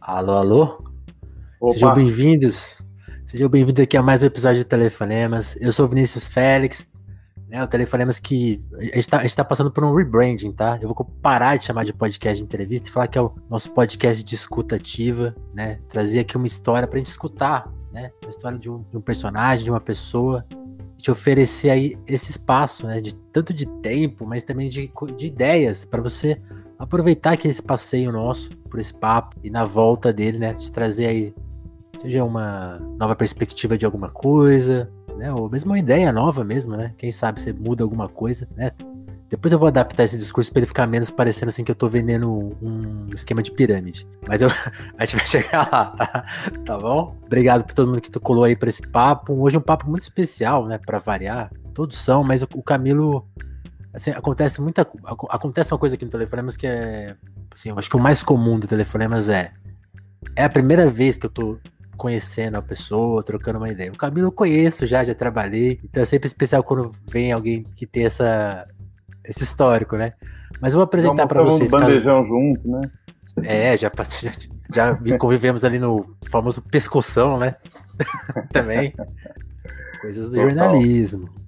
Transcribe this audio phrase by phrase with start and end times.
[0.00, 0.62] Alô, alô?
[1.60, 1.74] Opa.
[1.74, 2.80] Sejam bem-vindos.
[3.26, 5.58] Sejam bem-vindos aqui a mais um episódio de Telefonemas.
[5.60, 6.90] Eu sou o Vinícius Félix,
[7.50, 7.62] né?
[7.62, 8.64] O Telefonemas que.
[8.78, 10.78] A gente, tá, a gente tá passando por um rebranding, tá?
[10.80, 13.70] Eu vou parar de chamar de podcast de entrevista e falar que é o nosso
[13.72, 15.78] podcast de escuta ativa, né?
[15.86, 18.10] Trazer aqui uma história pra gente escutar, né?
[18.22, 20.46] Uma história de um, de um personagem, de uma pessoa,
[20.96, 25.84] te oferecer aí esse espaço, né, de tanto de tempo, mas também de, de ideias
[25.84, 26.40] para você
[26.78, 31.06] aproveitar que esse passeio nosso por esse papo e na volta dele, né, te trazer
[31.06, 31.34] aí
[31.98, 36.94] seja uma nova perspectiva de alguma coisa, né, ou mesmo uma ideia nova mesmo, né?
[36.96, 38.72] Quem sabe você muda alguma coisa, né?
[39.30, 41.86] Depois eu vou adaptar esse discurso para ele ficar menos parecendo assim que eu tô
[41.88, 44.04] vendendo um esquema de pirâmide.
[44.26, 44.48] Mas eu,
[44.98, 46.24] a gente vai chegar lá, tá?
[46.66, 47.16] tá bom?
[47.26, 49.32] Obrigado por todo mundo que tu colou aí para esse papo.
[49.34, 50.78] Hoje é um papo muito especial, né?
[50.84, 51.52] Para variar.
[51.72, 53.24] Todos são, mas o, o Camilo.
[53.92, 54.86] Assim, acontece muita.
[55.28, 57.16] Acontece uma coisa aqui no Telefonemas que é.
[57.52, 59.52] Assim, eu acho que o mais comum do Telefonemas é.
[60.36, 61.58] É a primeira vez que eu tô
[61.96, 63.90] conhecendo a pessoa, trocando uma ideia.
[63.90, 65.80] O Camilo eu conheço já, já trabalhei.
[65.84, 68.66] Então é sempre especial quando vem alguém que tem essa
[69.24, 70.14] esse histórico, né?
[70.60, 71.72] Mas eu vou apresentar para vocês.
[71.72, 72.28] Um bandejão caso...
[72.28, 72.90] junto, né?
[73.42, 73.90] É, já,
[74.72, 77.56] já, já convivemos ali no famoso pescoção, né?
[78.52, 78.94] Também.
[80.00, 80.48] Coisas do Total.
[80.48, 81.39] jornalismo.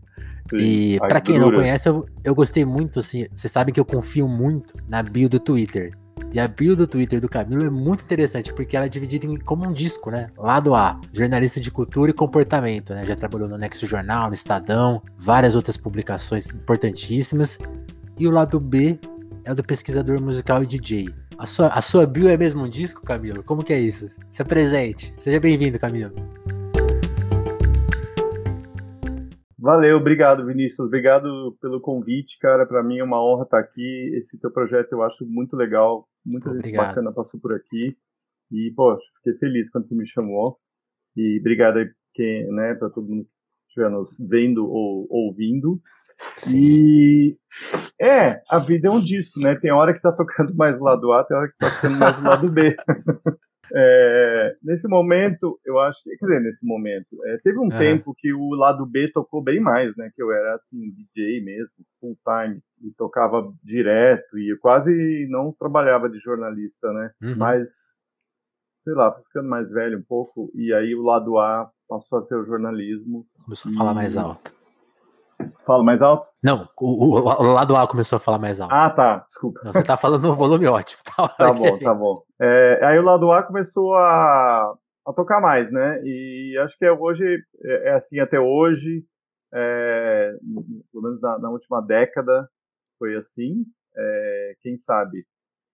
[0.53, 0.59] Sim.
[0.59, 4.29] E para quem não conhece, eu, eu gostei muito, assim, vocês sabem que eu confio
[4.29, 5.93] muito na bio do Twitter.
[6.31, 9.37] E a bio do Twitter do Camilo é muito interessante, porque ela é dividida em,
[9.39, 10.29] como um disco, né?
[10.37, 13.05] Lado A, jornalista de cultura e comportamento, né?
[13.07, 17.59] Já trabalhou no Nexo Jornal, no Estadão, várias outras publicações importantíssimas.
[18.19, 18.99] E o lado B
[19.45, 21.11] é o do pesquisador musical e DJ.
[21.39, 23.43] A sua, a sua bio é mesmo um disco, Camilo?
[23.43, 24.07] Como que é isso?
[24.31, 25.13] Se apresente.
[25.19, 26.15] Seja bem-vindo, Camilo.
[29.63, 30.89] Valeu, obrigado, Vinícius.
[30.89, 32.67] Obrigado pelo convite, cara.
[32.67, 34.11] Para mim é uma honra estar aqui.
[34.17, 36.09] Esse teu projeto eu acho muito legal.
[36.27, 36.83] Muita obrigado.
[36.83, 37.97] gente bacana passou por aqui.
[38.51, 40.59] E, poxa, fiquei feliz quando você me chamou.
[41.17, 43.31] E obrigado aí quem, né, para todo mundo que
[43.69, 45.81] estiver nos vendo ou ouvindo.
[46.37, 46.59] Sim.
[46.59, 47.39] E
[48.01, 49.55] é, a vida é um disco, né?
[49.55, 52.17] Tem hora que tá tocando mais do lado A, tem hora que tá tocando mais
[52.17, 52.77] do lado B.
[53.73, 58.33] É, nesse momento, eu acho que, quer dizer, nesse momento, é, teve um tempo que
[58.33, 60.11] o lado B tocou bem mais, né?
[60.15, 65.53] Que eu era assim, DJ mesmo, full time, e tocava direto, e eu quase não
[65.53, 67.13] trabalhava de jornalista, né?
[67.23, 67.37] Uhum.
[67.37, 68.03] Mas,
[68.81, 72.37] sei lá, ficando mais velho um pouco, e aí o lado A passou a ser
[72.37, 73.27] o jornalismo.
[73.45, 74.62] Começou a falar mais alto.
[75.65, 76.27] Falo mais alto?
[76.43, 78.75] Não, o, o, o, lado A começou a falar mais alto.
[78.75, 79.61] Ah, tá, desculpa.
[79.65, 81.03] Não, você tá falando no volume ótimo.
[81.17, 82.23] Tá, tá bom, tá bom.
[82.41, 84.75] É, aí o lado A começou a,
[85.07, 86.01] a tocar mais, né?
[86.05, 87.25] E acho que é hoje,
[87.65, 89.05] é, é assim até hoje,
[89.53, 90.33] é,
[90.91, 92.49] pelo menos na, na, última década
[92.99, 93.65] foi assim.
[93.95, 95.25] É, quem sabe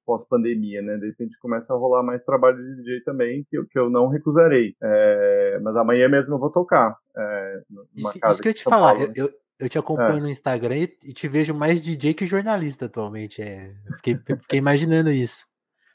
[0.09, 0.97] pós-pandemia, né?
[0.97, 4.75] De repente começa a rolar mais trabalho de DJ também, que, que eu não recusarei.
[4.83, 6.97] É, mas amanhã mesmo eu vou tocar.
[7.15, 7.63] É,
[7.95, 10.21] isso, isso que eu te falar, eu, eu, eu, te acompanho é.
[10.21, 13.43] no Instagram e, te vejo mais DJ que jornalista atualmente.
[13.43, 15.47] É, eu fiquei, fiquei imaginando isso.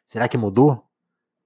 [0.06, 0.84] Será que mudou?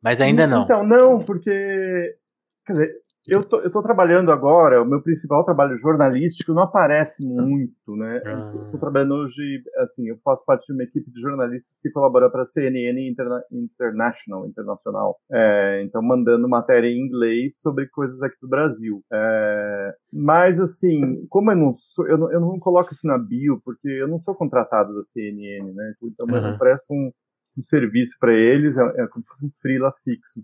[0.02, 0.64] Mas ainda não.
[0.64, 2.18] Então, não, porque.
[2.66, 7.26] Quer dizer, eu tô, eu tô trabalhando agora, o meu principal trabalho jornalístico não aparece
[7.26, 8.22] muito, né?
[8.26, 8.52] Ah.
[8.54, 12.30] Eu tô trabalhando hoje, assim, eu faço parte de uma equipe de jornalistas que colabora
[12.30, 15.18] para a CNN Interna International, internacional.
[15.30, 19.04] É, então, mandando matéria em inglês sobre coisas aqui do Brasil.
[19.12, 23.62] É, mas, assim, como eu não sou, eu não, eu não coloco isso na bio,
[23.64, 25.94] porque eu não sou contratado da CNN, né?
[26.02, 26.52] Então, uhum.
[26.54, 27.12] eu presto um,
[27.58, 30.42] um serviço para eles, é, é como se fosse um freela fixo.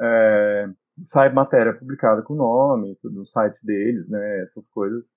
[0.00, 0.68] É,
[1.04, 5.14] sai matéria publicada com o nome, no site deles, né, essas coisas.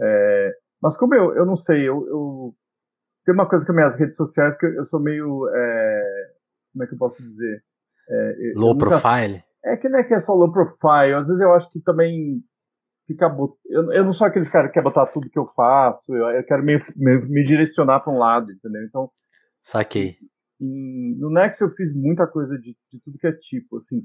[0.00, 2.54] É, mas como eu, eu não sei, eu, eu
[3.24, 6.32] tem uma coisa com as minhas redes sociais que eu, eu sou meio, é,
[6.72, 7.62] como é que eu posso dizer?
[8.08, 9.42] É, low nunca, profile?
[9.64, 12.40] É que não é que é só low profile, às vezes eu acho que também
[13.06, 13.26] fica,
[13.66, 16.62] eu, eu não sou aqueles caras que quer botar tudo que eu faço, eu, quero
[16.62, 18.82] me, me, me direcionar para um lado, entendeu?
[18.82, 19.10] Então,
[19.62, 20.16] saquei.
[20.60, 24.02] no Nex eu fiz muita coisa de, de tudo que é tipo, assim,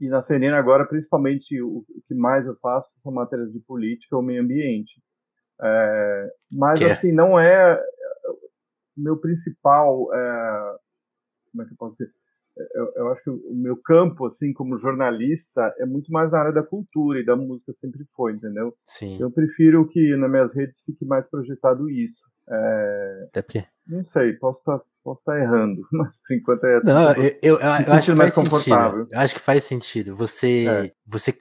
[0.00, 4.16] e na CNN agora, principalmente, o, o, que mais eu faço são matérias de política
[4.16, 5.00] ou meio ambiente.
[5.60, 7.14] É, mas, que assim, é?
[7.14, 7.80] não é
[8.96, 10.12] meu principal...
[10.14, 10.78] É,
[11.50, 12.14] como é que eu posso dizer?
[12.74, 16.52] Eu, eu, acho que o meu campo, assim, como jornalista, é muito mais na área
[16.52, 18.72] da cultura e da música sempre foi, entendeu?
[18.86, 19.18] Sim.
[19.20, 22.20] Eu prefiro que nas minhas redes fique mais projetado isso.
[22.48, 23.24] É...
[23.28, 23.64] Até porque.
[23.86, 26.92] Não sei, posso estar tá, posso tá errando, mas por enquanto é assim.
[26.92, 28.98] Não, eu, eu, eu acho que mais confortável.
[29.00, 29.14] Sentido.
[29.14, 30.16] Eu acho que faz sentido.
[30.16, 30.92] Você, é.
[31.06, 31.34] você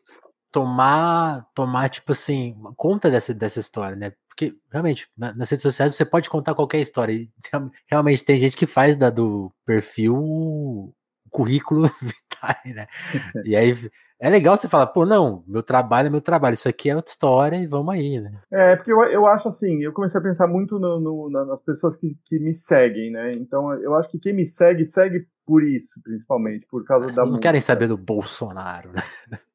[0.51, 4.13] tomar, tomar, tipo assim, conta dessa, dessa história, né?
[4.27, 7.13] Porque, realmente, na, nas redes sociais você pode contar qualquer história.
[7.13, 7.30] E,
[7.89, 10.94] realmente tem gente que faz da, do perfil
[11.30, 12.88] currículo vitae, né?
[13.46, 13.76] E aí
[14.20, 17.12] é legal você falar, pô, não, meu trabalho é meu trabalho, isso aqui é outra
[17.12, 18.34] história e vamos aí, né?
[18.52, 21.96] É, porque eu, eu acho assim, eu comecei a pensar muito no, no, nas pessoas
[21.96, 23.31] que, que me seguem, né?
[23.34, 27.24] Então eu acho que quem me segue, segue por isso, principalmente, por causa da.
[27.24, 27.40] Não música.
[27.40, 29.02] querem saber do Bolsonaro, né?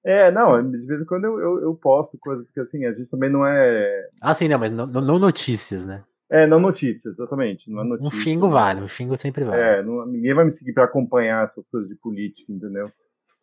[0.05, 3.09] É, não, de vez em quando eu, eu, eu posto coisas, porque assim, a gente
[3.11, 4.09] também não é.
[4.21, 6.03] Ah, sim, não, mas não, não notícias, né?
[6.31, 7.71] É, não notícias, exatamente.
[7.71, 9.61] Não é notícia, um xingo vale, um xingo sempre vale.
[9.61, 12.91] É, não, ninguém vai me seguir para acompanhar essas coisas de política, entendeu?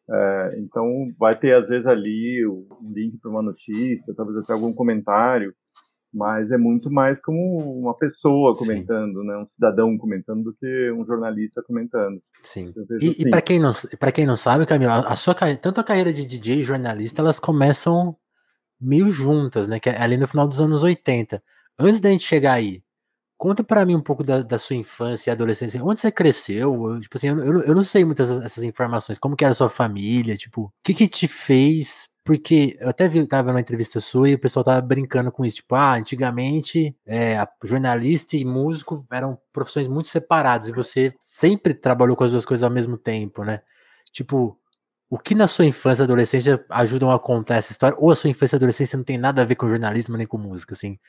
[0.10, 4.74] É, então vai ter às vezes ali um link para uma notícia, talvez até algum
[4.74, 5.54] comentário,
[6.14, 9.28] mas é muito mais como uma pessoa comentando, Sim.
[9.28, 12.22] né, um cidadão comentando do que um jornalista comentando.
[12.44, 12.74] Sim.
[13.00, 13.28] E, assim.
[13.28, 16.26] e para quem não para quem não sabe, Camila, a sua tanto a carreira de
[16.26, 18.16] DJ e jornalista elas começam
[18.80, 21.42] meio juntas, né, que é ali no final dos anos 80.
[21.80, 22.84] Antes da gente chegar aí,
[23.42, 25.84] Conta para mim um pouco da, da, sua infância e adolescência.
[25.84, 27.00] Onde você cresceu?
[27.00, 29.18] Tipo assim, eu, eu, eu não sei muitas essas informações.
[29.18, 30.38] Como que era a sua família?
[30.38, 34.36] Tipo, o que que te fez porque eu até vi, tava numa entrevista sua e
[34.36, 39.88] o pessoal tava brincando com isso, tipo, ah, antigamente é, jornalista e músico eram profissões
[39.88, 43.62] muito separadas e você sempre trabalhou com as duas coisas ao mesmo tempo, né?
[44.12, 44.56] Tipo,
[45.10, 47.98] o que na sua infância e adolescência ajudam a contar essa história?
[48.00, 50.38] Ou a sua infância e adolescência não tem nada a ver com jornalismo nem com
[50.38, 51.00] música, assim?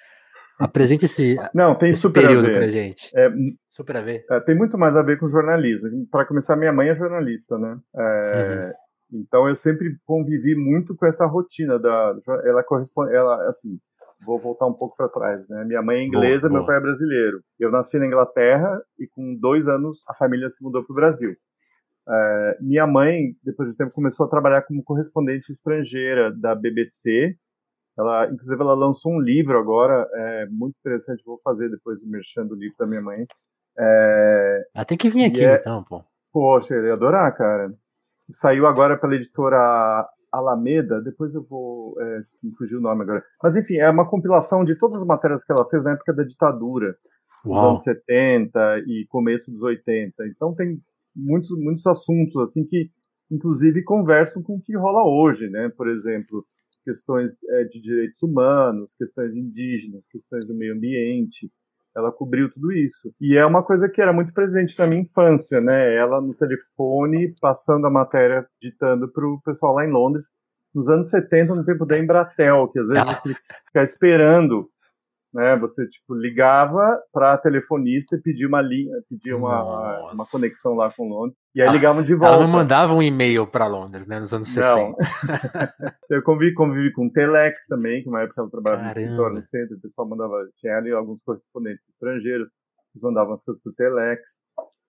[0.62, 2.56] Apresente esse, Não, tem esse super período a ver.
[2.56, 3.10] pra gente.
[3.16, 3.30] É,
[3.68, 4.24] super a ver.
[4.30, 5.88] É, tem muito mais a ver com jornalismo.
[6.10, 7.78] Para começar, minha mãe é jornalista, né?
[7.96, 8.66] É,
[9.12, 9.20] uhum.
[9.20, 12.16] Então eu sempre convivi muito com essa rotina da.
[12.44, 13.14] Ela corresponde.
[13.14, 13.78] Ela, assim,
[14.24, 15.64] vou voltar um pouco para trás, né?
[15.64, 16.66] Minha mãe é inglesa, boa, meu boa.
[16.68, 17.40] pai é brasileiro.
[17.58, 21.36] Eu nasci na Inglaterra e com dois anos a família se mudou para o Brasil.
[22.08, 27.36] É, minha mãe, depois de um tempo, começou a trabalhar como correspondente estrangeira da BBC
[27.98, 31.22] ela, inclusive, ela lançou um livro agora, é, muito interessante.
[31.24, 33.26] Vou fazer depois o merchan do livro da minha mãe.
[33.78, 36.02] É, ah, tem que vir aqui é, então, pô.
[36.32, 37.72] Poxa, eu ia adorar, cara.
[38.32, 41.94] Saiu agora pela editora Alameda, depois eu vou.
[42.00, 43.22] É, me fugiu o nome agora.
[43.42, 46.22] Mas enfim, é uma compilação de todas as matérias que ela fez na época da
[46.22, 46.96] ditadura,
[47.44, 47.52] Uau.
[47.52, 50.26] dos anos 70 e começo dos 80.
[50.28, 50.80] Então tem
[51.14, 52.90] muitos, muitos assuntos assim que,
[53.30, 55.70] inclusive, conversam com o que rola hoje, né?
[55.76, 56.46] Por exemplo,
[56.84, 61.50] questões é, de direitos humanos, questões indígenas, questões do meio ambiente.
[61.94, 63.12] Ela cobriu tudo isso.
[63.20, 65.94] E é uma coisa que era muito presente na minha infância, né?
[65.94, 70.32] Ela no telefone, passando a matéria, ditando para o pessoal lá em Londres,
[70.74, 73.34] nos anos 70, no tempo da Embratel, que às vezes você
[73.66, 74.70] ficar esperando
[75.32, 75.56] né?
[75.56, 80.90] Você tipo ligava para a telefonista e pedia uma linha, pedia uma, uma conexão lá
[80.92, 81.36] com Londres.
[81.54, 82.34] E aí ah, ligavam de volta.
[82.34, 84.96] Ela não mandava um e-mail para Londres, né, nos anos 60.
[86.10, 89.00] eu convivi, convivi com o Telex também, que uma época ela trabalhava Caramba.
[89.00, 92.48] no escritório no centro, o pessoal mandava, tinha ali alguns correspondentes estrangeiros,
[92.94, 94.44] eles mandavam as coisas pro Telex.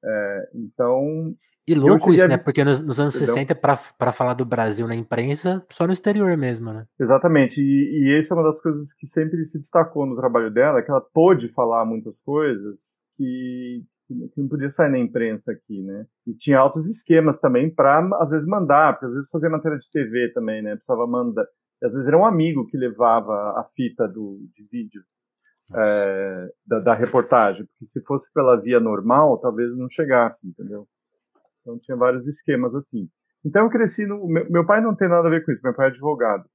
[0.05, 1.33] É, então,
[1.65, 2.37] e louco isso, né?
[2.37, 3.35] Porque nos, nos anos Entendeu?
[3.35, 6.85] 60, para falar do Brasil na imprensa, só no exterior mesmo, né?
[6.99, 7.61] Exatamente.
[7.61, 10.91] E, e essa é uma das coisas que sempre se destacou no trabalho dela, que
[10.91, 16.05] ela pôde falar muitas coisas que, que não podia sair na imprensa aqui, né?
[16.27, 19.89] E tinha altos esquemas também para, às vezes, mandar, porque às vezes fazia matéria de
[19.89, 20.75] TV também, né?
[20.75, 21.45] Precisava mandar.
[21.81, 25.01] E, às vezes era um amigo que levava a fita do, de vídeo.
[25.73, 30.85] É, da, da reportagem, porque se fosse pela via normal, talvez não chegasse, entendeu?
[31.63, 33.09] Então tinha vários esquemas assim.
[33.45, 34.27] Então eu cresci no.
[34.27, 36.45] Meu, meu, pai não tem nada a ver com isso, meu pai é advogado.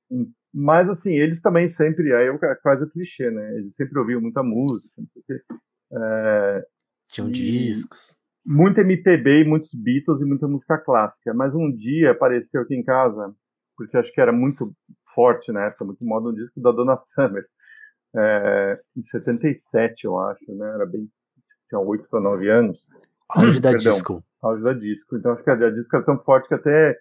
[0.53, 2.15] Mas assim, eles também sempre.
[2.15, 3.57] Aí é quase o clichê, né?
[3.57, 5.43] Eles sempre ouviam muita música, não sei o quê.
[5.93, 6.67] É,
[7.09, 8.17] Tinham discos.
[8.45, 11.35] Muito MPB muitos Beatles e muita música clássica.
[11.35, 13.35] Mas um dia apareceu aqui em casa,
[13.77, 14.73] porque acho que era muito
[15.15, 17.45] forte na época, muito moda, um disco da Dona Summer.
[18.17, 20.67] É, em 77, eu acho, né?
[20.75, 21.07] Era bem.
[21.69, 22.87] Tinha 8 para 9 anos.
[23.31, 23.93] Auge da Perdão.
[23.93, 25.17] disco auge da disco.
[25.17, 26.97] Então acho que a, disco era tão forte que até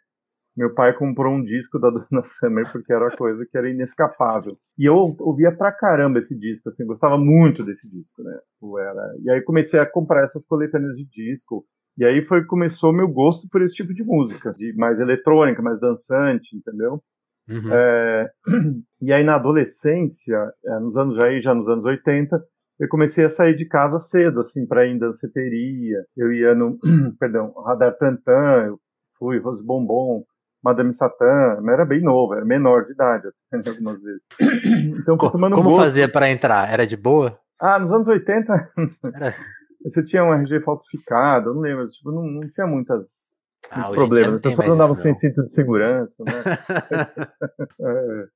[0.55, 4.57] meu pai comprou um disco da Dona Summer porque era uma coisa que era inescapável.
[4.77, 8.39] E eu ouvia pra caramba esse disco, assim, gostava muito desse disco, né?
[8.79, 9.15] Era...
[9.23, 11.65] E aí comecei a comprar essas coletâneas de disco.
[11.97, 15.79] E aí foi começou meu gosto por esse tipo de música, de mais eletrônica, mais
[15.79, 17.01] dançante, entendeu?
[17.49, 17.71] Uhum.
[17.71, 18.31] É...
[18.99, 22.43] E aí na adolescência, é, nos anos aí já nos anos 80,
[22.79, 26.05] eu comecei a sair de casa cedo, assim, para ir em danceteria.
[26.15, 26.77] Eu ia no,
[27.19, 28.79] perdão, Radar Tantan, eu
[29.17, 30.23] fui Rose Bombom,
[30.63, 34.27] Madame Satã, mas era bem novo, era menor de idade, algumas vezes.
[34.99, 35.83] Então, fui tomando Como gosto.
[35.83, 36.71] fazia para entrar?
[36.71, 37.39] Era de boa?
[37.59, 38.71] Ah, nos anos 80,
[39.15, 39.33] era...
[39.81, 43.39] você tinha um RG falsificado, eu não lembro, tipo, não, não tinha muitas
[43.71, 44.35] ah, problemas.
[44.35, 46.33] As pessoas andavam sem cinto de segurança, né?
[47.81, 48.27] é.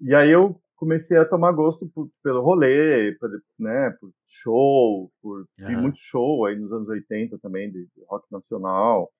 [0.00, 5.40] E aí eu comecei a tomar gosto por, pelo rolê, por, né, por show, por
[5.58, 5.66] uhum.
[5.66, 9.10] vi muito show aí nos anos 80 também, de, de rock nacional.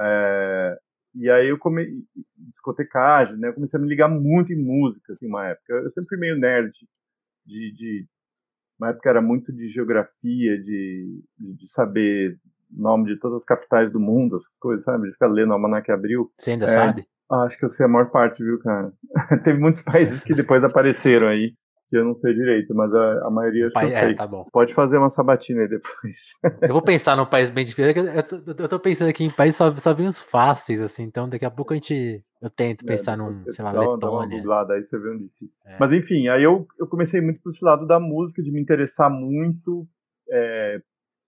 [0.00, 0.78] É,
[1.14, 1.92] e aí eu comecei,
[2.36, 3.48] discotecagem, né?
[3.48, 5.72] Eu comecei a me ligar muito em música, assim, uma época.
[5.72, 6.70] Eu sempre fui meio nerd
[7.44, 8.06] de, de
[8.78, 12.38] uma época era muito de geografia, de, de saber
[12.70, 15.08] nome de todas as capitais do mundo, essas coisas, sabe?
[15.08, 16.32] De ficar lendo o Almanac Abril.
[16.38, 17.06] Você ainda é, sabe?
[17.30, 18.92] Acho que eu sei a maior parte, viu, cara?
[19.44, 21.54] Teve muitos países que depois apareceram aí
[21.90, 24.14] que eu não sei direito, mas a, a maioria acho que eu é, sei.
[24.14, 24.46] Tá bom.
[24.52, 26.36] Pode fazer uma sabatina aí depois.
[26.62, 27.92] eu vou pensar num país bem difícil.
[28.04, 31.28] Eu tô, eu tô pensando aqui em países só, só vem os fáceis, assim, então
[31.28, 32.24] daqui a pouco a gente.
[32.40, 34.42] Eu tento é, pensar é, num, sei lá, dá, Letônia.
[34.42, 35.62] Dá uma aí você vê um difícil.
[35.66, 35.76] É.
[35.78, 39.10] Mas enfim, aí eu, eu comecei muito por esse lado da música, de me interessar
[39.10, 39.86] muito,
[40.30, 40.80] é,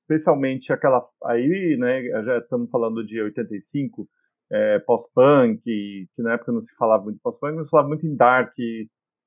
[0.02, 1.04] especialmente aquela.
[1.24, 4.08] Aí, né, já estamos falando de 85,
[4.52, 8.14] é, pós-punk, que na época não se falava muito pós-punk, mas se falava muito em
[8.14, 8.52] dark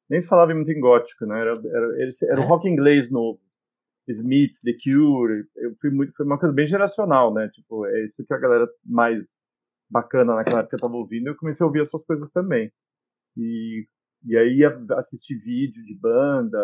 [0.10, 1.39] nem se falava muito em gótico, né?
[1.39, 2.48] Era, era, era o é.
[2.48, 3.39] rock inglês novo.
[4.08, 7.50] Smiths, The Cure, eu fui muito, foi uma coisa bem geracional, né?
[7.50, 9.44] Tipo, é isso que a galera mais
[9.89, 12.72] bacana naquela época estava ouvindo, eu comecei a ouvir essas coisas também.
[13.36, 13.88] E,
[14.24, 16.60] e aí assistir vídeo de banda,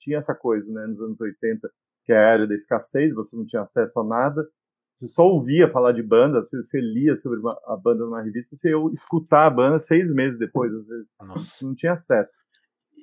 [0.00, 1.70] tinha essa coisa, né, nos anos 80,
[2.04, 4.48] que é a era da escassez, você não tinha acesso a nada,
[4.96, 8.56] você só ouvia falar de banda, você, você lia sobre uma, a banda numa revista,
[8.56, 11.14] você ia escutar a banda seis meses depois, às vezes.
[11.20, 11.66] Nossa.
[11.66, 12.40] Não tinha acesso.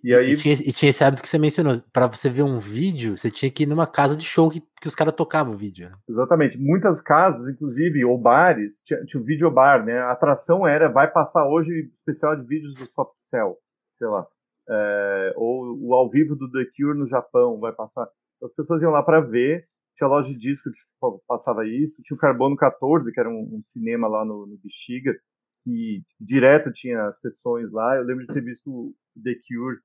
[0.04, 0.34] E, aí...
[0.34, 1.82] E tinha, e, tinha, esse hábito que você mencionou.
[1.94, 4.88] Para você ver um vídeo, você tinha que ir numa casa de show que, que
[4.88, 5.88] os caras tocavam o vídeo.
[5.88, 5.96] Né?
[6.10, 6.58] Exatamente.
[6.58, 10.00] Muitas casas, inclusive, ou bares, tinha, tinha um videobar, né?
[10.00, 13.56] A atração era, vai passar hoje especial de vídeos do Soft Cell,
[14.00, 14.26] sei lá.
[14.68, 18.10] É, ou o ao vivo do The Cure no Japão vai passar.
[18.42, 19.68] As pessoas iam lá para ver.
[19.96, 20.80] Tinha loja de disco que
[21.28, 22.02] passava isso.
[22.04, 25.14] Tinha o Carbono 14, que era um, um cinema lá no, no Bexiga,
[25.64, 27.96] que direto tinha sessões lá.
[27.96, 29.80] Eu lembro de ter visto The Cure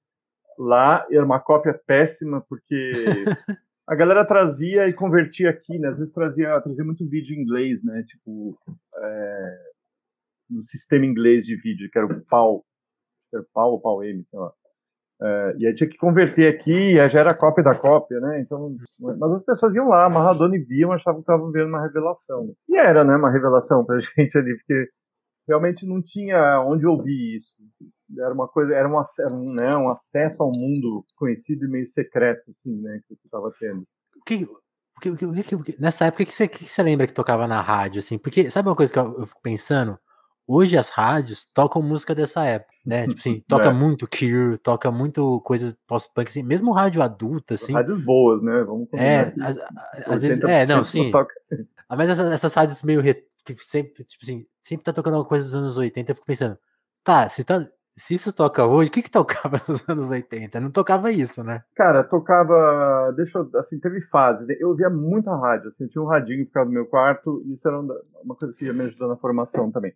[0.59, 2.93] lá era uma cópia péssima, porque
[3.87, 5.88] a galera trazia e convertia aqui, né?
[5.88, 8.03] Às vezes trazia, trazia muito vídeo em inglês, né?
[8.03, 8.59] Tipo,
[8.97, 9.59] é,
[10.50, 12.65] no sistema inglês de vídeo, que era o PAL,
[13.33, 14.53] era o PAL ou PAL M, sei lá.
[15.20, 18.40] É, e aí tinha que converter aqui, e aí já era cópia da cópia, né?
[18.40, 22.54] Então, mas as pessoas iam lá, amarradona e viam, achavam que estavam vendo uma revelação.
[22.68, 24.88] E era, né, uma revelação pra gente ali, porque
[25.48, 27.56] realmente não tinha onde ouvir isso
[28.18, 32.80] era uma coisa, era um, né, um acesso ao mundo conhecido e meio secreto, assim,
[32.80, 33.84] né, que você estava tendo.
[34.16, 37.46] O que, o que, o que, nessa época, o que você, que lembra que tocava
[37.46, 38.18] na rádio, assim?
[38.18, 39.98] Porque, sabe uma coisa que eu, eu fico pensando?
[40.50, 43.07] Hoje as rádios tocam música dessa época, né?
[43.07, 43.73] Tipo assim, toca é.
[43.73, 47.75] muito Cure, toca muito coisas pós-punk, assim, mesmo rádio adulta, assim.
[47.75, 48.64] Rádios boas, né?
[48.64, 49.35] Vamos É,
[50.07, 51.11] às, vezes, é, não, sim.
[51.11, 51.35] Toca.
[51.87, 53.02] Ah, mas essas, essas rádios meio
[53.45, 56.59] que sempre, tipo assim, sempre tá tocando uma coisa dos anos 80, eu fico pensando,
[57.05, 60.61] tá, se tá, se isso toca hoje, o que que tocava nos anos 80?
[60.61, 61.62] Não tocava isso, né?
[61.75, 64.55] Cara, tocava, deixa eu, assim, teve fases, né?
[64.59, 67.69] eu ouvia muita rádio, assim, tinha um radinho que ficava no meu quarto, e isso
[67.69, 69.93] era uma coisa que ia me ajudar na formação também.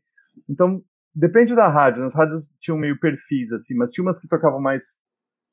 [0.49, 0.83] Então,
[1.15, 4.99] depende da rádio, as rádios tinham meio perfis, assim, mas tinha umas que tocavam mais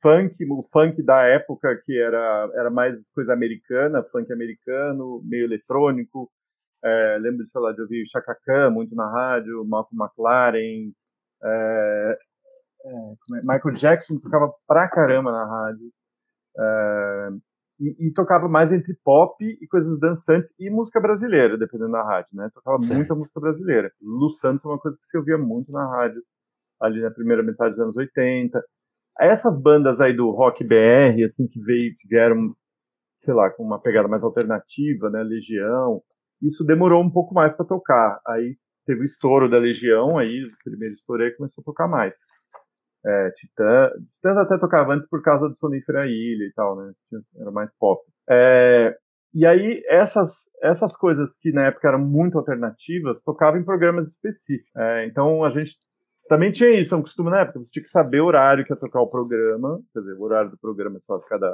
[0.02, 6.32] funk, o funk da época, que era, era mais coisa americana, funk americano, meio eletrônico,
[6.84, 8.04] é, lembro, sei lá, de ouvir
[8.46, 10.92] Khan muito na rádio, Malcolm McLaren,
[11.44, 12.18] é,
[12.86, 15.92] é, é, Michael Jackson tocava pra caramba na rádio.
[17.80, 22.30] E, e, tocava mais entre pop e coisas dançantes e música brasileira, dependendo da rádio,
[22.34, 22.50] né?
[22.54, 22.98] Tocava certo.
[22.98, 23.90] muita música brasileira.
[24.02, 26.22] Lu Santos é uma coisa que se ouvia muito na rádio,
[26.82, 28.62] ali na primeira metade dos anos 80.
[29.18, 32.54] Essas bandas aí do rock BR, assim, que veio, que vieram,
[33.18, 35.24] sei lá, com uma pegada mais alternativa, né?
[35.24, 36.02] Legião,
[36.42, 38.20] isso demorou um pouco mais para tocar.
[38.28, 42.18] Aí teve o estouro da Legião, aí o primeiro estouro aí começou a tocar mais
[43.06, 43.92] é, Titã.
[44.14, 46.92] Titãs até tocava antes por causa do Sonífera Ilha e tal, né?
[47.40, 48.02] Era mais pop.
[48.30, 48.96] É,
[49.34, 54.76] e aí, essas, essas coisas que na época eram muito alternativas, tocavam em programas específicos.
[54.76, 55.78] É, então, a gente
[56.28, 58.72] também tinha isso, é um costume na época, você tinha que saber o horário que
[58.72, 61.52] ia tocar o programa, quer dizer, o horário do programa é só cada,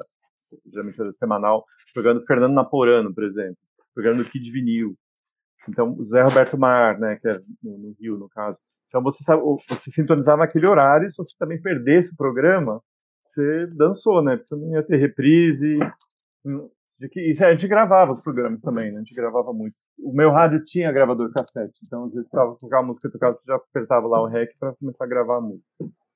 [0.66, 3.58] geralmente era semanal, programa do Fernando Naporano, por exemplo,
[3.94, 4.94] programa do Kid Vinil.
[5.68, 8.60] Então, o Zé Roberto Mar, né, que é no, no Rio, no caso,
[8.96, 12.82] então você, sabe, você sintonizava naquele horário, se você também perdesse o programa,
[13.20, 14.38] você dançou, né?
[14.38, 15.78] Porque você não ia ter reprise.
[16.46, 16.70] Hum,
[17.18, 19.00] isso a gente gravava os programas também, né?
[19.00, 19.76] A gente gravava muito.
[20.00, 23.44] O meu rádio tinha gravador cassete, então às vezes tava tocar a música, tocava, você
[23.46, 25.70] já apertava lá o rec para começar a gravar a música.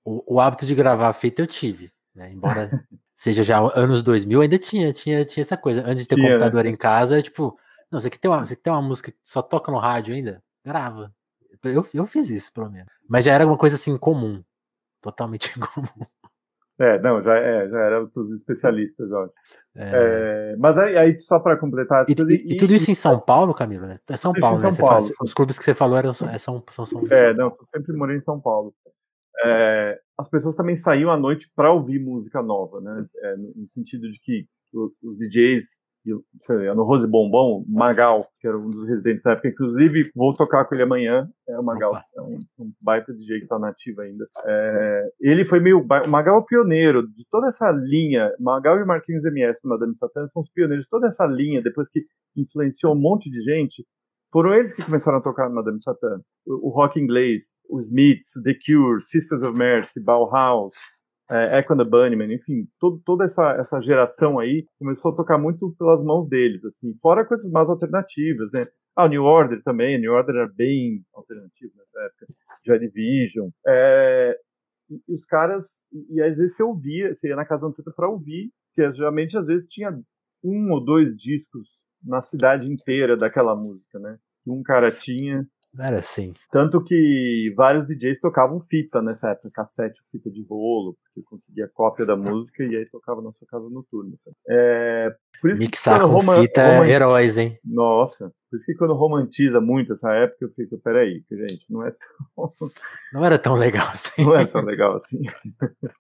[0.06, 2.32] O, o hábito de gravar feito eu tive, né?
[2.32, 2.70] Embora
[3.14, 5.82] seja já anos 2000, ainda tinha, tinha, tinha essa coisa.
[5.82, 6.70] Antes de ter tinha, computador né?
[6.70, 7.58] em casa, tipo,
[7.92, 10.16] não, você quer ter uma, você quer ter uma música que só toca no rádio
[10.16, 10.42] ainda?
[10.64, 11.14] Grava.
[11.64, 12.92] Eu, eu fiz isso, pelo menos.
[13.08, 14.44] Mas já era uma coisa assim comum.
[15.02, 16.06] Totalmente comum.
[16.80, 19.30] É, não, já, é, já era os especialistas, ó.
[19.76, 20.54] É...
[20.54, 22.34] É, mas aí, aí só para completar as e, coisas.
[22.42, 23.86] E, e, tudo isso em São Paulo, Camilo?
[23.86, 23.98] Né?
[24.08, 24.72] É São Paulo, né?
[24.72, 25.02] São Paulo.
[25.02, 27.94] Fala, os clubes que você falou eram, é, são, são, são É, não, eu sempre
[27.94, 28.74] morei em São Paulo.
[29.44, 33.06] É, as pessoas também saíam à noite para ouvir música nova, né?
[33.24, 35.82] É, no sentido de que os DJs
[36.76, 40.76] no Rose Bombom, Magal, que era um dos residentes da época, inclusive vou tocar com
[40.76, 44.26] ele amanhã, é o Magal, é um, um baita DJ que tá nativo ainda.
[44.48, 48.86] É, ele foi meio, o Magal é o pioneiro de toda essa linha, Magal e
[48.86, 52.02] Marquinhos MS do Madame Satã são os pioneiros de toda essa linha, depois que
[52.36, 53.86] influenciou um monte de gente,
[54.32, 56.20] foram eles que começaram a tocar no Madame Satã.
[56.46, 60.76] O, o rock inglês, os Smiths, The Cure, Sisters of Mercy, Bauhaus,
[61.30, 65.38] é, Echo and the Bunnymen, enfim, todo, toda essa, essa geração aí começou a tocar
[65.38, 68.68] muito pelas mãos deles, assim, fora coisas mais alternativas, né?
[68.96, 72.28] Ah, New Order também, New Order era bem alternativo nessa época,
[72.66, 74.36] Joy Division, é,
[74.90, 78.10] e, os caras, e, às vezes você ouvia, você ia na casa do Antônio para
[78.10, 79.92] ouvir, que geralmente às vezes tinha
[80.44, 84.18] um ou dois discos na cidade inteira daquela música, né?
[84.44, 85.46] Que um cara tinha,
[85.78, 86.34] era assim.
[86.52, 92.06] Tanto que vários DJs tocavam fita nessa época, cassete, fita de rolo, porque conseguia cópia
[92.06, 94.16] da música e aí tocava na sua casa noturna.
[94.48, 97.60] É, por isso Mixar que com Roma, fita é heróis, hein?
[97.64, 101.92] Nossa, por isso que quando romantiza muito essa época, eu fico, peraí, gente, não é
[101.92, 102.54] tão...
[103.14, 104.24] Não era tão legal assim.
[104.24, 105.22] Não é tão legal assim.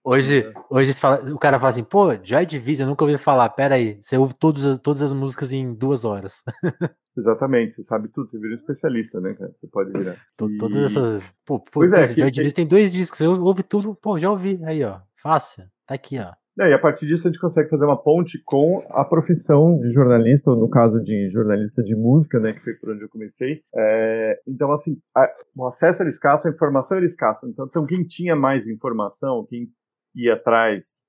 [0.03, 3.97] Hoje, hoje fala, o cara fala assim, pô, Joy Division, eu nunca ouvi falar, peraí,
[4.01, 6.43] você ouve todos, todas as músicas em duas horas.
[7.17, 9.51] Exatamente, você sabe tudo, você vira um especialista, né, cara?
[9.55, 10.13] Você pode virar.
[10.13, 10.57] E...
[10.57, 11.23] Todas essas.
[11.45, 14.59] Pô, pô pois é, Joy Division tem dois discos, eu ouvi tudo, pô, já ouvi.
[14.63, 16.33] Aí, ó, fácil, tá aqui, ó.
[16.67, 20.51] E a partir disso a gente consegue fazer uma ponte com a profissão de jornalista,
[20.51, 23.61] ou no caso de jornalista de música, né, que foi por onde eu comecei.
[23.73, 27.47] É, então, assim, a, o acesso era escasso, a informação era escassa.
[27.47, 29.69] Então, então, quem tinha mais informação, quem
[30.15, 31.05] ia atrás,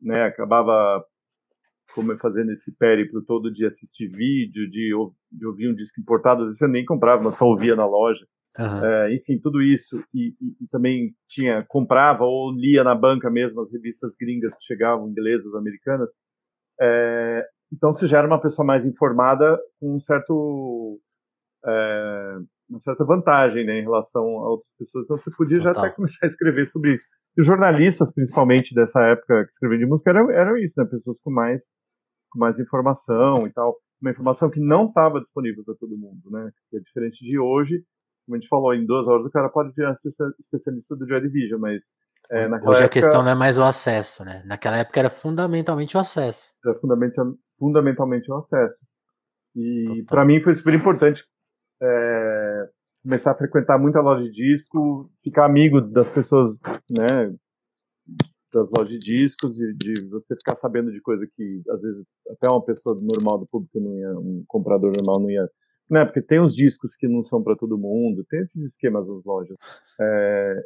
[0.00, 1.04] né, acabava
[1.94, 4.94] como fazendo esse périplo todo de assistir vídeo, de,
[5.32, 8.24] de, ouvir um disco importado, às vezes você nem comprava, mas só ouvia na loja.
[8.58, 8.84] Uhum.
[8.84, 10.02] É, enfim, tudo isso.
[10.12, 14.64] E, e, e, também tinha, comprava ou lia na banca mesmo as revistas gringas que
[14.64, 16.10] chegavam, inglesas, americanas.
[16.80, 21.00] É, então você já era uma pessoa mais informada com um certo,
[21.64, 25.04] é, uma certa vantagem né, em relação a outras pessoas.
[25.04, 25.74] Então você podia Total.
[25.74, 27.06] já até começar a escrever sobre isso.
[27.36, 30.88] E os jornalistas, principalmente dessa época que escreviam de música, eram, eram isso, né?
[30.90, 31.70] Pessoas com mais,
[32.30, 33.76] com mais informação e tal.
[34.02, 36.50] Uma informação que não estava disponível para todo mundo, né?
[36.68, 37.84] Que é diferente de hoje.
[38.30, 39.98] Como a gente falou, em duas horas o cara pode virar
[40.38, 41.88] especialista do Joy Division, mas
[42.30, 44.40] é, Hoje época, a questão não é mais o acesso, né?
[44.46, 46.54] Naquela época era fundamentalmente o acesso.
[46.64, 48.86] Era fundamentalmente, fundamentalmente o acesso.
[49.56, 51.24] E para mim foi super importante
[51.82, 52.68] é,
[53.02, 57.34] começar a frequentar muita loja de disco, ficar amigo das pessoas, né,
[58.54, 62.48] das lojas de discos e de você ficar sabendo de coisa que às vezes até
[62.48, 65.50] uma pessoa normal do público não ia, um comprador normal não ia,
[65.90, 69.24] né, porque tem os discos que não são para todo mundo, tem esses esquemas nas
[69.24, 69.56] lojas.
[70.00, 70.62] É,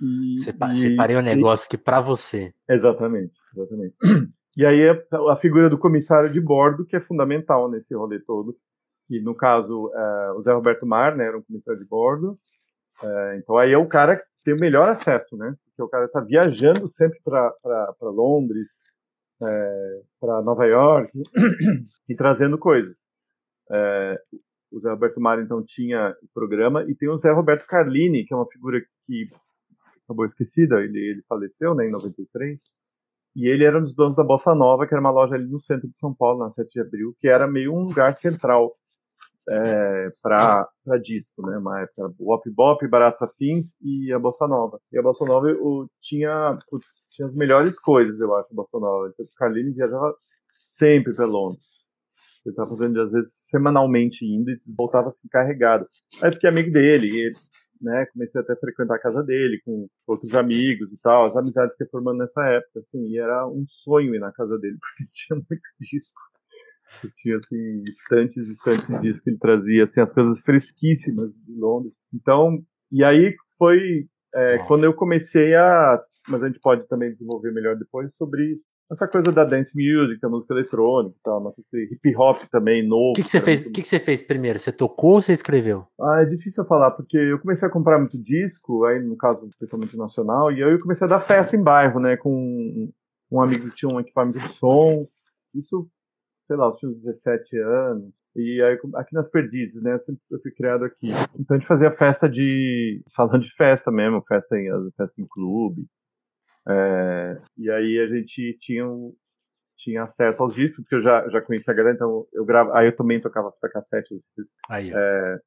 [0.00, 2.52] e, Separei o um negócio e, que para você.
[2.68, 3.94] Exatamente, exatamente.
[4.56, 4.98] E aí a,
[5.30, 8.56] a figura do comissário de bordo que é fundamental nesse rolê todo
[9.08, 12.36] que no caso uh, o Zé Roberto Mar, né, era um comissário de bordo.
[13.02, 15.54] Uh, então aí é o cara que tem o melhor acesso, né?
[15.64, 18.82] Porque o cara está viajando sempre para Londres,
[19.42, 21.10] é, para Nova York
[22.08, 23.08] e trazendo coisas.
[23.70, 24.20] É,
[24.70, 28.34] o Zé Roberto Mar então tinha o programa e tem o Zé Roberto Carlini, que
[28.34, 29.28] é uma figura que
[30.04, 32.70] acabou esquecida, ele, ele faleceu né, em 93.
[33.36, 35.60] E ele era um dos donos da Bossa Nova, que era uma loja ali no
[35.60, 38.74] centro de São Paulo, na 7 de abril, que era meio um lugar central
[39.48, 40.68] é, para
[41.02, 41.56] disco, né?
[41.58, 44.80] Uma época, Bop Bop, Baratos Afins e a Bossa Nova.
[44.92, 45.46] E a Bossa Nova
[46.00, 49.08] tinha, putz, tinha as melhores coisas, eu acho, a Bossa Nova.
[49.08, 50.14] Então, o Carlini viajava
[50.50, 51.86] sempre para Londres.
[52.48, 55.86] Ele estava fazendo, às vezes, semanalmente indo e voltava assim carregado.
[56.22, 57.30] Aí fiquei amigo dele, e,
[57.80, 61.76] né, comecei até a frequentar a casa dele com outros amigos e tal, as amizades
[61.76, 65.36] que formando nessa época, assim, e era um sonho ir na casa dele, porque tinha
[65.36, 66.20] muito disco
[67.02, 71.94] que tinha assim estantes, estantes disso que ele trazia assim as coisas fresquíssimas de Londres.
[72.14, 72.58] Então,
[72.90, 77.76] e aí foi é, quando eu comecei a, mas a gente pode também desenvolver melhor
[77.76, 78.56] depois sobre
[78.90, 83.12] essa coisa da dance music, da música eletrônica, tal, uma hip hop também novo.
[83.12, 83.62] O que, que você fez?
[83.62, 84.58] O que, que você fez primeiro?
[84.58, 85.86] Você tocou ou você escreveu?
[86.00, 89.96] Ah, é difícil falar porque eu comecei a comprar muito disco, aí no caso especialmente
[89.96, 92.90] nacional, e aí eu comecei a dar festa em bairro, né, com
[93.30, 95.06] um amigo que tinha um equipamento de som.
[95.54, 95.88] Isso
[96.48, 98.12] sei lá, eu tinha uns 17 anos.
[98.34, 99.96] E aí, aqui nas Perdizes, né?
[100.30, 101.08] Eu fui criado aqui.
[101.38, 103.02] Então a gente fazia festa de.
[103.06, 105.86] salão de festa mesmo, festa em, festa em clube.
[106.68, 108.84] É, e aí a gente tinha,
[109.76, 112.86] tinha acesso aos discos, porque eu já, já conhecia a galera, então eu gravo, aí
[112.88, 114.20] eu também tocava fita cassete.
[114.68, 115.38] Aí, é,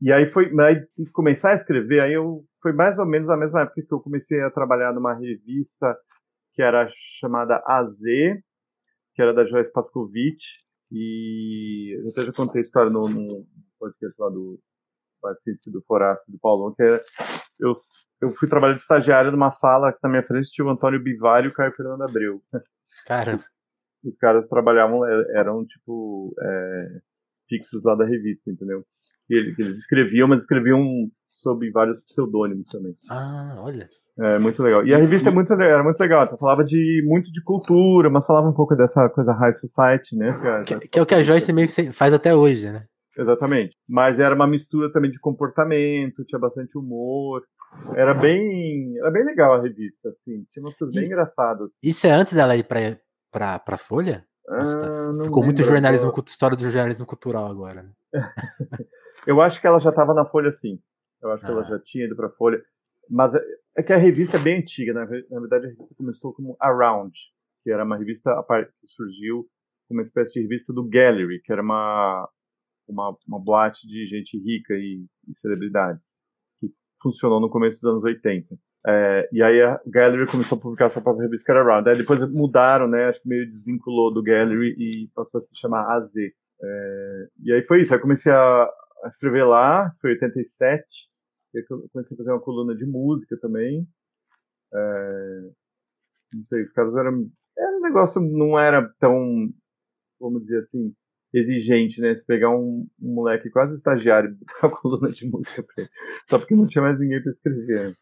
[0.00, 3.62] e aí foi, aí começar a escrever, aí eu foi mais ou menos a mesma
[3.62, 5.96] época que eu comecei a trabalhar numa revista
[6.52, 6.90] que era
[7.20, 8.02] chamada AZ,
[9.14, 10.44] que era da Joyce Pascovitch,
[10.90, 13.46] e eu até já contei a história no, no
[13.78, 14.58] podcast lá do
[15.22, 17.00] Marcício do Foraste do Paulo, que era,
[17.58, 17.72] eu,
[18.20, 21.46] eu fui trabalhar de estagiário numa sala que na minha frente tinha o Antônio Bivari
[21.46, 22.42] e o Caio Fernando Abreu.
[23.06, 23.36] Cara.
[24.04, 26.86] Os, caras trabalhavam, é, eram tipo é,
[27.48, 28.84] fixos lá da revista, entendeu?
[29.28, 30.80] E eles, escreviam, mas escreviam
[31.26, 32.96] sob vários pseudônimos também.
[33.10, 33.88] Ah, olha.
[34.18, 34.86] É muito legal.
[34.86, 36.24] E a revista é muito, era muito legal.
[36.24, 40.62] Então, falava de muito de cultura, mas falava um pouco dessa coisa high society, né?
[40.64, 42.86] Que, que, que é o que a Joyce meio que faz até hoje, né?
[43.16, 43.76] Exatamente.
[43.88, 47.42] Mas era uma mistura também de comportamento, tinha bastante humor.
[47.94, 50.44] Era bem, era bem legal a revista, assim.
[50.50, 51.80] Tinha umas coisas e, bem engraçadas.
[51.82, 52.98] Isso é antes dela ir pra,
[53.30, 54.26] pra, pra Folha?
[54.48, 56.24] Nossa, tá, ah, ficou muito jornalismo, agora.
[56.28, 57.82] história do jornalismo cultural agora.
[57.82, 57.92] Né?
[59.26, 60.78] eu acho que ela já estava na Folha, sim.
[61.20, 61.46] Eu acho ah.
[61.46, 61.68] que ela ah.
[61.68, 62.62] já tinha ido pra Folha.
[63.10, 63.40] Mas é,
[63.76, 65.00] é que a revista é bem antiga, né?
[65.30, 67.12] na verdade a revista começou como Around,
[67.62, 68.32] que era uma revista
[68.80, 69.46] que surgiu
[69.88, 72.28] como uma espécie de revista do Gallery, que era uma,
[72.88, 76.16] uma, uma boate de gente rica e, e celebridades,
[76.60, 76.68] que
[77.00, 78.56] funcionou no começo dos anos 80.
[78.88, 81.88] É, e aí a Gallery começou a publicar sua própria revista, Around.
[81.88, 83.06] Aí depois mudaram, né?
[83.06, 86.14] Acho que meio desvinculou do Gallery e passou a se chamar AZ.
[86.16, 87.92] É, e aí foi isso.
[87.92, 88.62] Aí comecei a,
[89.04, 90.84] a escrever lá, foi 87
[91.54, 93.86] eu comecei a fazer uma coluna de música também.
[94.74, 95.40] É,
[96.34, 97.30] não sei, os caras eram.
[97.56, 99.48] Era um negócio, não era tão,
[100.20, 100.94] vamos dizer assim,
[101.32, 102.14] exigente, né?
[102.14, 105.90] Se pegar um, um moleque quase estagiário e botar uma coluna de música pra ele,
[106.28, 107.96] só porque não tinha mais ninguém pra escrever.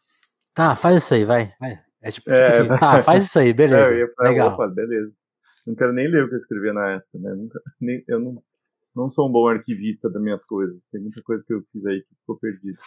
[0.53, 1.53] Tá, faz isso aí, vai.
[1.59, 1.79] vai.
[2.01, 3.89] É tipo, tipo é, assim, tá, faz isso aí, beleza.
[3.89, 4.53] É, eu ia falar, Legal.
[4.53, 5.11] Opa, beleza.
[5.65, 7.33] Não quero nem ler o que eu escrevia na época, né?
[7.33, 8.43] Nunca, nem, eu não,
[8.95, 10.85] não sou um bom arquivista das minhas coisas.
[10.85, 12.77] Tem muita coisa que eu fiz aí que ficou perdida.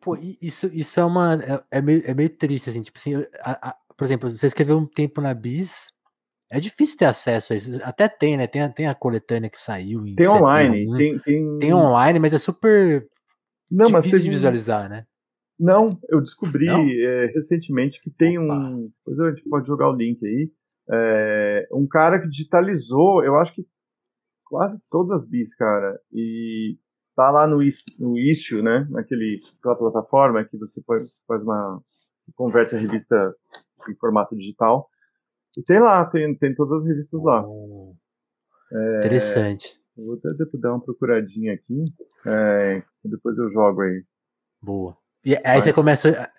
[0.00, 1.34] Pô, isso, isso é uma.
[1.34, 2.80] É, é, meio, é meio triste, assim.
[2.80, 5.88] Tipo assim, a, a, por exemplo, você escreveu um tempo na Bis.
[6.50, 7.70] É difícil ter acesso a isso.
[7.82, 8.46] Até tem, né?
[8.46, 10.02] Tem, a, tem a coletânea que saiu.
[10.16, 10.96] tem online.
[10.96, 11.58] Tem, tem...
[11.58, 13.06] tem online, mas é super
[13.70, 15.06] não, difícil de visualizar, né?
[15.58, 18.54] Não, eu descobri é, recentemente que tem Opa.
[18.54, 18.90] um.
[18.98, 20.50] Depois a gente pode jogar o link aí.
[20.90, 23.66] É, um cara que digitalizou, eu acho que
[24.44, 26.00] quase todas as bis, cara.
[26.12, 26.78] E
[27.14, 27.58] tá lá no,
[27.98, 28.86] no issue, né?
[28.88, 30.80] Naquele, naquela plataforma que você
[31.26, 31.82] faz uma.
[32.16, 33.34] Se converte a revista
[33.88, 34.88] em formato digital.
[35.58, 37.44] E tem lá, tem, tem todas as revistas lá.
[37.44, 37.92] Oh,
[38.72, 39.76] é, interessante.
[39.96, 41.84] Vou até dar uma procuradinha aqui.
[42.24, 44.04] É, depois eu jogo aí.
[44.62, 44.96] Boa.
[45.24, 45.60] E aí Vai.
[45.60, 46.30] você começa.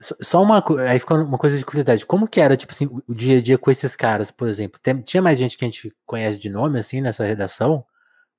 [0.00, 2.06] Só uma, aí fica uma coisa de curiosidade.
[2.06, 4.78] Como que era, tipo assim, o dia a dia com esses caras, por exemplo?
[4.80, 7.84] Tem, tinha mais gente que a gente conhece de nome, assim, nessa redação?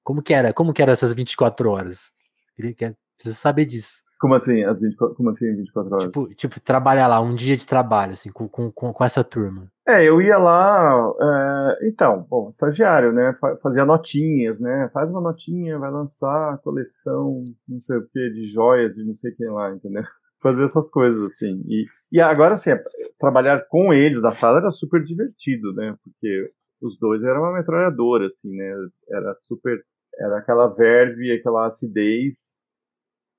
[0.03, 0.53] Como que era?
[0.53, 2.13] Como que eram essas 24 horas?
[2.55, 4.03] Queria, preciso saber disso.
[4.23, 6.05] Como assim, as 24, como assim 24 horas?
[6.05, 9.67] Tipo, tipo, trabalhar lá, um dia de trabalho, assim, com, com, com essa turma.
[9.85, 15.77] É, eu ia lá, é, então, bom, estagiário, né, fazia notinhas, né, faz uma notinha,
[15.77, 19.71] vai lançar a coleção, não sei o que, de joias de não sei quem lá,
[19.75, 20.03] entendeu?
[20.41, 21.61] fazer essas coisas, assim.
[21.67, 22.71] E, e agora, assim,
[23.19, 25.97] trabalhar com eles da sala era super divertido, né?
[26.01, 26.49] Porque
[26.81, 28.73] os dois eram uma metralhadora, assim, né?
[29.09, 29.77] Era super.
[30.17, 32.63] Era aquela verve, aquela acidez.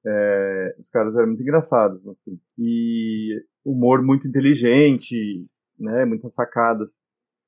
[0.07, 2.39] É, os caras eram muito engraçados, assim.
[2.59, 5.43] E humor muito inteligente,
[5.79, 6.05] né?
[6.05, 7.05] Muitas sacadas.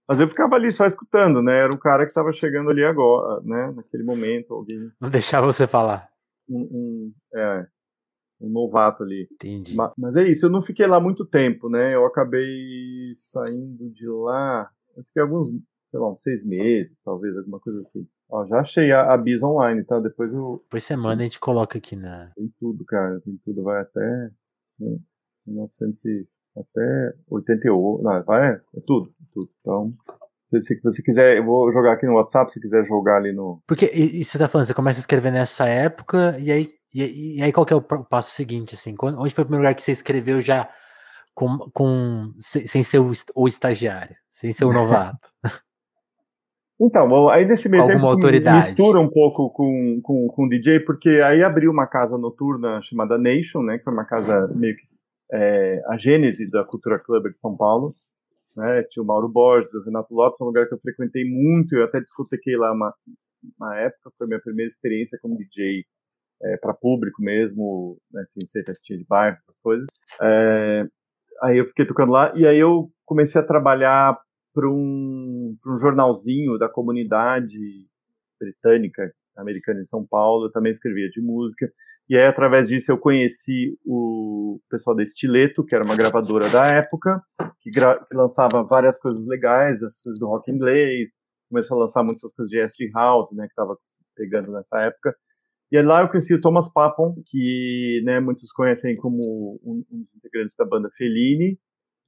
[0.08, 1.58] Mas eu ficava ali só escutando, né?
[1.58, 3.72] Era um cara que estava chegando ali agora, né?
[3.72, 4.90] Naquele momento, alguém.
[5.00, 6.08] Não deixava você falar.
[6.48, 7.66] Um, um, é,
[8.40, 9.28] um novato ali.
[9.32, 9.74] Entendi.
[9.74, 11.94] Mas, mas, é isso, eu não fiquei lá muito tempo, né?
[11.94, 15.48] Eu acabei saindo de lá, eu fiquei alguns,
[15.90, 18.06] sei lá, uns seis meses, talvez, alguma coisa assim.
[18.28, 20.00] Ó, já achei a, a Bis online, tá?
[20.00, 20.60] Depois eu.
[20.64, 22.30] Depois semana a gente coloca aqui na.
[22.34, 24.30] Tem tudo, cara, tem tudo, vai até.
[24.80, 24.98] Né,
[25.46, 26.00] 1900
[26.56, 28.02] até 88.
[28.02, 29.50] Não, vai, é tudo, é tudo.
[29.60, 29.94] Então,
[30.48, 33.62] se você quiser, eu vou jogar aqui no WhatsApp, se quiser jogar ali no.
[33.66, 37.36] Porque, e, e você tá falando, você começa a escrever nessa época, e aí e,
[37.38, 38.94] e, aí qual que é o passo seguinte, assim?
[38.98, 40.66] Onde foi o primeiro lugar que você escreveu já
[41.34, 45.30] com, com sem ser o, o estagiário, sem ser o novato?
[46.80, 48.56] Então, aí nesse meio Alguma tempo autoridade.
[48.56, 53.16] mistura um pouco com, com, com o DJ, porque aí abriu uma casa noturna chamada
[53.16, 54.82] Nation, né, que foi uma casa meio que
[55.32, 57.94] é, a gênese da Cultura Club de São Paulo.
[58.54, 61.84] Né, tinha o Mauro Borges, o Renato Lopes, um lugar que eu frequentei muito, eu
[61.84, 62.94] até discotequei lá uma,
[63.58, 65.84] uma época, foi minha primeira experiência como DJ
[66.42, 69.86] é, para público mesmo, né, sem ser festinha de bairro, essas coisas.
[70.22, 70.84] É,
[71.42, 74.18] aí eu fiquei tocando lá, e aí eu comecei a trabalhar
[74.56, 77.58] para um, um jornalzinho da comunidade
[78.40, 81.70] britânica, americana em São Paulo, eu também escrevia de música,
[82.08, 86.66] e aí através disso eu conheci o pessoal da Estileto, que era uma gravadora da
[86.68, 87.20] época,
[87.60, 87.80] que, que
[88.14, 91.10] lançava várias coisas legais, as coisas do rock inglês,
[91.50, 93.76] começou a lançar muitas coisas de SD House, né, que estava
[94.16, 95.14] pegando nessa época,
[95.70, 100.14] e lá eu conheci o Thomas Papon, que né, muitos conhecem como um, um dos
[100.16, 101.58] integrantes da banda Fellini,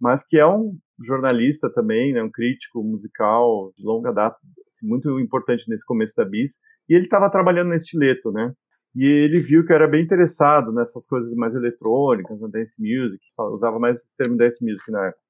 [0.00, 4.36] mas que é um jornalista também, né, um crítico musical de longa data,
[4.68, 6.58] assim, muito importante nesse começo da Bis,
[6.88, 8.52] e ele estava trabalhando nesse estileto, né?
[8.96, 13.22] E ele viu que eu era bem interessado nessas coisas mais eletrônicas, na dance music,
[13.52, 15.22] usava mais esse termo dance music na época.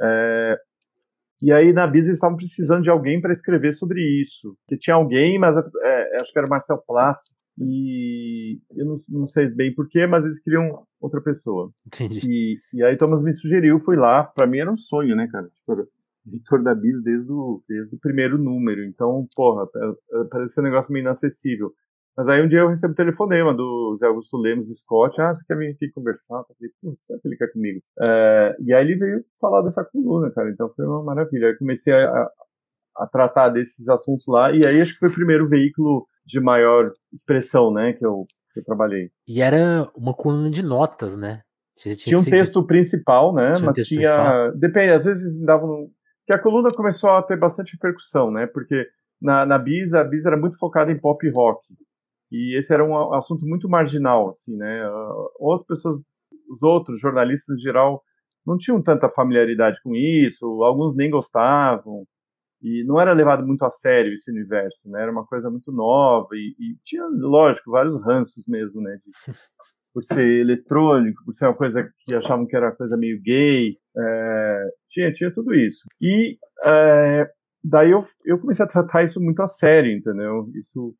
[0.00, 0.56] É,
[1.42, 4.56] e aí na Bis eles estavam precisando de alguém para escrever sobre isso.
[4.68, 9.26] Que tinha alguém, mas é, acho que era o Marcel Plassi, e eu não, não
[9.26, 11.70] sei bem porquê, mas eles queriam outra pessoa.
[11.86, 12.20] Entendi.
[12.26, 14.24] E, e aí Thomas me sugeriu, fui lá.
[14.24, 15.48] Pra mim era um sonho, né, cara?
[15.48, 15.86] Tipo,
[16.26, 18.84] editor da Bis desde o, desde o primeiro número.
[18.84, 19.66] Então, porra,
[20.30, 21.72] parece um negócio meio inacessível.
[22.16, 25.18] Mas aí um dia eu recebo um telefonema do Zé Augusto Lemos Scott.
[25.20, 26.40] Ah, você quer vir aqui conversar?
[26.40, 27.80] Eu falei, putz, será que ele quer comigo?
[28.00, 30.50] É, e aí ele veio falar dessa coluna, cara.
[30.50, 31.48] Então foi uma maravilha.
[31.48, 32.30] Aí comecei a, a,
[32.98, 34.52] a tratar desses assuntos lá.
[34.52, 38.60] E aí acho que foi o primeiro veículo de maior expressão, né, que eu, que
[38.60, 39.10] eu trabalhei.
[39.26, 41.42] E era uma coluna de notas, né?
[41.76, 44.08] Tinha, tinha um texto principal, né, tinha mas um tinha...
[44.08, 44.58] Principal.
[44.58, 45.88] Depende, às vezes me davam...
[46.26, 48.86] Que a coluna começou a ter bastante repercussão, né, porque
[49.20, 51.60] na, na Bis, a Bis era muito focada em pop rock.
[52.34, 54.88] E esse era um assunto muito marginal, assim, né?
[55.38, 55.96] Ou as pessoas,
[56.48, 58.02] os outros jornalistas em geral,
[58.46, 62.06] não tinham tanta familiaridade com isso, alguns nem gostavam.
[62.62, 65.02] E não era levado muito a sério esse universo, né?
[65.02, 68.98] Era uma coisa muito nova e, e tinha, lógico, vários ranços mesmo, né?
[69.04, 69.10] De,
[69.92, 73.76] por ser eletrônico, por ser uma coisa que achavam que era uma coisa meio gay.
[73.96, 75.84] É, tinha, tinha tudo isso.
[76.00, 77.30] E é,
[77.62, 80.48] daí eu, eu comecei a tratar isso muito a sério, entendeu?
[80.54, 80.94] Isso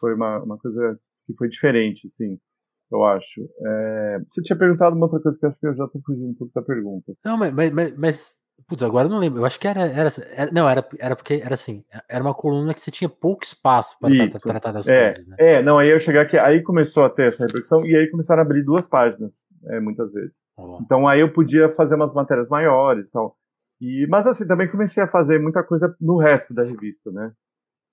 [0.00, 2.38] foi, uma, uma coisa que foi diferente, assim
[2.90, 3.42] eu acho.
[3.64, 6.30] É, você tinha perguntado uma outra coisa que eu acho que eu já estou fugindo
[6.30, 7.12] um pouco da pergunta.
[7.24, 9.40] Não, mas, mas, mas Putz, agora eu não lembro.
[9.40, 11.84] Eu acho que era, era, era, Não, era, era porque era assim.
[12.08, 15.26] Era uma coluna que você tinha pouco espaço para tratar, tratar das é, coisas.
[15.26, 15.36] Né?
[15.38, 18.42] É, não, aí eu chegar aqui, aí começou a ter essa repercussão e aí começaram
[18.42, 20.48] a abrir duas páginas, é, muitas vezes.
[20.56, 20.78] Oh.
[20.82, 23.36] Então aí eu podia fazer umas matérias maiores e tal.
[23.80, 27.32] E, mas assim, também comecei a fazer muita coisa no resto da revista, né?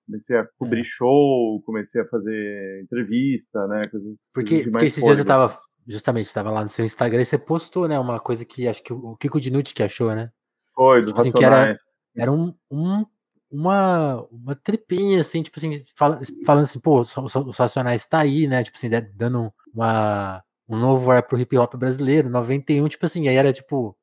[0.06, 0.84] Comecei a cobrir é.
[0.84, 3.82] show, comecei a fazer entrevista, né?
[3.90, 7.38] Coisas, porque, porque esses dias eu tava, justamente, estava lá no seu Instagram e você
[7.38, 7.98] postou, né?
[7.98, 10.30] Uma coisa que acho que o Kiko Dinucci que achou, né?
[10.76, 11.74] Foi, do tipo assim, que era,
[12.14, 13.04] era um, um,
[13.50, 18.62] uma, uma tripinha, assim, tipo assim, fala, falando assim, pô, os Racionais tá aí, né?
[18.62, 23.36] Tipo assim, dando uma, um novo ar pro hip hop brasileiro, 91, tipo assim, aí
[23.36, 23.96] era tipo.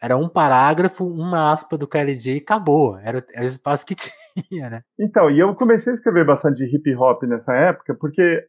[0.00, 2.96] Era um parágrafo, uma aspa do KLJ e acabou.
[2.98, 3.96] Era, era o espaço que
[4.48, 4.82] tinha, né?
[4.98, 8.46] Então, e eu comecei a escrever bastante de hip hop nessa época, porque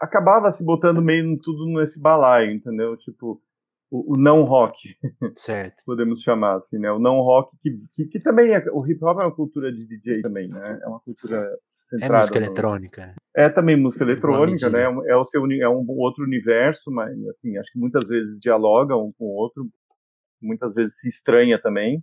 [0.00, 2.96] acabava se botando meio tudo nesse balaio, entendeu?
[2.96, 3.40] Tipo,
[3.90, 4.96] o, o, não rock,
[5.34, 5.82] certo.
[5.84, 6.90] podemos chamar assim, né?
[6.90, 9.86] O não rock que, que, que, também é o hip hop é uma cultura de
[9.86, 10.80] DJ também, né?
[10.82, 11.48] É uma cultura
[11.80, 12.14] centrada.
[12.14, 13.14] É música no, eletrônica.
[13.34, 14.82] É também música eletrônica, né?
[14.82, 18.96] É, é o seu é um outro universo, mas assim acho que muitas vezes dialoga
[18.96, 19.66] um com o outro,
[20.40, 22.02] muitas vezes se estranha também.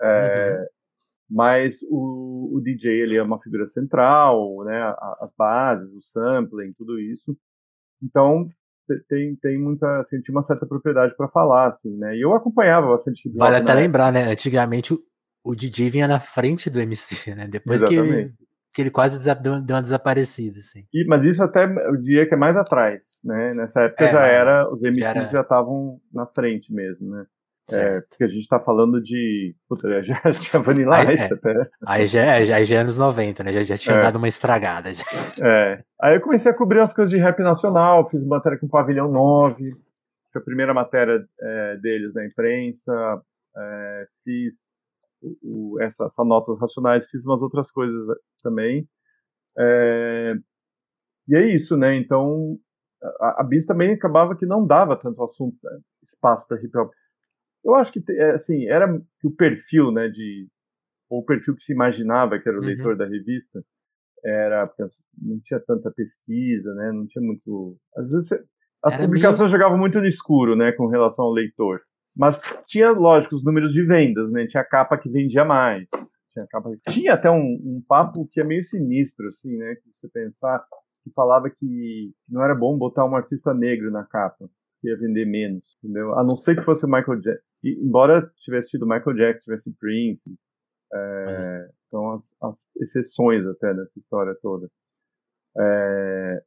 [0.00, 0.66] É, uhum.
[1.30, 4.94] Mas o, o DJ ele é uma figura central, né?
[5.20, 7.36] As bases, o sampling, tudo isso.
[8.02, 8.50] Então
[9.08, 12.16] tem, tem muita, assim, tinha uma certa propriedade para falar, assim, né?
[12.16, 13.30] E eu acompanhava bastante.
[13.34, 14.30] Vale até lembrar, né?
[14.30, 15.00] Antigamente o,
[15.44, 17.46] o, DJ vinha na frente do MC, né?
[17.46, 18.32] Depois que,
[18.72, 20.84] que ele quase deu, deu uma desaparecida, assim.
[20.92, 23.54] E, mas isso até eu diria que é mais atrás, né?
[23.54, 27.26] Nessa época é, já era, os MCs já estavam na frente mesmo, né?
[27.78, 29.54] É, porque a gente tá falando de.
[29.68, 31.34] Puta, já tinha Vanilla aí, Ice é.
[31.34, 31.70] até.
[31.86, 33.52] Aí já, é, já, já é anos 90, né?
[33.52, 34.00] Já, já tinha é.
[34.00, 34.92] dado uma estragada.
[34.92, 35.04] Já.
[35.40, 35.84] É.
[36.00, 38.70] Aí eu comecei a cobrir as coisas de rap nacional, fiz uma matéria com o
[38.70, 39.70] Pavilhão 9,
[40.32, 43.22] foi a primeira matéria é, deles na imprensa,
[43.56, 44.72] é, fiz
[45.22, 48.88] o, o, essa, essa notas racionais, fiz umas outras coisas também.
[49.58, 50.34] É,
[51.28, 51.96] e é isso, né?
[51.96, 52.58] Então,
[53.20, 55.78] a, a Bis também acabava que não dava tanto assunto, né?
[56.02, 56.90] espaço para hip hop.
[57.64, 58.92] Eu acho que, é, assim, era
[59.24, 60.48] o perfil, né, de,
[61.08, 62.66] ou o perfil que se imaginava que era o uhum.
[62.66, 63.62] leitor da revista,
[64.24, 64.70] era,
[65.20, 68.32] não tinha tanta pesquisa, né, não tinha muito, às vezes,
[68.84, 69.60] as era publicações meio...
[69.60, 71.80] jogavam muito no escuro, né, com relação ao leitor.
[72.16, 75.88] Mas tinha, lógico, os números de vendas, né, tinha a capa que vendia mais,
[76.32, 76.70] tinha, capa...
[76.88, 80.64] tinha até um, um papo que é meio sinistro, assim, né, que você pensar,
[81.04, 84.48] que falava que não era bom botar um artista negro na capa
[84.84, 86.18] ia vender menos, entendeu?
[86.18, 87.44] A não ser que fosse o Michael Jackson.
[87.64, 90.36] Embora tivesse tido Michael Jackson, tivesse Prince,
[90.92, 94.68] é, são as, as, exceções até nessa história toda.
[95.56, 96.42] É,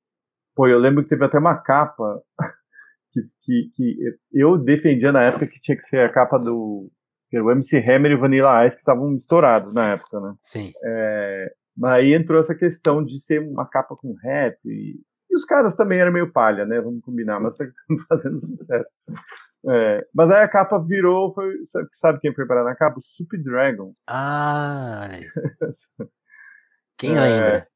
[0.55, 2.21] pô, eu lembro que teve até uma capa
[3.11, 6.91] que, que, que, eu defendia na época que tinha que ser a capa do
[7.33, 10.35] o MC Hammer e o Vanilla Ice que estavam estourados na época, né?
[10.41, 10.71] Sim.
[10.85, 15.01] É, mas aí entrou essa questão de ser uma capa com rap e,
[15.35, 16.79] e os caras também eram meio palha, né?
[16.79, 17.73] Vamos combinar, mas estão
[18.07, 18.97] fazendo sucesso.
[19.67, 21.53] É, mas aí a capa virou, foi,
[21.91, 22.99] sabe, quem foi parar na capa?
[22.99, 23.93] O Sup Dragon.
[24.07, 25.25] Ah, olha aí.
[26.97, 27.67] Quem é, lembra?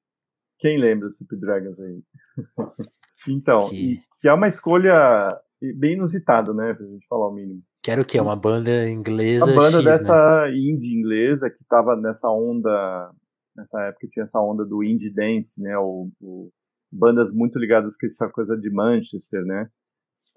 [0.59, 2.01] Quem lembra do Sup Dragons aí?
[3.27, 3.99] então, que...
[4.21, 4.29] que...
[4.29, 5.37] é uma escolha
[5.75, 6.73] bem inusitada, né?
[6.73, 7.61] Pra gente falar o mínimo.
[7.83, 8.17] Que era o quê?
[8.21, 9.43] Uma banda inglesa?
[9.43, 10.55] Uma banda X, dessa né?
[10.55, 13.11] indie inglesa que tava nessa onda.
[13.57, 15.77] Nessa época tinha essa onda do indie dance, né?
[15.77, 16.49] O, o
[16.91, 19.69] bandas muito ligadas com essa coisa de Manchester, né?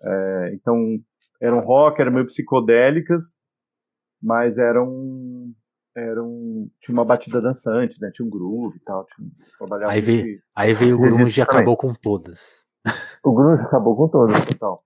[0.02, 0.98] É, então
[1.40, 3.42] eram rock, eram meio psicodélicas,
[4.22, 5.52] mas eram
[5.94, 8.10] eram tinha uma batida dançante, né?
[8.12, 9.06] Tinha um groove e tal.
[9.06, 12.64] Tinha, aí, veio, aí veio o grunge e acabou com todas.
[13.24, 14.82] O grunge acabou com todas, total.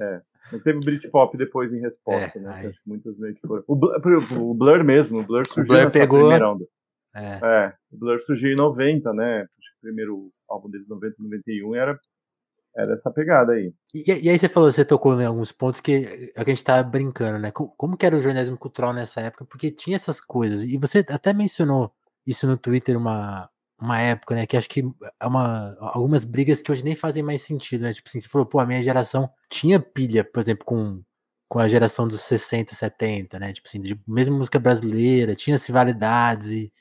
[0.00, 0.20] É.
[0.52, 2.52] Mas teve o Britpop depois em resposta, é, né?
[2.52, 2.66] Aí...
[2.66, 3.62] Acho que muitas meio que foram.
[3.66, 3.96] O Blur,
[4.38, 6.18] o Blur mesmo, o Blur surgiu o Blur pegou...
[6.20, 6.64] primeira onda.
[7.14, 7.40] É.
[7.42, 7.74] é.
[7.92, 9.40] o Blur surgiu em 90, né?
[9.42, 11.98] Acho que o primeiro álbum deles 90, 91 era
[12.76, 13.72] era essa pegada aí.
[13.92, 17.38] E, e, aí você falou, você tocou em alguns pontos que a gente tá brincando,
[17.38, 17.50] né?
[17.50, 19.44] Como, como que era o jornalismo cultural nessa época?
[19.44, 20.64] Porque tinha essas coisas.
[20.64, 21.92] E você até mencionou
[22.26, 24.46] isso no Twitter uma, uma época, né?
[24.46, 24.84] Que acho que
[25.20, 27.92] é uma, algumas brigas que hoje nem fazem mais sentido, né?
[27.92, 31.02] Tipo assim, você falou, pô, a minha geração tinha pilha, por exemplo, com,
[31.48, 33.52] com a geração dos 60, 70, né?
[33.52, 36.72] Tipo assim, de, mesmo música brasileira, tinha rivalidades e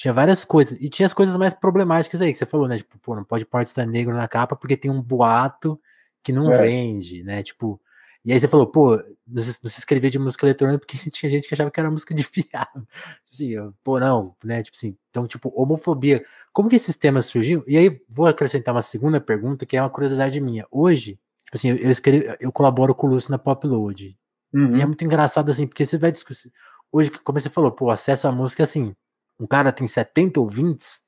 [0.00, 0.80] tinha várias coisas.
[0.80, 2.78] E tinha as coisas mais problemáticas aí que você falou, né?
[2.78, 5.78] Tipo, pô, não pode pôr artista negro na capa porque tem um boato
[6.22, 6.56] que não é.
[6.62, 7.42] vende, né?
[7.42, 7.78] Tipo.
[8.24, 11.28] E aí você falou, pô, não se, não se escrevia de música eletrônica porque tinha
[11.28, 12.70] gente que achava que era música de piada.
[13.24, 14.62] Tipo assim, eu, pô, não, né?
[14.62, 16.24] Tipo assim, então, tipo, homofobia.
[16.50, 17.62] Como que esses temas surgiram?
[17.66, 20.66] E aí vou acrescentar uma segunda pergunta, que é uma curiosidade minha.
[20.70, 24.16] Hoje, tipo assim, eu, escrevo, eu colaboro com o Lúcio na Popload.
[24.50, 24.78] Uhum.
[24.78, 26.50] E é muito engraçado, assim, porque você vai discutir.
[26.90, 28.96] Hoje, como você falou, pô, acesso à música, assim,
[29.40, 31.00] um cara tem 70 ouvintes,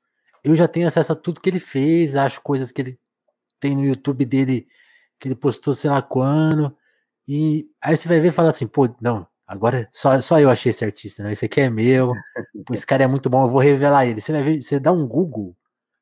[0.43, 2.99] eu já tenho acesso a tudo que ele fez, acho coisas que ele
[3.59, 4.67] tem no YouTube dele,
[5.19, 6.75] que ele postou sei lá quando.
[7.27, 10.71] E aí você vai ver e fala assim, pô, não, agora só, só eu achei
[10.71, 11.31] esse artista, né?
[11.31, 12.11] Esse aqui é meu,
[12.73, 14.19] esse cara é muito bom, eu vou revelar ele.
[14.19, 15.55] Você vai ver, você dá um Google,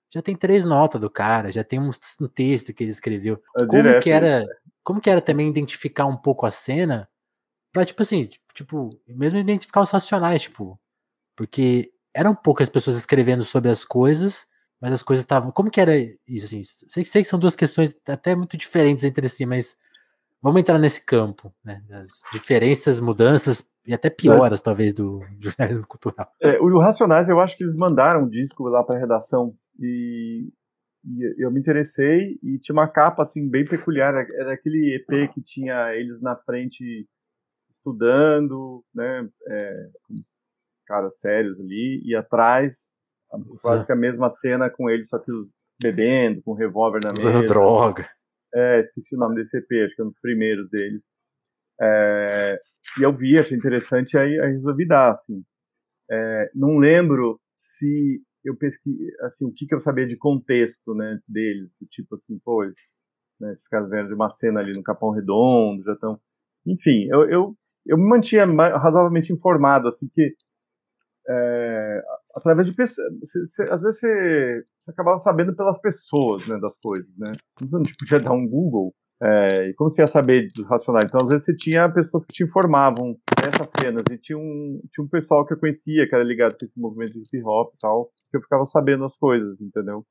[0.10, 1.92] já tem três notas do cara, já tem um,
[2.22, 3.42] um texto que ele escreveu.
[3.58, 4.46] É como direto, que era,
[4.84, 7.08] como que era também identificar um pouco a cena,
[7.72, 10.80] pra, tipo assim, tipo, mesmo identificar os racionais, tipo,
[11.36, 14.48] porque eram poucas pessoas escrevendo sobre as coisas,
[14.80, 15.52] mas as coisas estavam.
[15.52, 15.96] Como que era
[16.28, 16.46] isso?
[16.46, 19.78] Assim, sei, sei, que são duas questões até muito diferentes entre si, mas
[20.42, 21.84] vamos entrar nesse campo, né?
[21.88, 24.64] Das diferenças, mudanças e até pioras, é.
[24.64, 26.32] talvez, do jornalismo cultural.
[26.42, 30.52] É, o Racionais, eu acho que eles mandaram um disco lá para a redação e,
[31.06, 34.14] e, eu me interessei e tinha uma capa assim bem peculiar.
[34.16, 37.08] Era aquele EP que tinha eles na frente
[37.70, 39.30] estudando, né?
[39.48, 39.90] É,
[40.92, 43.00] caras sérios ali, e atrás,
[43.62, 45.32] quase que a mesma cena com ele, só que
[45.82, 47.30] bebendo, com um revólver na mesa.
[47.30, 48.10] Usando droga.
[48.54, 51.14] É, esqueci o nome desse EP, acho que é um dos primeiros deles.
[51.82, 52.60] É,
[53.00, 55.42] e eu vi, achei interessante, aí, aí resolvi dar, assim.
[56.12, 61.20] É, não lembro se eu pesquisei, assim, o que, que eu sabia de contexto, né,
[61.28, 62.66] deles, do tipo assim, pô,
[63.40, 66.20] né, esses caras vieram de uma cena ali no Capão Redondo, já estão...
[66.66, 68.46] Enfim, eu, eu, eu me mantinha
[68.78, 70.36] razoavelmente informado, assim, que
[71.30, 72.02] é,
[72.36, 73.08] através de pessoas.
[73.70, 77.32] Às vezes você, você, acabava sabendo pelas pessoas né, das coisas, né?
[77.62, 78.94] Não podia dar um Google.
[79.24, 81.06] É, e como você ia saber dos racionais?
[81.06, 85.06] Então, às vezes você tinha pessoas que te informavam dessas cenas, e tinha um, tinha
[85.06, 87.78] um pessoal que eu conhecia, que era ligado com esse movimento de hip hop e
[87.80, 90.04] tal, que eu ficava sabendo as coisas, entendeu?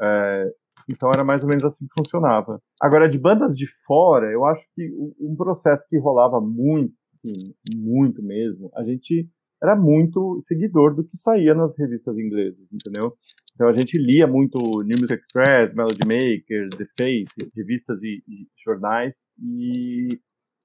[0.00, 0.50] É,
[0.90, 2.58] então era mais ou menos assim que funcionava.
[2.80, 4.88] Agora, de bandas de fora, eu acho que
[5.20, 9.28] um processo que rolava muito, assim, muito mesmo, a gente
[9.62, 13.14] era muito seguidor do que saía nas revistas inglesas, entendeu?
[13.54, 18.46] Então a gente lia muito New Music Express, Melody Maker, The Face, revistas e, e
[18.64, 20.18] jornais, e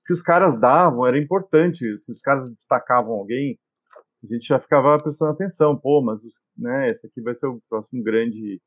[0.05, 1.97] que os caras davam era importante.
[1.97, 3.59] Se os caras destacavam alguém,
[4.23, 6.21] a gente já ficava prestando atenção, pô, mas
[6.57, 8.61] né, esse aqui vai ser o próximo grande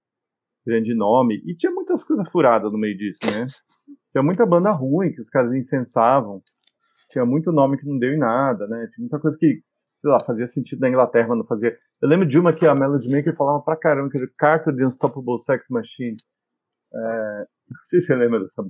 [0.66, 1.42] grande nome.
[1.46, 3.46] E tinha muitas coisas furadas no meio disso, né?
[4.10, 6.42] Tinha muita banda ruim que os caras incensavam.
[7.10, 8.86] Tinha muito nome que não deu em nada, né?
[8.92, 9.62] Tinha muita coisa que
[10.00, 11.76] sei lá, fazia sentido na Inglaterra, mas não fazia.
[12.00, 14.86] Eu lembro de uma que a Melody Maker falava pra caramba, que era Carter The
[14.86, 16.16] Unstoppable Sex Machine.
[16.94, 18.64] É, não sei se você lembra dessa.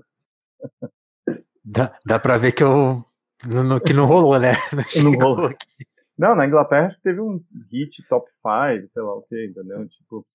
[1.64, 3.04] Dá, dá pra ver que eu.
[3.44, 4.54] No, que não rolou, né?
[4.96, 5.46] Não, não rolou.
[5.46, 5.86] Aqui.
[6.18, 9.86] Não, na Inglaterra teve um hit top 5, sei lá o que, entendeu?
[9.88, 10.26] Tipo,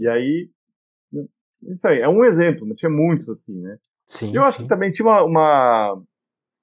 [0.00, 0.50] e aí.
[1.62, 3.78] Isso aí, é um exemplo, não tinha muitos assim, né?
[4.08, 4.34] Sim.
[4.34, 4.48] Eu sim.
[4.48, 6.02] acho que também tinha uma, uma.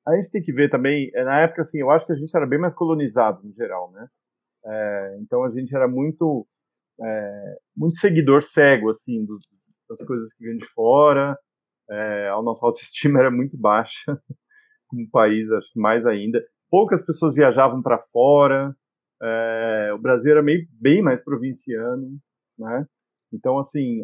[0.07, 2.35] A gente tem que ver também, é, na época, assim, eu acho que a gente
[2.35, 4.07] era bem mais colonizado no geral, né?
[4.65, 6.47] É, então a gente era muito.
[6.99, 9.37] É, muito seguidor cego, assim, do,
[9.89, 11.37] das coisas que vinham de fora.
[11.89, 14.17] É, a nossa autoestima era muito baixa,
[14.87, 16.41] como país, acho que mais ainda.
[16.69, 18.73] Poucas pessoas viajavam para fora.
[19.21, 22.17] É, o Brasil era meio, bem mais provinciano,
[22.57, 22.85] né?
[23.33, 24.03] Então, assim,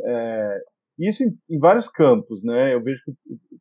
[1.00, 2.74] isso em, em, vários campos, né?
[2.74, 3.14] Eu vejo que,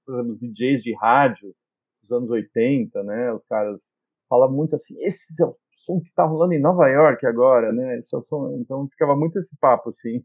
[0.04, 1.54] por exemplo, os DJs de rádio
[2.02, 3.32] dos anos 80, né?
[3.32, 3.92] Os caras
[4.28, 7.98] falavam muito assim, esse é o som que tá rolando em Nova York agora, né?
[7.98, 8.56] Esse é o som...
[8.60, 10.22] Então ficava muito esse papo, assim.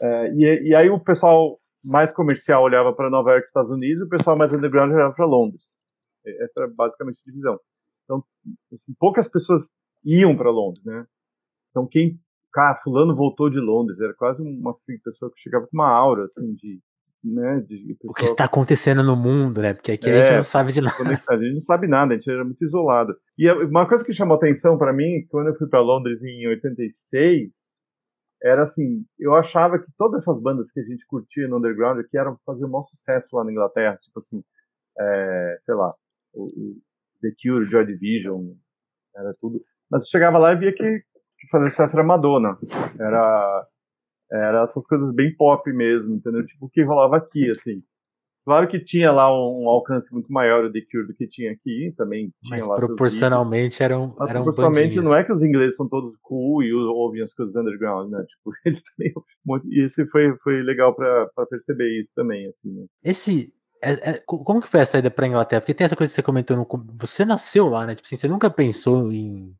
[0.00, 4.08] É, e, e aí o pessoal mais comercial olhava para Nova York Estados Unidos, o
[4.08, 5.84] pessoal mais underground olhava para Londres.
[6.40, 7.60] Essa era basicamente a divisão.
[8.04, 8.24] Então,
[8.72, 9.74] assim, poucas pessoas
[10.04, 11.06] iam para Londres, né?
[11.70, 12.18] Então, quem.
[12.52, 16.54] Cara, fulano voltou de Londres, era quase uma pessoa que chegava com uma aura, assim,
[16.54, 16.80] de.
[17.24, 17.96] Né, de.
[18.04, 19.72] O que está acontecendo no mundo, né?
[19.72, 21.22] Porque aqui é, a gente não sabe de nada.
[21.30, 23.16] A gente não sabe nada, a gente era muito isolado.
[23.38, 27.82] E uma coisa que chamou atenção para mim, quando eu fui para Londres em 86,
[28.42, 32.18] era assim, eu achava que todas essas bandas que a gente curtia no underground aqui
[32.18, 34.44] eram fazer um maior sucesso lá na Inglaterra, tipo assim,
[34.98, 35.90] é, sei lá,
[36.34, 36.76] o, o,
[37.22, 38.52] The Cure, Joy Division,
[39.16, 39.64] era tudo.
[39.90, 40.84] Mas chegava lá e via que,
[41.38, 42.58] que fazer sucesso era Madonna,
[43.00, 43.66] era
[44.34, 46.44] era essas coisas bem pop mesmo, entendeu?
[46.44, 47.82] Tipo o que rolava aqui, assim.
[48.44, 51.52] Claro que tinha lá um, um, alcance muito maior o The Cure do que tinha
[51.52, 55.88] aqui, também tinha Mas lá proporcionalmente eram, eram proporcionalmente não é que os ingleses são
[55.88, 58.22] todos cool e ouvem as coisas underground, né?
[58.28, 59.12] Tipo, eles também
[59.46, 62.84] ouvem E esse foi, foi legal para perceber isso também, assim, né?
[63.02, 63.52] Esse...
[63.82, 65.60] É, é, como que foi a saída pra Inglaterra?
[65.60, 67.94] Porque tem essa coisa que você comentou, no, você nasceu lá, né?
[67.94, 69.54] Tipo assim, você nunca pensou em...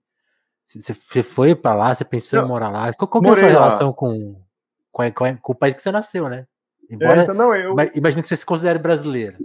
[0.66, 2.92] Você foi para lá, você pensou não, em morar lá.
[2.94, 4.34] Qual, qual que é a sua relação com,
[4.94, 6.46] com, com, com o país que você nasceu, né?
[6.88, 7.74] Embora, é, então, não, eu...
[7.94, 9.36] Imagino que você se considere brasileiro.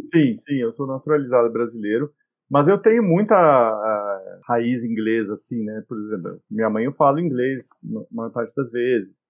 [0.00, 2.10] Sim, sim, eu sou naturalizado brasileiro.
[2.50, 5.82] Mas eu tenho muita uh, raiz inglesa, assim, né?
[5.88, 9.28] Por exemplo, minha mãe eu falo inglês na maior parte das vezes.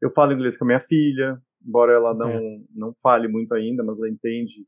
[0.00, 2.60] Eu falo inglês com a minha filha, embora ela não, é.
[2.74, 4.66] não fale muito ainda, mas ela entende.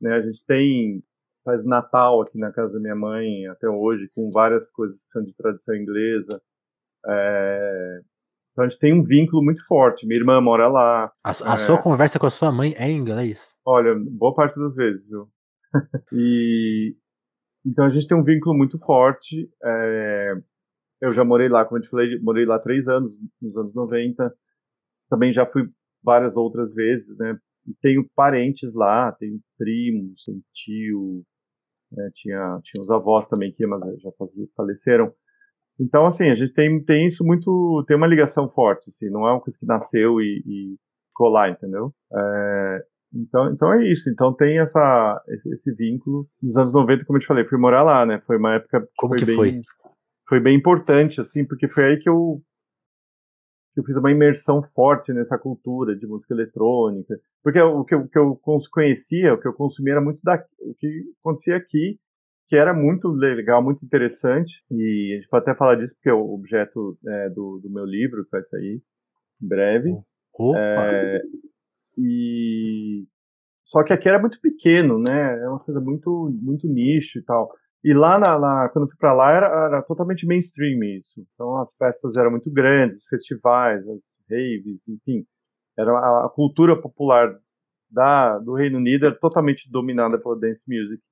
[0.00, 0.14] Né?
[0.14, 1.02] A gente tem,
[1.44, 5.22] faz Natal aqui na casa da minha mãe até hoje, com várias coisas que são
[5.22, 6.40] de tradição inglesa.
[7.06, 8.00] É,
[8.54, 10.06] então a gente tem um vínculo muito forte.
[10.06, 11.12] Minha irmã mora lá.
[11.24, 11.58] A, a é...
[11.58, 13.52] sua conversa com a sua mãe é em inglês?
[13.66, 15.28] Olha, boa parte das vezes, viu?
[16.12, 16.96] e
[17.66, 19.50] então a gente tem um vínculo muito forte.
[19.60, 20.34] É...
[21.00, 23.10] Eu já morei lá, como eu te falei, morei lá três anos,
[23.42, 24.32] nos anos 90.
[25.10, 25.68] Também já fui
[26.00, 27.36] várias outras vezes, né?
[27.80, 31.24] tenho parentes lá, tenho primos, tenho tio,
[31.90, 32.10] né?
[32.14, 34.10] tinha, tinha os avós também que mas já
[34.56, 35.12] faleceram.
[35.78, 37.84] Então, assim, a gente tem, tem isso muito.
[37.86, 40.76] tem uma ligação forte, assim, não é uma coisa que nasceu e, e
[41.12, 41.92] colar, entendeu?
[42.12, 44.08] É, então, então é isso.
[44.08, 46.26] Então tem essa, esse, esse, vínculo.
[46.42, 48.20] Nos anos 90, como eu te falei, fui morar lá, né?
[48.20, 49.60] Foi uma época como foi que bem, foi?
[50.28, 52.40] Foi bem importante, assim, porque foi aí que eu,
[53.74, 57.14] que eu fiz uma imersão forte nessa cultura de música eletrônica.
[57.42, 60.42] Porque o que eu, o que eu conhecia, o que eu consumia era muito da,
[60.60, 61.98] o que acontecia aqui
[62.48, 66.12] que era muito legal, muito interessante, e a gente pode até falar disso, porque é
[66.12, 68.82] o objeto é, do, do, meu livro, que vai sair
[69.42, 69.96] em breve.
[70.34, 70.58] Opa.
[70.58, 71.22] É,
[71.96, 73.04] e
[73.64, 75.40] só que aqui era muito pequeno, né?
[75.42, 77.50] É uma coisa muito, muito nicho e tal.
[77.82, 81.26] E lá, na, na quando eu fui para lá, era, era, totalmente mainstream isso.
[81.34, 85.26] Então as festas eram muito grandes, os festivais, as raves, enfim.
[85.78, 87.34] Era a, a cultura popular
[87.90, 91.02] da, do Reino Unido era totalmente dominada pela dance music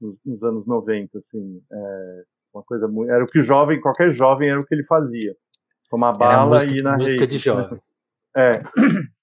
[0.00, 1.60] nos, nos anos 90, assim.
[1.70, 2.22] É,
[2.54, 3.10] uma coisa muito.
[3.10, 5.34] Era o que o jovem, qualquer jovem, era o que ele fazia.
[5.90, 7.36] Tomar bala música, e ir na música rede.
[7.36, 7.80] de jovem.
[8.36, 8.52] É.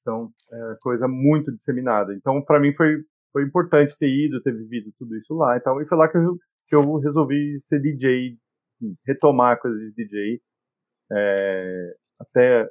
[0.01, 2.13] Então, é coisa muito disseminada.
[2.13, 2.97] Então, para mim foi,
[3.31, 5.81] foi importante ter ido, ter vivido tudo isso lá e tal.
[5.81, 8.35] E foi lá que eu, que eu resolvi ser DJ,
[8.69, 10.41] assim, retomar a coisa de DJ.
[11.13, 12.69] É, até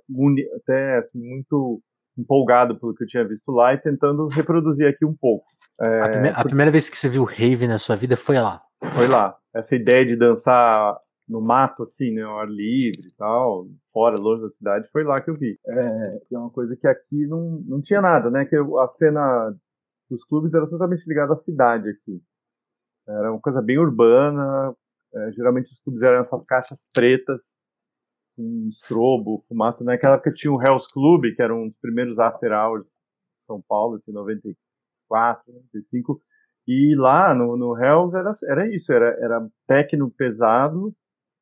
[0.57, 1.81] até assim, muito
[2.17, 5.47] empolgado pelo que eu tinha visto lá e tentando reproduzir aqui um pouco.
[5.81, 8.63] É, a, primeira, a, primeira, vez que você viu rave na sua vida foi lá?
[8.95, 9.37] Foi lá.
[9.55, 10.97] Essa ideia de dançar
[11.29, 15.21] no mato, assim, né, ao ar livre e tal, fora, longe da cidade, foi lá
[15.21, 15.59] que eu vi.
[15.67, 19.55] É, é uma coisa que aqui não, não tinha nada, né, que a cena
[20.11, 22.23] dos clubes era totalmente ligada à cidade aqui.
[23.09, 24.75] Era uma coisa bem urbana,
[25.15, 27.69] é, geralmente os clubes eram essas caixas pretas,
[28.37, 29.85] com estrobo, fumaça.
[29.85, 32.89] Naquela época tinha o Hell's Club, que era um dos primeiros after hours
[33.37, 34.59] de São Paulo, assim, 94,
[35.47, 36.21] 95,
[36.67, 40.95] E lá no, no Hells era, era isso, era, era techno pesado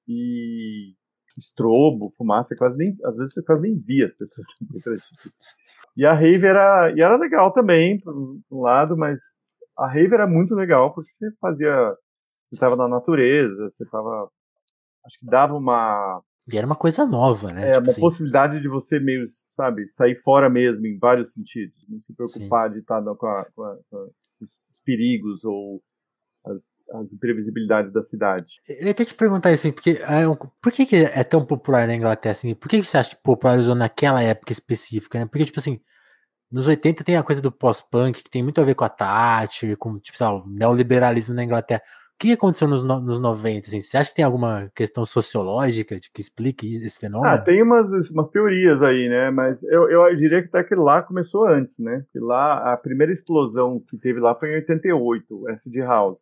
[0.09, 0.95] e
[1.37, 4.47] estrobo, fumaça, quase nem, às vezes você quase nem via as pessoas
[5.97, 8.15] E a rave era, e era legal também, por
[8.51, 9.21] um lado, mas
[9.77, 11.75] a rave era muito legal porque você fazia,
[12.49, 14.31] você estava na natureza, você estava,
[15.05, 17.69] acho que dava uma e era uma coisa nova, né?
[17.69, 18.01] É, tipo uma assim.
[18.01, 21.87] possibilidade de você meio, sabe, sair fora mesmo em vários sentidos.
[21.89, 22.75] Não se preocupar Sim.
[22.75, 25.81] de estar com, a, com, a, com, os perigos ou
[26.45, 28.61] as, as imprevisibilidades da cidade.
[28.69, 30.25] Eu ia até te perguntar isso, assim, porque é,
[30.61, 32.33] por que, que é tão popular na Inglaterra?
[32.33, 35.21] Assim, por que você acha que popularizou naquela época específica?
[35.21, 35.27] Né?
[35.27, 35.81] Porque, tipo assim,
[36.51, 39.77] nos 80 tem a coisa do pós-punk, que tem muito a ver com a Thatcher,
[39.77, 41.83] com, tipo, sabe, o neoliberalismo na Inglaterra
[42.23, 43.67] que aconteceu nos, nos 90?
[43.67, 43.81] Assim?
[43.81, 47.35] Você acha que tem alguma questão sociológica de que explique esse fenômeno?
[47.35, 49.31] Ah, tem umas, umas teorias aí, né?
[49.31, 52.05] Mas eu, eu diria que até que lá começou antes, né?
[52.13, 56.21] Que lá, a primeira explosão que teve lá foi em 88, de House.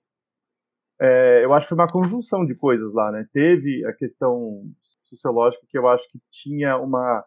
[0.98, 3.26] É, eu acho que foi uma conjunção de coisas lá, né?
[3.32, 4.62] Teve a questão
[5.04, 7.24] sociológica que eu acho que tinha uma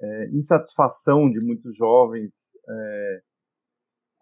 [0.00, 3.20] é, insatisfação de muitos jovens é,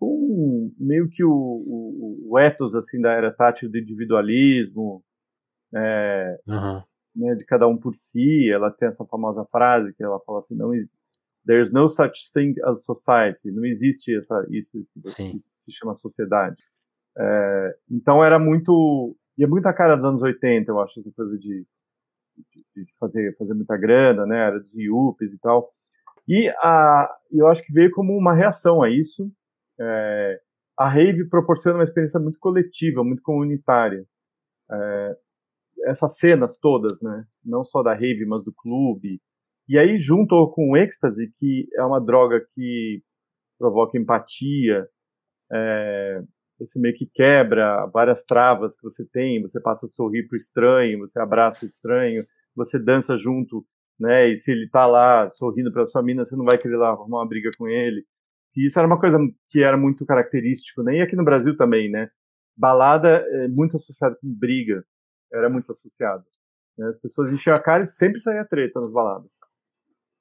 [0.03, 5.00] com meio que o, o, o ethos assim da era tátil do individualismo,
[5.72, 6.82] é, uhum.
[7.14, 8.50] né, de cada um por si.
[8.50, 10.72] Ela tem essa famosa frase que ela fala assim: não
[11.46, 13.53] There's no such thing as society.
[13.53, 16.61] Não existe essa isso que, se chama sociedade.
[17.16, 21.38] É, então era muito e é muita cara dos anos 80, eu acho essa coisa
[21.38, 21.64] de,
[22.36, 24.48] de, de fazer fazer muita grana, né?
[24.48, 25.70] Era dos IUPs e tal.
[26.26, 29.30] E a, eu acho que veio como uma reação a isso,
[29.81, 30.41] é,
[30.79, 34.05] a rave proporciona uma experiência muito coletiva, muito comunitária.
[34.70, 35.16] É,
[35.85, 37.25] essas cenas todas, né?
[37.45, 39.20] Não só da rave, mas do clube.
[39.68, 43.03] E aí, junto com o êxtase, que é uma droga que
[43.59, 44.89] provoca empatia,
[45.53, 46.23] é,
[46.59, 50.99] você meio que quebra várias travas que você tem, você passa a sorrir pro estranho,
[51.01, 53.64] você abraça o estranho, você dança junto,
[53.99, 54.29] né?
[54.31, 57.18] E se ele tá lá sorrindo para sua mina, você não vai querer lá arrumar
[57.18, 58.05] uma briga com ele.
[58.57, 60.96] E isso era uma coisa que era muito característico, né?
[60.96, 62.11] E aqui no Brasil também, né?
[62.57, 64.84] Balada é muito associada com briga,
[65.32, 66.24] era muito associado.
[66.76, 66.86] Né?
[66.88, 69.38] As pessoas enchiam a cara e sempre saía treta nas baladas.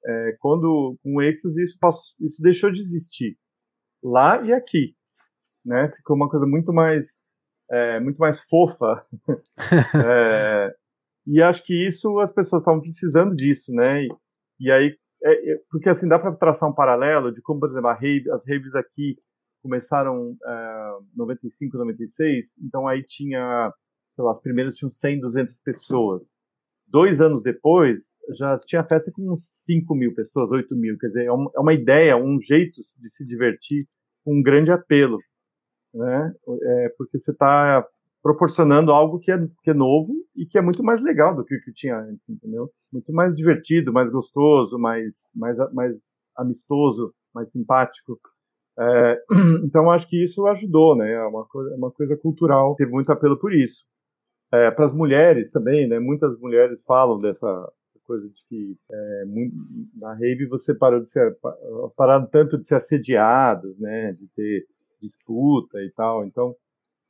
[0.04, 3.38] É, quando com o êxtase isso, passou, isso deixou de existir
[4.02, 4.96] lá e aqui,
[5.64, 5.90] né?
[5.92, 7.22] Ficou uma coisa muito mais
[7.70, 9.06] é, muito mais fofa.
[10.06, 10.74] é,
[11.26, 14.02] e acho que isso as pessoas estavam precisando disso, né?
[14.02, 14.08] E,
[14.60, 17.90] e aí é, é, porque assim, dá para traçar um paralelo de como, por exemplo,
[17.92, 19.16] rave, as raves aqui
[19.62, 23.72] começaram é, 95, 96, então aí tinha,
[24.14, 26.36] sei lá, as primeiras tinham 100, 200 pessoas.
[26.86, 31.32] Dois anos depois, já tinha festa com 5 mil pessoas, 8 mil, quer dizer, é
[31.32, 33.86] uma, é uma ideia, um jeito de se divertir,
[34.26, 35.18] um grande apelo,
[35.94, 36.32] né?
[36.62, 37.86] É, porque você está
[38.22, 41.56] proporcionando algo que é, que é novo e que é muito mais legal do que
[41.56, 42.70] o que tinha antes, entendeu?
[42.92, 48.18] Muito mais divertido, mais gostoso, mais, mais, mais amistoso, mais simpático.
[48.78, 49.22] É,
[49.66, 51.12] então acho que isso ajudou, né?
[51.12, 53.84] É uma coisa, é uma coisa cultural, teve muito apelo por isso.
[54.52, 55.98] É, Para as mulheres também, né?
[55.98, 57.48] Muitas mulheres falam dessa
[58.04, 59.54] coisa de que é, muito,
[59.96, 61.36] na rave você parou de ser
[61.96, 64.12] pararam tanto de ser assediadas, né?
[64.12, 64.66] De ter
[65.00, 66.24] disputa e tal.
[66.24, 66.54] Então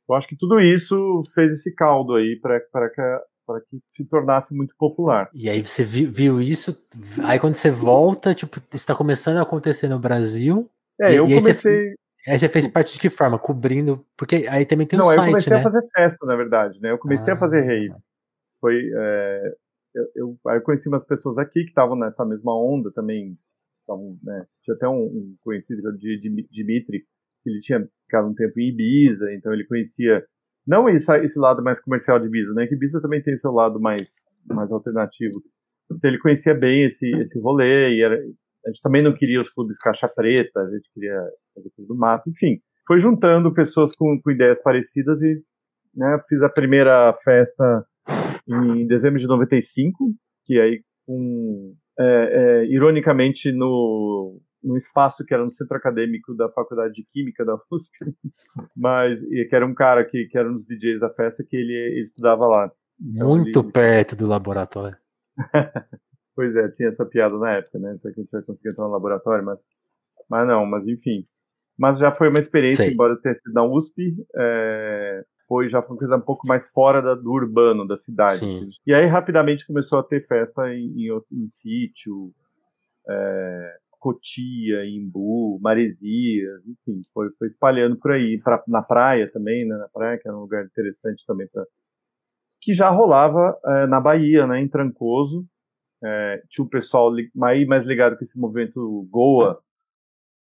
[0.09, 0.95] eu acho que tudo isso
[1.33, 5.29] fez esse caldo aí para que para que se tornasse muito popular.
[5.33, 6.81] E aí você viu, viu, isso,
[7.23, 10.69] aí quando você volta, tipo, está começando a acontecer no Brasil.
[10.99, 11.71] É, e, eu e comecei.
[11.71, 13.37] Aí você, aí você, fez parte de que forma?
[13.37, 14.05] Cobrindo.
[14.17, 15.59] Porque aí também tem Não, um site, Não, eu comecei né?
[15.59, 16.91] a fazer festa, na verdade, né?
[16.91, 17.95] Eu comecei ah, a fazer rave.
[18.61, 18.75] Foi.
[18.95, 19.53] É,
[19.93, 23.37] eu, eu, aí eu conheci umas pessoas aqui que estavam nessa mesma onda também.
[23.85, 27.05] Tavam, né, tinha até um, um conhecido, o Dimitri,
[27.49, 30.23] ele tinha ficado um tempo em Ibiza, então ele conhecia
[30.65, 32.65] não esse, esse lado mais comercial de Ibiza, né?
[32.67, 35.41] Que Ibiza também tem seu lado mais, mais alternativo.
[35.91, 39.49] Então ele conhecia bem esse, esse rolê e era, a gente também não queria os
[39.49, 41.19] clubes caixa preta, a gente queria
[41.53, 42.59] fazer clube do mato, enfim.
[42.87, 45.41] Foi juntando pessoas com, com ideias parecidas e
[45.95, 47.85] né, fiz a primeira festa
[48.47, 50.13] em dezembro de 95,
[50.45, 50.81] que aí
[51.99, 57.43] é, é, ironicamente no num espaço que era no centro acadêmico da Faculdade de Química
[57.43, 57.97] da USP,
[58.75, 61.73] mas que era um cara que, que era um dos DJs da festa que ele,
[61.73, 62.71] ele estudava lá.
[62.99, 63.71] Então, Muito ele...
[63.71, 64.97] perto do laboratório.
[66.35, 67.95] pois é, tinha essa piada na época, né?
[67.97, 69.69] Só que a gente vai conseguir entrar no laboratório, mas,
[70.29, 71.25] mas não, mas enfim.
[71.77, 72.93] Mas já foi uma experiência, Sei.
[72.93, 77.01] embora tenha sido na USP, é, foi já foi uma coisa um pouco mais fora
[77.01, 78.39] da, do urbano, da cidade.
[78.39, 78.69] Sim.
[78.85, 82.31] E aí rapidamente começou a ter festa em, em, em sítio,
[83.09, 83.62] é,
[84.03, 89.87] Cotia, Imbu, Maresias, enfim, foi, foi espalhando por aí, pra, na praia também, né, na
[89.87, 91.65] praia, que era um lugar interessante também para
[92.59, 95.45] que já rolava é, na Bahia, né, em Trancoso,
[96.03, 99.61] é, tinha um pessoal mais, mais ligado com esse movimento Goa,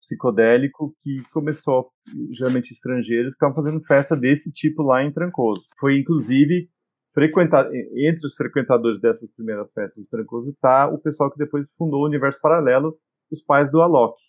[0.01, 1.91] psicodélico, que começou,
[2.31, 5.63] geralmente estrangeiros, que estavam fazendo festa desse tipo lá em Trancoso.
[5.79, 6.69] Foi, inclusive,
[7.13, 12.01] frequentado, entre os frequentadores dessas primeiras festas de Trancoso está o pessoal que depois fundou
[12.01, 12.97] o Universo Paralelo,
[13.33, 14.19] os pais do Alok.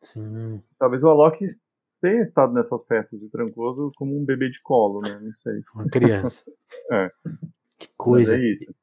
[0.00, 0.62] Sim.
[0.78, 1.44] Talvez o Alok
[2.00, 5.18] tenha estado nessas festas de Trancoso como um bebê de colo, né?
[5.20, 5.60] Não sei.
[5.74, 6.44] Uma criança.
[6.92, 7.10] é.
[7.78, 8.32] Que coisa.
[8.32, 8.74] Mas é isso.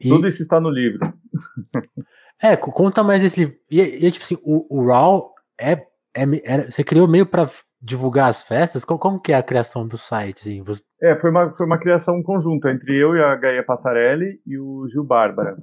[0.00, 0.08] E...
[0.08, 1.00] Tudo isso está no livro.
[2.42, 3.56] é, conta mais esse livro.
[3.70, 5.72] E, e tipo assim, o, o Raw é,
[6.14, 7.48] é, é, você criou meio para
[7.80, 8.84] divulgar as festas?
[8.84, 10.40] Como, como, que é a criação do site?
[10.40, 10.62] Assim?
[10.62, 10.82] Você...
[11.00, 14.88] É, foi uma, foi uma criação conjunta entre eu e a Gaia Passarelli e o
[14.88, 15.56] Gil Bárbara.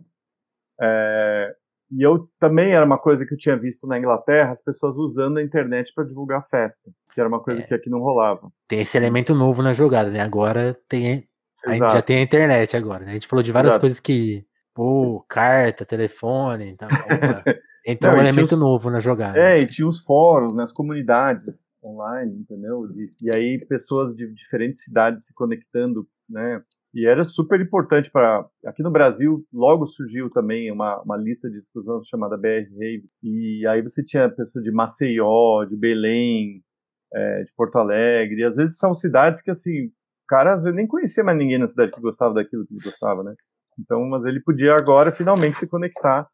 [0.82, 1.56] É,
[1.98, 5.38] e eu também era uma coisa que eu tinha visto na Inglaterra, as pessoas usando
[5.38, 7.64] a internet para divulgar a festa, que era uma coisa é.
[7.64, 8.52] que aqui não rolava.
[8.68, 10.20] Tem esse elemento novo na jogada, né?
[10.20, 11.28] Agora tem
[11.66, 13.12] a gente já tem a internet agora, né?
[13.12, 13.82] A gente falou de várias Exato.
[13.82, 16.90] coisas que, pô, carta, telefone, então,
[17.88, 19.40] então Não, um elemento os, novo na jogada.
[19.40, 22.86] É, e tinha os fóruns, nas né, comunidades online, entendeu?
[22.96, 26.62] E, e aí pessoas de diferentes cidades se conectando, né?
[26.94, 28.46] E era super importante para.
[28.66, 33.06] Aqui no Brasil, logo surgiu também uma, uma lista de exclusão chamada BR Rave.
[33.24, 36.64] E aí você tinha pessoas de Maceió, de Belém,
[37.12, 38.42] é, de Porto Alegre.
[38.42, 39.92] E às vezes são cidades que, assim, o
[40.28, 43.24] cara às vezes nem conhecia mais ninguém na cidade que gostava daquilo que ele gostava,
[43.24, 43.34] né?
[43.80, 46.28] Então, mas ele podia agora finalmente se conectar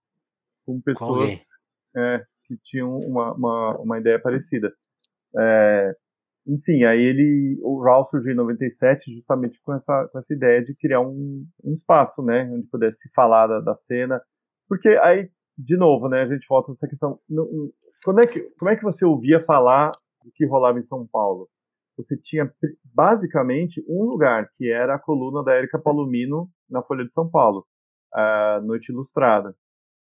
[0.65, 1.45] com pessoas
[1.95, 4.73] é, que tinham uma, uma, uma ideia parecida.
[5.37, 5.95] É,
[6.49, 10.75] enfim, aí ele, o RAW surgiu em 97 justamente com essa, com essa ideia de
[10.75, 14.21] criar um, um espaço, né, onde pudesse se falar da, da cena,
[14.67, 17.47] porque aí, de novo, né, a gente volta nessa questão, não,
[18.03, 19.91] quando é que, como é que você ouvia falar
[20.23, 21.47] do que rolava em São Paulo?
[21.99, 22.51] você tinha
[22.95, 27.65] basicamente um lugar, que era a coluna da Érica Palomino na Folha de São Paulo,
[28.13, 29.53] a Noite Ilustrada,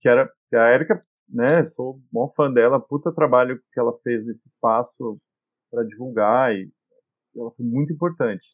[0.01, 4.49] que era a Érica, né, sou maior fã dela, puta trabalho que ela fez nesse
[4.49, 5.17] espaço
[5.71, 6.69] para divulgar e
[7.35, 8.45] ela foi muito importante.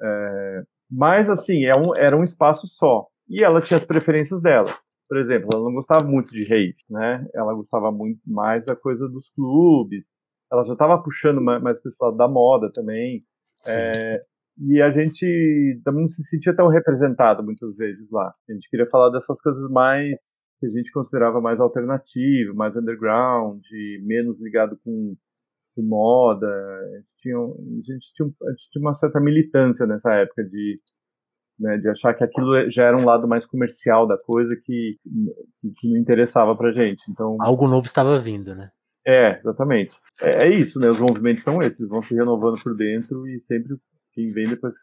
[0.00, 4.70] É, mas assim, é um, era um espaço só e ela tinha as preferências dela.
[5.08, 7.26] Por exemplo, ela não gostava muito de rave, né?
[7.34, 10.06] Ela gostava muito mais da coisa dos clubes,
[10.50, 13.24] ela já estava puxando mais para esse lado da moda também.
[13.66, 14.22] É,
[14.58, 18.32] e a gente também não se sentia tão representado muitas vezes lá.
[18.48, 23.62] A gente queria falar dessas coisas mais que a gente considerava mais alternativa, mais underground,
[24.02, 25.16] menos ligado com,
[25.74, 26.46] com moda.
[26.46, 30.80] A gente, tinha, a, gente tinha, a gente tinha uma certa militância nessa época de,
[31.58, 34.98] né, de achar que aquilo já era um lado mais comercial da coisa que,
[35.80, 37.02] que, não interessava pra gente.
[37.10, 38.70] Então, Algo novo estava vindo, né?
[39.06, 39.96] É, exatamente.
[40.22, 40.88] É, é, isso, né?
[40.88, 43.76] Os movimentos são esses, vão se renovando por dentro e sempre
[44.12, 44.74] quem vem depois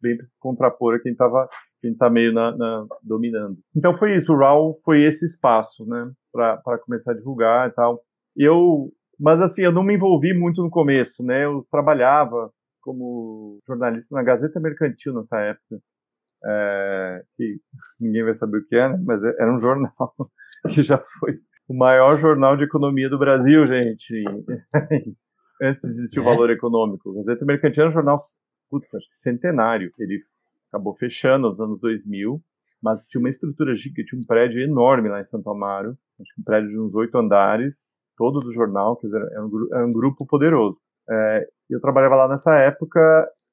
[0.00, 1.48] vem para se contrapor a quem estava
[1.80, 3.58] quem tá meio na, na, dominando.
[3.74, 8.02] Então foi isso, o RAW foi esse espaço, né, para começar a divulgar e tal.
[8.36, 11.44] Eu, mas assim, eu não me envolvi muito no começo, né?
[11.44, 15.80] Eu trabalhava como jornalista na Gazeta Mercantil nessa época.
[16.44, 17.58] É, que
[17.98, 19.02] ninguém vai saber o que é, né?
[19.04, 20.14] Mas é, era um jornal
[20.70, 24.24] que já foi o maior jornal de economia do Brasil, gente.
[25.60, 26.20] Antes de existir é.
[26.20, 27.14] o valor econômico.
[27.14, 28.16] Gazeta Mercantil era um jornal,
[28.70, 29.90] putz, acho que centenário.
[29.98, 30.22] Ele
[30.68, 32.40] acabou fechando nos anos 2000,
[32.86, 36.40] mas tinha uma estrutura gigante, tinha um prédio enorme lá em Santo Amaro, acho que
[36.40, 39.92] um prédio de uns oito andares, todo do jornal, quer dizer, era um, era um
[39.92, 40.78] grupo poderoso.
[41.10, 43.00] É, eu trabalhava lá nessa época,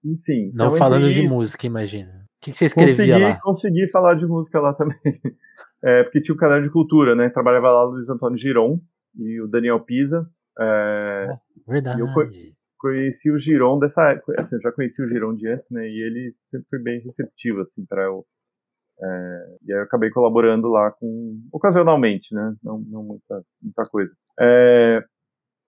[0.06, 0.52] enfim.
[0.54, 2.12] Não então, falando de isso, música, imagina.
[2.12, 3.40] O que, que você escrevia consegui, lá?
[3.42, 4.98] Consegui falar de música lá também.
[5.86, 7.28] É, porque tinha o canal de cultura, né?
[7.28, 8.80] Trabalhava lá o Luiz Antônio Giron
[9.20, 10.26] e o Daniel Pisa.
[10.58, 11.28] É,
[11.68, 12.00] é verdade.
[12.00, 12.08] eu
[12.84, 14.34] conheci o Giron dessa época.
[14.42, 15.88] Assim, eu já conheci o Giron de antes, né?
[15.88, 18.26] E ele sempre foi bem receptivo, assim, para eu.
[19.04, 21.42] É, e aí eu acabei colaborando lá com.
[21.52, 22.56] ocasionalmente, né?
[22.64, 24.12] Não, não muita, muita coisa.
[24.40, 25.04] É,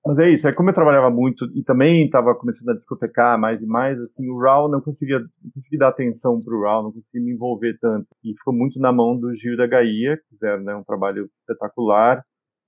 [0.05, 3.63] mas é isso, é como eu trabalhava muito e também estava começando a discotecar mais
[3.63, 7.33] e mais, assim, o RAW não conseguia, não dar atenção pro RAW, não conseguia me
[7.33, 8.07] envolver tanto.
[8.23, 12.23] E ficou muito na mão do Gil da Gaia, que fizeram né, um trabalho espetacular.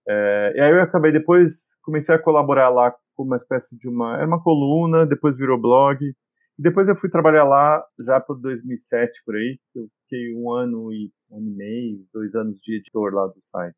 [0.07, 4.17] É, e aí eu acabei depois, comecei a colaborar lá com uma espécie de uma,
[4.17, 6.03] era uma coluna, depois virou blog.
[6.03, 9.59] E depois eu fui trabalhar lá já por 2007, por aí.
[9.75, 13.41] Eu fiquei um ano e um ano e meio, dois anos de editor lá do
[13.41, 13.75] site.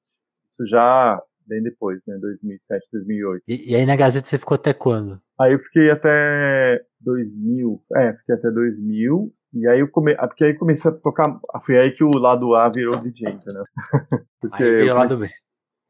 [0.47, 2.17] Isso já bem depois, né?
[2.21, 3.43] 2007, 2008.
[3.47, 5.19] E, e, aí na Gazeta você ficou até quando?
[5.39, 10.15] Aí eu fiquei até 2000, é, fiquei até 2000, e aí eu come...
[10.19, 13.63] Ah, porque aí comecei a tocar, foi aí que o lado A virou DJ, entendeu?
[14.39, 15.29] porque aí veio o lado B.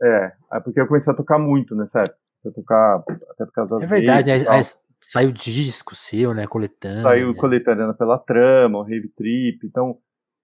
[0.01, 2.17] É, é porque eu comecei a tocar muito nessa época.
[2.41, 4.63] Comecei a tocar até por causa das É verdade, aí,
[5.01, 7.01] saiu disco seu, né, coletânea.
[7.01, 9.97] Saiu coletânea pela Trama, o Rave Trip, então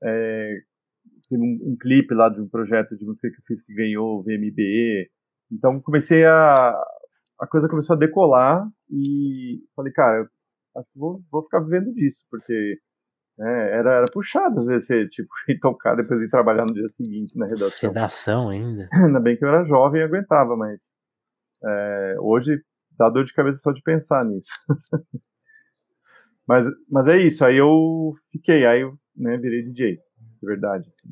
[0.04, 0.58] é,
[1.30, 4.20] tem um, um, clipe lá de um projeto de música que eu fiz que ganhou
[4.20, 5.10] o VMB.
[5.52, 6.74] Então comecei a.
[7.38, 10.28] A coisa começou a decolar e falei, cara, eu
[10.80, 12.80] acho que vou, vou ficar vivendo disso, porque
[13.38, 16.88] né, era, era puxado às vezes você tipo, ir tocar depois de trabalhar no dia
[16.88, 17.90] seguinte na redação.
[17.90, 18.88] Redação ainda.
[18.94, 20.96] Ainda bem que eu era jovem e aguentava, mas
[21.62, 22.58] é, hoje
[22.98, 24.54] dá dor de cabeça só de pensar nisso.
[26.48, 30.00] mas, mas é isso, aí eu fiquei, aí eu né, virei DJ
[30.42, 31.10] de verdade, assim,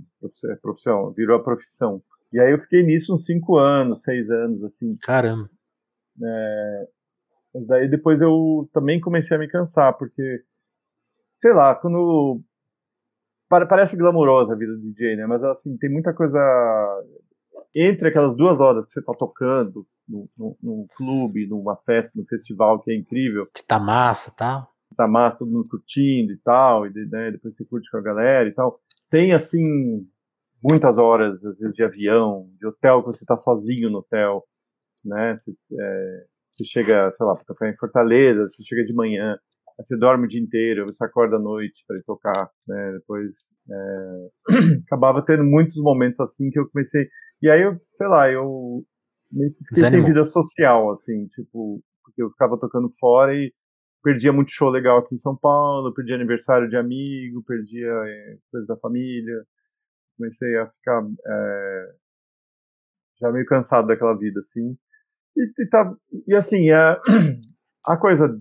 [0.51, 2.01] é profissão, virou a profissão.
[2.31, 4.97] E aí eu fiquei nisso uns 5 anos, 6 anos, assim.
[5.01, 5.49] Caramba.
[6.21, 6.87] É,
[7.53, 10.43] mas daí depois eu também comecei a me cansar, porque,
[11.35, 12.41] sei lá, quando.
[13.49, 15.27] Parece glamourosa a vida do DJ, né?
[15.27, 16.39] Mas assim, tem muita coisa.
[17.75, 20.27] Entre aquelas duas horas que você tá tocando num,
[20.61, 23.47] num clube, numa festa, num festival que é incrível.
[23.53, 24.67] Que tá massa, tá?
[24.95, 28.47] Tá massa, todo mundo curtindo e tal, e né, depois você curte com a galera
[28.47, 28.79] e tal
[29.13, 29.63] tem assim
[30.63, 34.43] muitas horas às vezes de avião, de hotel que você está sozinho no hotel,
[35.05, 35.35] né?
[35.35, 39.37] Você, é, você chega, sei lá, para tocar em Fortaleza, você chega de manhã,
[39.77, 42.93] você dorme o dia inteiro, você acorda à noite para ir tocar, né?
[42.93, 44.27] Depois é,
[44.87, 47.07] acabava tendo muitos momentos assim que eu comecei
[47.39, 48.83] e aí eu, sei lá, eu
[49.31, 53.53] meio que fiquei sem vida social, assim, tipo, porque eu ficava tocando fora e
[54.03, 58.67] perdia muito show legal aqui em São Paulo, perdia aniversário de amigo, perdia é, coisa
[58.67, 59.43] da família.
[60.17, 61.95] Comecei a ficar é,
[63.19, 64.77] já meio cansado daquela vida, assim.
[65.35, 65.91] E, e, tá,
[66.27, 67.01] e assim, a,
[67.87, 68.37] a coisa.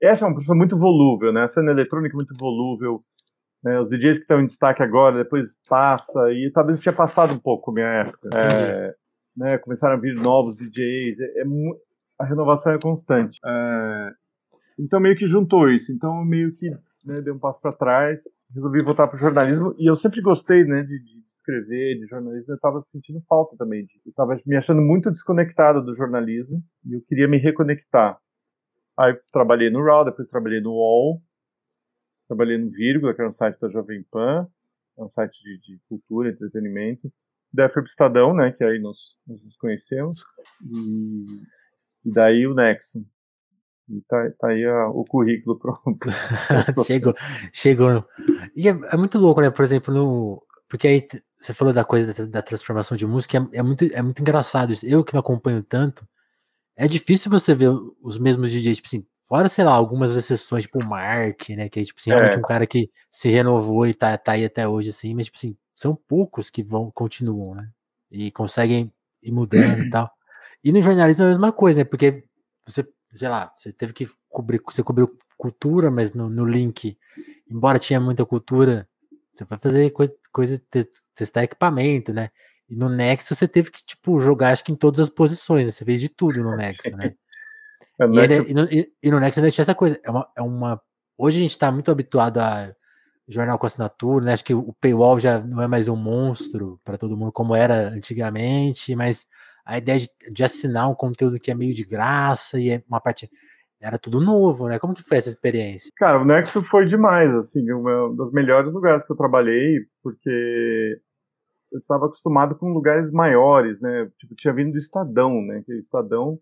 [0.00, 1.42] Essa é uma profissão muito volúvel, né?
[1.42, 3.04] A cena eletrônica é muito volúvel.
[3.62, 3.78] Né?
[3.78, 7.72] Os DJs que estão em destaque agora, depois passa, e talvez tinha passado um pouco
[7.72, 8.30] minha época.
[8.34, 8.94] É,
[9.36, 9.58] né?
[9.58, 11.20] Começaram a vir novos DJs.
[11.20, 11.44] É, é
[12.18, 13.38] a renovação é constante.
[13.44, 14.10] É,
[14.80, 15.92] então meio que juntou isso.
[15.92, 16.70] Então meio que
[17.04, 18.20] né, dei um passo para trás,
[18.54, 22.52] resolvi voltar para o jornalismo e eu sempre gostei, né, de, de escrever, de jornalismo.
[22.52, 23.86] Eu estava sentindo falta também.
[24.04, 28.18] Eu estava me achando muito desconectado do jornalismo e eu queria me reconectar.
[28.98, 31.22] Aí trabalhei no RAW, depois trabalhei no UOL,
[32.28, 34.46] trabalhei no Vírgula, que era um site da Jovem Pan,
[34.98, 37.10] é um site de, de cultura, entretenimento.
[37.72, 40.24] Fui pro Estadão, né, que aí nós, nós nos conhecemos,
[40.62, 41.24] e,
[42.04, 43.04] e daí o Nexo,
[44.08, 46.08] tá, tá aí a, o currículo pronto.
[46.86, 47.14] chegou,
[47.52, 48.04] chegou.
[48.54, 49.50] E é, é, muito louco, né?
[49.50, 50.42] Por exemplo, no.
[50.68, 51.08] Porque aí
[51.40, 54.72] você falou da coisa da, da transformação de música, é, é, muito, é muito engraçado
[54.72, 54.86] isso.
[54.86, 56.06] Eu que não acompanho tanto,
[56.76, 57.70] é difícil você ver
[58.02, 61.68] os mesmos DJs, tipo assim, fora, sei lá, algumas exceções, tipo o Mark, né?
[61.68, 62.38] Que é, tipo assim, realmente é.
[62.38, 65.56] um cara que se renovou e tá, tá aí até hoje, assim, mas, tipo assim,
[65.74, 67.68] são poucos que vão, continuam, né?
[68.10, 70.10] E conseguem ir mudando e tal.
[70.62, 71.84] E no jornalismo é a mesma coisa, né?
[71.84, 72.24] Porque
[72.66, 76.96] você sei lá, você teve que cobrir, você cobriu cultura, mas no, no link,
[77.50, 78.88] embora tinha muita cultura,
[79.32, 80.62] você vai fazer coisa, coisa
[81.14, 82.30] testar equipamento, né?
[82.68, 85.72] E no Nexo você teve que, tipo, jogar acho que em todas as posições, né?
[85.72, 87.14] você fez de tudo no Nexo, né?
[87.98, 88.42] É, e, Nexo...
[88.42, 90.80] Ele, e, no, e, e, no, Nexo ainda tinha essa coisa, é uma, é uma
[91.16, 92.74] hoje a gente está muito habituado a
[93.26, 94.32] jornal com assinatura, né?
[94.32, 97.88] Acho que o paywall já não é mais um monstro para todo mundo como era
[97.88, 99.26] antigamente, mas
[99.70, 103.00] a ideia de, de, assinar um conteúdo que é meio de graça e é uma
[103.00, 103.30] parte
[103.80, 104.78] era tudo novo, né?
[104.78, 105.90] Como que foi essa experiência?
[105.96, 111.00] Cara, o Nexo foi demais, assim, um dos melhores lugares que eu trabalhei, porque
[111.72, 114.10] eu estava acostumado com lugares maiores, né?
[114.18, 115.62] Tipo, tinha vindo do Estadão, né?
[115.64, 116.38] Que o Estadão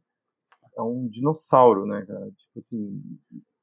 [0.76, 2.30] é um dinossauro, né, cara?
[2.36, 3.02] Tipo assim,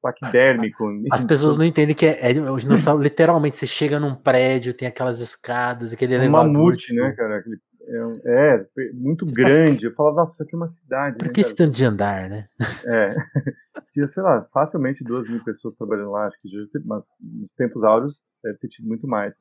[0.00, 0.84] paquidérmico.
[1.10, 4.88] As pessoas não entendem que é, é o dinossauro, literalmente, você chega num prédio, tem
[4.88, 6.52] aquelas escadas, aquele um elevador.
[6.52, 7.00] mamute, tipo...
[7.00, 7.38] né, cara?
[7.38, 7.58] Aquele
[7.88, 9.70] é, é muito Você grande.
[9.70, 9.82] Faz...
[9.82, 11.18] Eu falava, nossa, isso aqui é uma cidade.
[11.18, 12.48] Por né, que esse tanto de andar, né?
[12.84, 13.10] É.
[13.92, 17.82] Tinha, sei lá, facilmente duas mil pessoas trabalhando lá, acho que já mas nos tempos
[17.84, 19.34] áureos deve ter tido muito mais.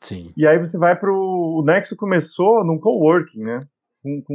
[0.00, 0.32] Sim.
[0.36, 1.14] E aí você vai pro.
[1.14, 3.66] O Nexo começou num coworking, né?
[4.02, 4.34] Com, com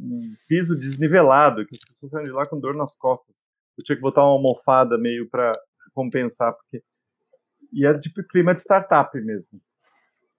[0.00, 3.44] um piso desnivelado, que as pessoas saíram de lá com dor nas costas.
[3.76, 5.52] Eu tinha que botar uma almofada meio para
[5.92, 6.82] compensar, porque.
[7.72, 9.60] E era tipo clima de startup mesmo.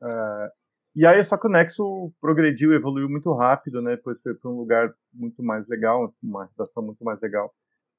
[0.02, 0.50] Uh,
[0.96, 3.98] e aí, só que o Nexo progrediu, evoluiu muito rápido, né?
[3.98, 7.54] Depois foi para um lugar muito mais legal, uma redação muito mais legal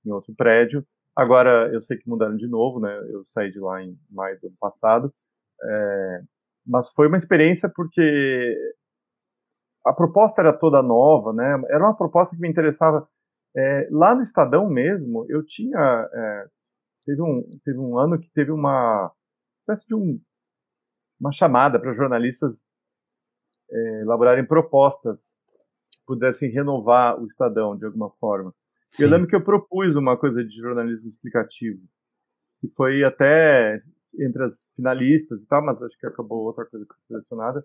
[0.04, 0.86] em outro prédio.
[1.14, 2.94] Agora, eu sei que mudaram de novo, né?
[3.10, 5.14] Eu saí de lá em maio do ano passado.
[5.62, 6.22] É...
[6.66, 8.54] Mas foi uma experiência porque
[9.84, 11.62] a proposta era toda nova, né?
[11.68, 13.08] Era uma proposta que me interessava.
[13.56, 13.88] É...
[13.90, 15.78] lá no Estadão mesmo, eu tinha.
[16.12, 16.46] É...
[17.04, 19.12] teve, um, teve um ano que teve uma
[19.60, 20.20] espécie de um,
[21.20, 22.64] uma chamada para jornalistas
[23.70, 25.36] é, elaborarem propostas
[26.06, 28.54] pudessem renovar o Estadão de alguma forma.
[28.90, 29.04] Sim.
[29.04, 31.82] Eu lembro que eu propus uma coisa de jornalismo explicativo,
[32.60, 33.76] que foi até
[34.20, 37.64] entre as finalistas e tal, mas acho que acabou outra coisa selecionada.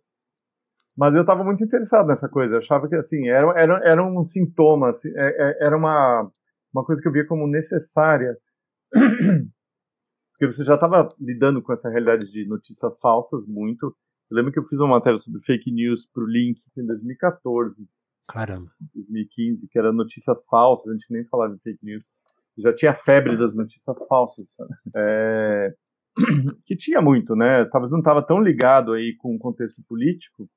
[0.98, 2.56] Mas eu estava muito interessado nessa coisa.
[2.56, 6.30] Eu achava que assim era, era, era um sintoma, assim, é, é, era uma,
[6.74, 8.38] uma coisa que eu via como necessária,
[8.92, 13.96] porque você já estava lidando com essa realidade de notícias falsas muito.
[14.32, 17.86] Eu lembro que eu fiz uma matéria sobre fake news para o Link em 2014.
[18.26, 18.72] Caramba.
[18.96, 22.10] 2015, que era notícias falsas, a gente nem falava de fake news.
[22.58, 24.56] Já tinha febre das notícias falsas.
[24.96, 25.74] É...
[26.66, 27.66] que tinha muito, né?
[27.66, 30.50] Talvez não estava tão ligado aí com o contexto político,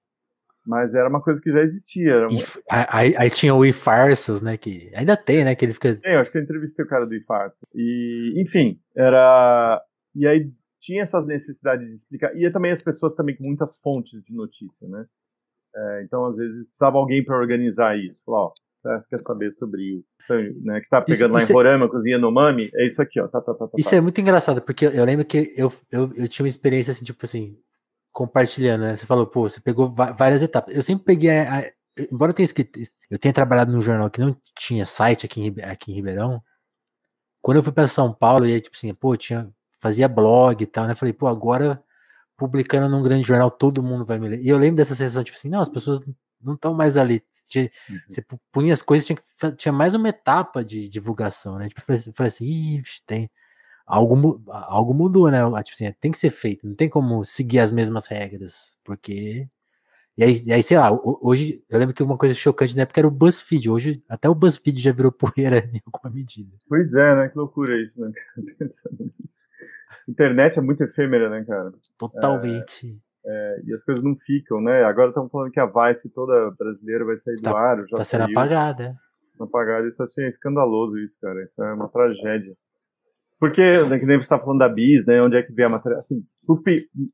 [0.65, 2.29] mas era uma coisa que já existia.
[2.71, 4.57] Aí, aí, tinha o iFarsas, né?
[4.57, 5.57] Que ainda tem, né?
[5.57, 5.97] Que ele fica.
[5.97, 7.69] Tem, eu acho que eu entrevistei o cara do iFarsas.
[7.75, 9.83] E, enfim, era.
[10.15, 10.49] E aí
[10.85, 12.37] tinha essas necessidades de explicar.
[12.37, 15.07] E também as pessoas também com muitas fontes de notícia, né?
[15.75, 18.23] É, então, às vezes, precisava alguém para organizar isso.
[18.25, 21.87] Falar, ó, você quer saber sobre o né, que tá pegando isso, lá em Roraima,
[21.87, 21.89] é...
[21.89, 22.71] cozinha no Mami?
[22.75, 23.27] É isso aqui, ó.
[23.27, 23.97] Tá, tá, tá, isso tá.
[23.97, 27.25] é muito engraçado, porque eu lembro que eu, eu, eu tinha uma experiência assim, tipo
[27.25, 27.59] assim,
[28.13, 28.97] compartilhando, né?
[28.97, 30.77] Você falou, pô, você pegou várias etapas.
[30.77, 31.73] Eu sempre peguei a, a,
[32.13, 32.79] embora eu tenha escrito,
[33.11, 36.43] eu tenha trabalhado num jornal que não tinha site aqui em, aqui em Ribeirão,
[37.41, 39.51] quando eu fui para São Paulo, e aí, tipo assim, pô, tinha,
[39.85, 40.95] fazia blog e tal, né?
[40.95, 41.85] Falei, pô, agora
[42.39, 44.41] publicando num grande jornal, todo mundo vai me ler.
[44.41, 46.01] E eu lembro dessa sensação, tipo assim, não, as pessoas
[46.41, 47.23] não estão mais ali.
[47.47, 47.99] Tinha, uhum.
[48.09, 51.69] Você punha as coisas, tinha, tinha mais uma etapa de divulgação, né?
[51.69, 53.31] Tipo, eu falei assim, tem
[53.87, 55.41] algo, algo mudou, né?
[55.63, 59.47] Tipo assim, tem que ser feito, não tem como seguir as mesmas regras, porque.
[60.17, 60.91] E aí, e aí, sei lá,
[61.21, 63.69] hoje eu lembro que uma coisa chocante na época era o BuzzFeed.
[63.69, 66.57] Hoje, até o BuzzFeed já virou poeira em alguma medida.
[66.69, 67.29] Pois é, né?
[67.29, 68.13] Que loucura isso, né?
[70.09, 71.73] Internet é muito efêmera, né, cara?
[71.99, 72.97] Totalmente.
[73.27, 74.85] É, é, e as coisas não ficam, né?
[74.85, 77.79] Agora estão falando que a Vice toda brasileira vai sair do tá, ar.
[77.89, 78.39] Já tá sendo saiu.
[78.39, 78.97] apagada.
[79.29, 81.43] Sendo apagada, isso assim, é escandaloso, isso, cara.
[81.43, 82.55] Isso é uma tragédia.
[83.41, 85.21] Porque, né, que nem você está falando da bis, né?
[85.21, 85.99] Onde é que vem a matéria?
[85.99, 86.25] Assim,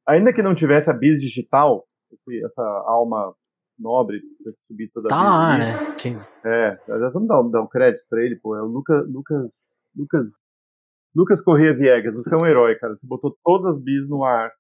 [0.07, 3.35] ainda que não tivesse a bis digital, esse, essa alma
[3.79, 5.95] nobre para subir toda tá a Tá lá, né?
[5.99, 6.17] Quem...
[6.45, 8.55] É, já vamos dar, dar um crédito para ele, pô.
[8.57, 10.27] É o Lucas, Lucas, Lucas,
[11.15, 12.15] Lucas Corrêa Viegas.
[12.15, 12.95] Você é um herói, cara.
[12.95, 14.53] Você botou todas as bis no ar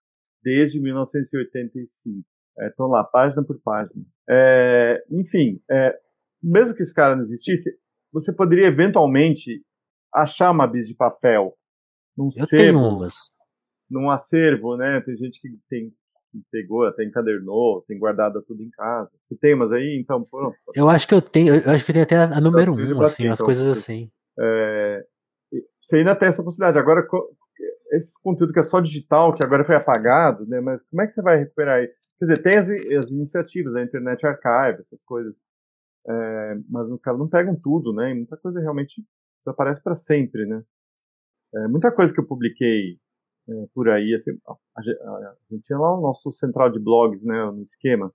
[0.42, 2.26] desde 1985.
[2.59, 4.05] Estão é, lá, página por página.
[4.28, 5.96] É, enfim, é,
[6.42, 7.78] mesmo que esse cara não existisse,
[8.12, 9.64] você poderia eventualmente
[10.12, 11.55] achar uma bis de papel
[12.16, 13.14] num Eu tenho umas.
[13.88, 15.01] Num acervo, né?
[15.01, 15.92] Tem gente que tem
[16.51, 19.11] pegou, até encadernou, tem guardado tudo em casa.
[19.28, 20.57] Você tem umas aí, então, pronto.
[20.74, 23.39] Eu acho que eu tenho, eu acho que tem até a número um, assim, as
[23.39, 24.11] então, coisas assim.
[24.39, 25.05] É,
[25.81, 26.78] você ainda tem essa possibilidade.
[26.78, 27.07] Agora,
[27.93, 30.61] esse conteúdo que é só digital, que agora foi apagado, né?
[30.61, 31.87] Mas como é que você vai recuperar aí?
[31.87, 35.41] Quer dizer, tem as, as iniciativas, a Internet Archive, essas coisas.
[36.09, 38.11] É, mas os caras não pegam tudo, né?
[38.11, 39.05] E muita coisa realmente
[39.41, 40.62] desaparece para sempre, né?
[41.55, 42.99] É, muita coisa que eu publiquei
[43.51, 44.82] é, por aí, assim, a, a,
[45.51, 48.12] gente tinha lá o nosso central de blogs, né, no esquema.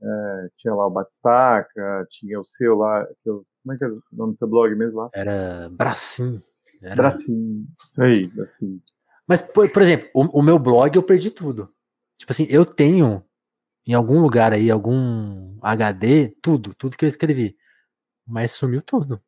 [0.00, 4.02] É, tinha lá o Batistaca, tinha o seu lá, eu, como é que é o
[4.12, 5.10] nome do seu blog mesmo lá?
[5.14, 6.40] Era Bracim.
[6.80, 6.96] Era...
[6.96, 8.82] Bracim, isso aí, Bracim.
[9.26, 11.68] Mas, por, por exemplo, o, o, meu blog eu perdi tudo.
[12.16, 13.24] Tipo assim, eu tenho
[13.86, 17.56] em algum lugar aí, algum HD, tudo, tudo que eu escrevi.
[18.26, 19.20] Mas sumiu tudo.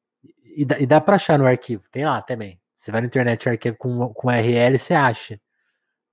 [0.57, 2.60] E dá, e dá pra achar no arquivo, tem lá também.
[2.81, 5.39] Você vai na internet arquivo com, com URL, você acha.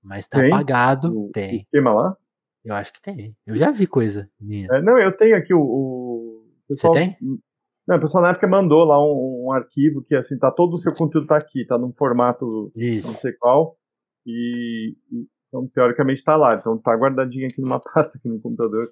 [0.03, 0.51] Mas tá tem?
[0.51, 1.55] apagado, o, tem.
[1.55, 2.17] esquema lá?
[2.63, 3.33] Eu acho que tem.
[3.45, 4.67] Eu já vi coisa minha.
[4.69, 5.61] É, não, eu tenho aqui o.
[5.61, 7.17] o pessoal, Você tem?
[7.87, 10.77] Não, o pessoal na época mandou lá um, um, arquivo que assim, tá todo o
[10.77, 13.07] seu conteúdo tá aqui, tá num formato Isso.
[13.07, 13.77] não sei qual.
[14.25, 16.55] E, e, então, teoricamente tá lá.
[16.55, 18.89] Então tá guardadinho aqui numa pasta aqui no computador.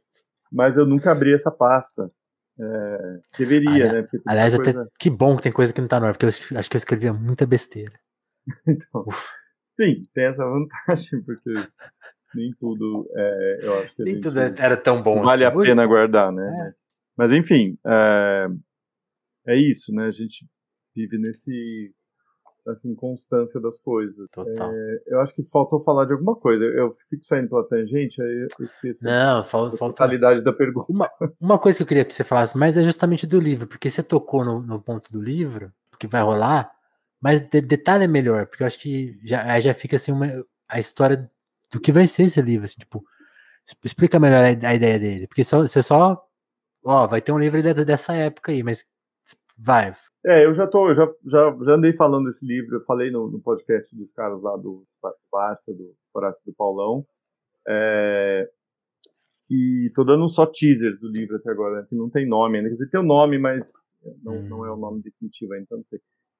[0.49, 2.09] Mas eu nunca abri essa pasta.
[2.57, 4.07] É, deveria, aliás, né?
[4.25, 4.81] Aliás, coisa...
[4.81, 6.75] até que bom que tem coisa que não tá no ar, porque eu acho que
[6.75, 7.99] eu escrevia muita besteira.
[8.67, 9.05] então,
[9.75, 11.51] sim, tem essa vantagem, porque
[12.33, 15.57] nem tudo é, eu acho que nem tudo era tão bom vale assim.
[15.57, 16.47] a pena guardar, né?
[16.47, 16.63] É.
[16.63, 18.47] Mas, mas, enfim, é,
[19.47, 20.05] é isso, né?
[20.05, 20.45] A gente
[20.95, 21.93] vive nesse
[22.67, 24.29] assim, constância das coisas.
[24.29, 24.71] Total.
[24.73, 26.63] É, eu acho que faltou falar de alguma coisa.
[26.63, 30.91] Eu fico saindo pela tangente, aí eu esqueço Não, falta, a totalidade da pergunta.
[30.91, 31.09] Uma,
[31.39, 34.01] uma, coisa que eu queria que você falasse, mas é justamente do livro, porque você
[34.01, 36.71] tocou no, no ponto do livro, que vai rolar,
[37.19, 40.27] mas de, detalhe é melhor, porque eu acho que já, já fica assim uma,
[40.67, 41.29] a história
[41.71, 43.03] do que vai ser esse livro, assim, tipo,
[43.83, 46.23] explica melhor a, a ideia dele, porque só, você só,
[46.83, 48.85] ó, vai ter um livro dessa época aí, mas
[49.57, 49.93] vai,
[50.25, 53.39] é, eu já tô, já, já, já andei falando desse livro, eu falei no, no
[53.39, 54.83] podcast dos caras lá do
[55.31, 57.05] Barça, do Horácio do Paulão.
[57.67, 58.49] É,
[59.49, 62.69] E tô dando só teasers do livro até agora, né, que não tem nome ainda.
[62.69, 65.77] Quer dizer, tem o um nome, mas não, não é o nome definitivo ainda, então
[65.77, 65.99] não sei.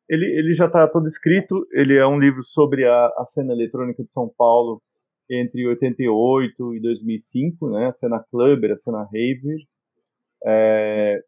[0.09, 4.03] Ele, ele já está todo escrito, ele é um livro sobre a, a cena eletrônica
[4.03, 4.81] de São Paulo
[5.29, 9.59] entre 88 e 2005, né, a cena clubber, a cena raver,
[10.45, 11.23] é,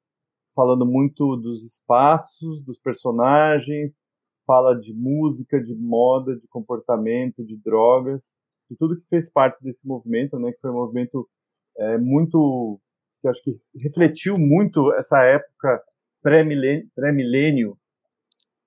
[0.57, 4.01] falando muito dos espaços, dos personagens,
[4.43, 9.87] fala de música, de moda, de comportamento, de drogas, de tudo que fez parte desse
[9.87, 11.29] movimento, né, que foi um movimento
[11.77, 12.81] é, muito,
[13.21, 15.79] que acho que refletiu muito essa época
[16.23, 17.77] pré-milênio,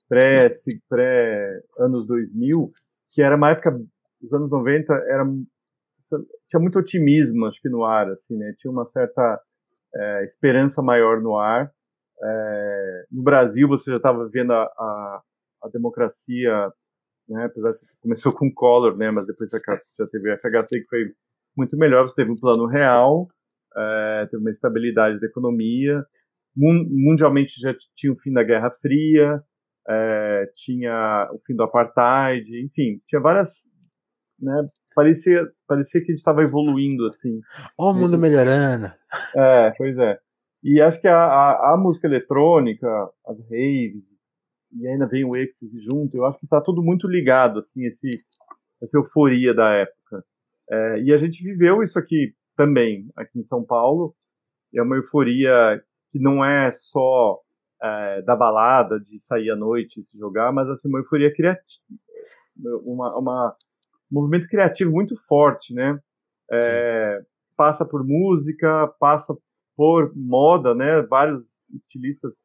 [0.09, 0.47] pré,
[0.89, 2.69] pré anos 2000,
[3.11, 3.77] que era uma época,
[4.23, 5.25] os anos 90, era,
[6.49, 9.41] tinha muito otimismo, acho que no ar, assim, né, tinha uma certa
[9.93, 11.73] é, esperança maior no ar.
[12.23, 15.23] É, no Brasil, você já estava vendo a, a,
[15.65, 16.71] a democracia
[17.31, 17.45] né?
[17.45, 19.11] Apesar de começou com Collor, né?
[19.11, 21.13] Mas depois já teve o FHC que foi
[21.57, 22.07] muito melhor.
[22.07, 23.29] Você teve um plano real,
[23.77, 26.05] é, teve uma estabilidade da economia.
[26.57, 29.41] Mundialmente já tinha o fim da Guerra Fria,
[29.89, 33.73] é, tinha o fim do apartheid, enfim, tinha várias,
[34.39, 34.67] né?
[34.93, 37.41] Parecia, parecia que a gente estava evoluindo assim.
[37.79, 38.93] Ó, o mundo melhorando.
[39.37, 40.19] É, pois é.
[40.63, 42.87] E acho que a, a, a música eletrônica,
[43.27, 44.13] as raves,
[44.73, 48.23] e ainda vem o êxtase junto, eu acho que está tudo muito ligado, assim, esse,
[48.83, 50.25] essa euforia da época.
[50.71, 54.15] É, e a gente viveu isso aqui também, aqui em São Paulo.
[54.75, 57.41] É uma euforia que não é só
[57.83, 61.83] é, da balada, de sair à noite e se jogar, mas assim, uma euforia criativa,
[62.85, 63.57] uma, uma,
[64.13, 65.99] um movimento criativo muito forte, né?
[66.53, 67.23] É,
[67.57, 69.37] passa por música, passa
[69.81, 71.01] por moda, né?
[71.01, 72.43] Vários estilistas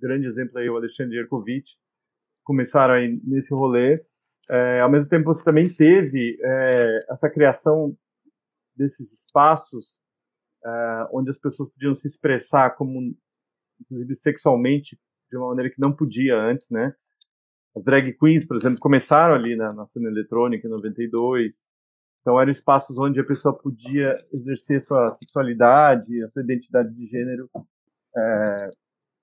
[0.00, 1.72] grande exemplo aí, o Alexandre Yerkovic,
[2.42, 4.02] começaram aí nesse rolê.
[4.48, 7.94] É, ao mesmo tempo, você também teve é, essa criação
[8.74, 10.00] desses espaços
[10.64, 13.14] é, onde as pessoas podiam se expressar como,
[13.82, 14.98] inclusive sexualmente,
[15.30, 16.94] de uma maneira que não podia antes, né?
[17.76, 21.68] As drag queens, por exemplo, começaram ali na, na cena eletrônica em 92.
[22.24, 27.50] Então, eram espaços onde a pessoa podia exercer sua sexualidade, a sua identidade de gênero
[28.16, 28.70] é,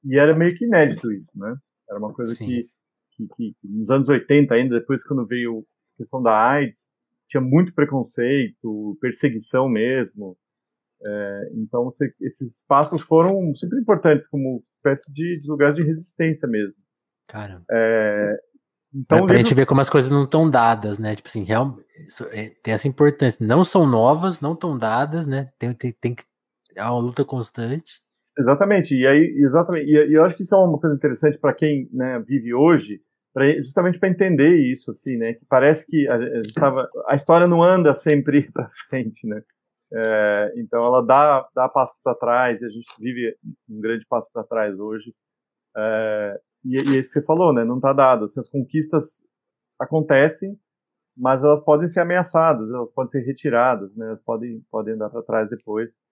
[0.03, 1.55] e era meio que inédito isso, né?
[1.89, 2.67] Era uma coisa que,
[3.11, 6.91] que, que, nos anos 80 ainda, depois quando veio a questão da AIDS,
[7.27, 10.37] tinha muito preconceito, perseguição mesmo.
[11.03, 16.47] É, então você, esses espaços foram super importantes como espécie de, de lugar de resistência
[16.47, 16.75] mesmo.
[17.27, 17.63] Cara.
[17.69, 18.41] É,
[18.93, 19.37] então, é pra livro...
[19.37, 21.15] gente ver como as coisas não estão dadas, né?
[21.15, 21.77] Tipo assim, real,
[22.31, 23.45] é, tem essa importância.
[23.45, 25.51] Não são novas, não estão dadas, né?
[25.57, 26.23] Tem, tem, tem que.
[26.75, 28.01] É uma luta constante.
[28.37, 31.89] Exatamente, e aí, exatamente, e, eu acho que isso é uma coisa interessante para quem
[31.91, 33.01] né, vive hoje,
[33.33, 36.19] pra, justamente para entender isso, assim, né, que parece que a, a,
[36.55, 39.43] tava, a história não anda sempre para frente, né,
[39.93, 43.35] é, então ela dá, dá passos para trás, e a gente vive
[43.69, 45.13] um grande passo para trás hoje,
[45.75, 49.27] é, e, e é isso que você falou, né, não está dado, assim, as conquistas
[49.79, 50.57] acontecem,
[51.17, 55.23] mas elas podem ser ameaçadas, elas podem ser retiradas, né, elas podem, podem andar para
[55.23, 56.03] trás depois,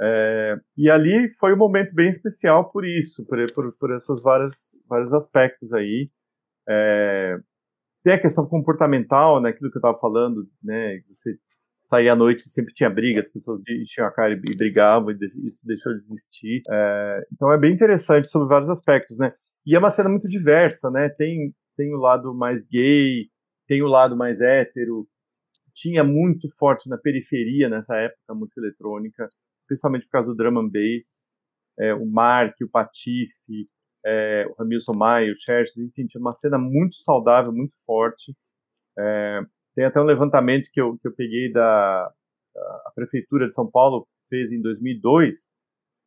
[0.00, 4.78] é, e ali foi um momento bem especial por isso, por, por, por esses vários,
[4.88, 6.08] vários aspectos aí.
[6.68, 7.36] É,
[8.04, 11.36] tem a questão comportamental, né, aquilo que eu estava falando, né, você
[11.82, 15.16] saía à noite sempre tinha briga, as pessoas enchiam a cara e brigavam, e
[15.46, 16.62] isso deixou de existir.
[16.68, 19.32] É, então é bem interessante sobre vários aspectos, né.
[19.68, 23.28] E é uma cena muito diversa, né, tem, tem o lado mais gay,
[23.66, 25.06] tem o lado mais hétero,
[25.74, 29.28] tinha muito forte na periferia nessa época a música eletrônica,
[29.66, 31.28] principalmente por causa do drum and bass,
[31.78, 33.68] é, o Mark, o Patife,
[34.06, 38.34] é, o Ramilson Maia, o Xerxes, enfim, tinha uma cena muito saudável, muito forte.
[38.98, 39.40] É,
[39.74, 42.10] tem até um levantamento que eu, que eu peguei da
[42.86, 45.54] a Prefeitura de São Paulo, fez em 2002,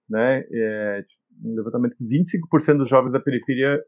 [0.10, 1.06] né, é,
[1.44, 3.82] um levantamento que 25% dos jovens da periferia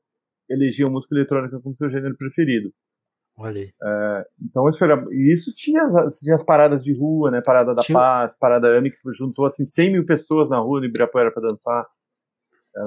[0.50, 2.72] elegiam música eletrônica como seu gênero preferido.
[3.38, 3.74] Olha aí.
[3.82, 7.42] É, então isso, era, isso tinha as, tinha as paradas de rua, né?
[7.42, 7.98] Parada da tinha...
[7.98, 11.86] Paz, Parada AMI, que juntou assim 100 mil pessoas na rua no Ibirapuera para dançar.
[12.76, 12.86] Era,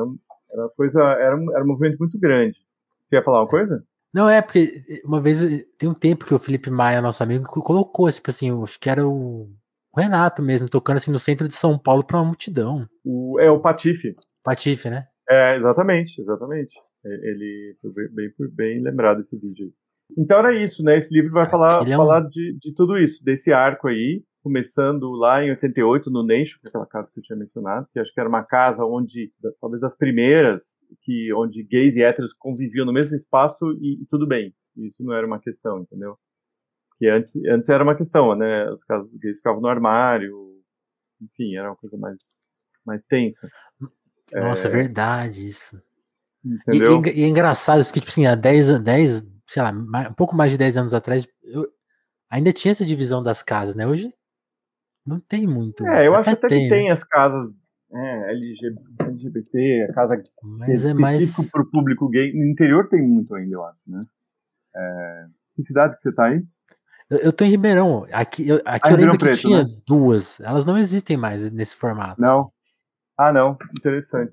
[0.53, 2.59] era uma coisa, era um, era um movimento muito grande.
[3.03, 3.85] Você ia falar uma coisa?
[4.15, 5.41] Não, é porque uma vez,
[5.77, 9.07] tem um tempo que o Felipe Maia, nosso amigo, colocou, tipo assim, acho que era
[9.07, 9.51] o,
[9.93, 12.89] o Renato mesmo, tocando assim no centro de São Paulo para uma multidão.
[13.05, 14.17] O, é o Patife.
[14.47, 15.07] Patife, né?
[15.29, 16.75] É, exatamente, exatamente.
[17.05, 19.73] Ele foi bem, bem, bem lembrado esse vídeo.
[20.17, 20.97] Então era isso, né?
[20.97, 21.99] Esse livro vai falar, é um...
[21.99, 26.69] falar de, de tudo isso, desse arco aí, começando lá em 88 no Neixo, que
[26.69, 29.81] é aquela casa que eu tinha mencionado, que acho que era uma casa onde, talvez
[29.81, 34.55] das primeiras, que onde gays e héteros conviviam no mesmo espaço e, e tudo bem.
[34.77, 36.17] Isso não era uma questão, entendeu?
[36.99, 38.71] Que antes, antes era uma questão, né?
[38.71, 40.33] Os casos gays ficavam no armário,
[41.21, 42.43] enfim, era uma coisa mais,
[42.87, 43.49] mais tensa.
[44.33, 45.81] Nossa, é, verdade isso.
[46.45, 47.03] Entendeu?
[47.05, 50.15] E, e, e, é engraçado isso, que, tipo assim, há 10, 10 sei lá, um
[50.15, 51.67] pouco mais de 10 anos atrás, eu,
[52.29, 53.87] ainda tinha essa divisão das casas, né?
[53.87, 54.13] Hoje
[55.07, 55.87] não tem muito.
[55.87, 56.91] É, eu até acho até tem, que tem né?
[56.91, 57.55] as casas
[57.93, 58.33] é,
[59.01, 61.33] LGBT, a casa Mas é mais...
[61.51, 62.33] para o público gay.
[62.33, 64.03] No interior tem muito ainda, eu acho, né?
[64.75, 65.27] É...
[65.55, 66.43] Que cidade que você está aí?
[67.09, 68.05] Eu, eu tô em Ribeirão.
[68.13, 69.71] Aqui, eu, aqui ah, eu lembro Preto, que tinha né?
[69.87, 70.41] duas.
[70.41, 72.21] Elas não existem mais nesse formato.
[72.21, 72.51] Não.
[73.19, 73.29] Assim.
[73.29, 73.59] Ah, não.
[73.77, 74.33] Interessante.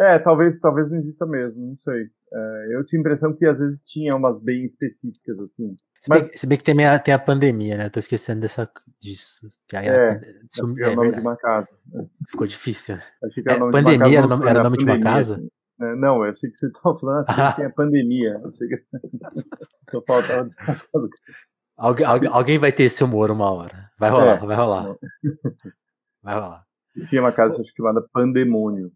[0.00, 2.08] É, talvez, talvez não exista mesmo, não sei.
[2.32, 5.76] É, eu tinha a impressão que às vezes tinha umas bem específicas, assim.
[6.00, 6.40] Se bem, Mas...
[6.40, 7.86] se bem que tem a, tem a pandemia, né?
[7.86, 8.70] Eu tô esquecendo dessa,
[9.00, 9.48] disso.
[9.68, 11.12] Que aí é, a, sum, é, o nome verdade.
[11.12, 11.68] de uma casa.
[12.28, 12.96] Ficou difícil.
[12.96, 15.42] É, pandemia era o nome, era nome de uma casa?
[15.80, 17.52] É, não, eu achei que você estava falando assim, ah.
[17.52, 18.40] tem a pandemia.
[18.56, 18.84] Que...
[19.90, 20.48] Só faltava.
[21.76, 23.90] Algu alguém vai ter esse humor uma hora.
[23.98, 24.96] Vai rolar, é, vai rolar.
[26.22, 26.64] Vai rolar.
[27.08, 28.92] Tinha uma casa chamada Pandemônio.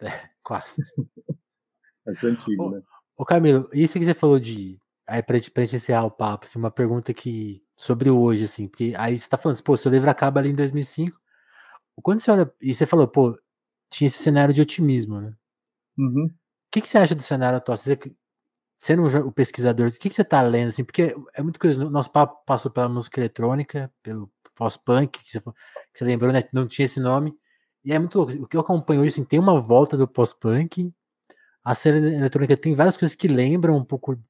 [0.00, 0.82] É, quase.
[2.06, 2.82] Essa é antigo, ô, né?
[3.16, 4.78] Ô Camilo, isso que você falou de.
[5.06, 7.62] Aí, pra, pra gente encerrar o papo, assim, uma pergunta que.
[7.76, 10.54] Sobre hoje, assim, porque aí você tá falando assim, pô, seu livro acaba ali em
[10.54, 11.16] 2005.
[12.02, 12.52] Quando você olha.
[12.60, 13.38] E você falou, pô,
[13.90, 15.34] tinha esse cenário de otimismo, né?
[15.96, 16.26] Uhum.
[16.26, 17.76] O que, que você acha do cenário atual?
[17.76, 17.98] Você,
[18.78, 20.84] sendo o pesquisador, o que, que você tá lendo, assim?
[20.84, 21.88] Porque é muita coisa.
[21.90, 25.40] Nosso papo passou pela música eletrônica, pelo pós-punk, que,
[25.94, 26.42] você lembrou, né?
[26.52, 27.32] Não tinha esse nome.
[27.84, 28.32] E é muito louco.
[28.42, 30.92] O que eu acompanho hoje, assim, tem uma volta do pós-punk.
[31.64, 34.20] A cena eletrônica tem várias coisas que lembram um pouco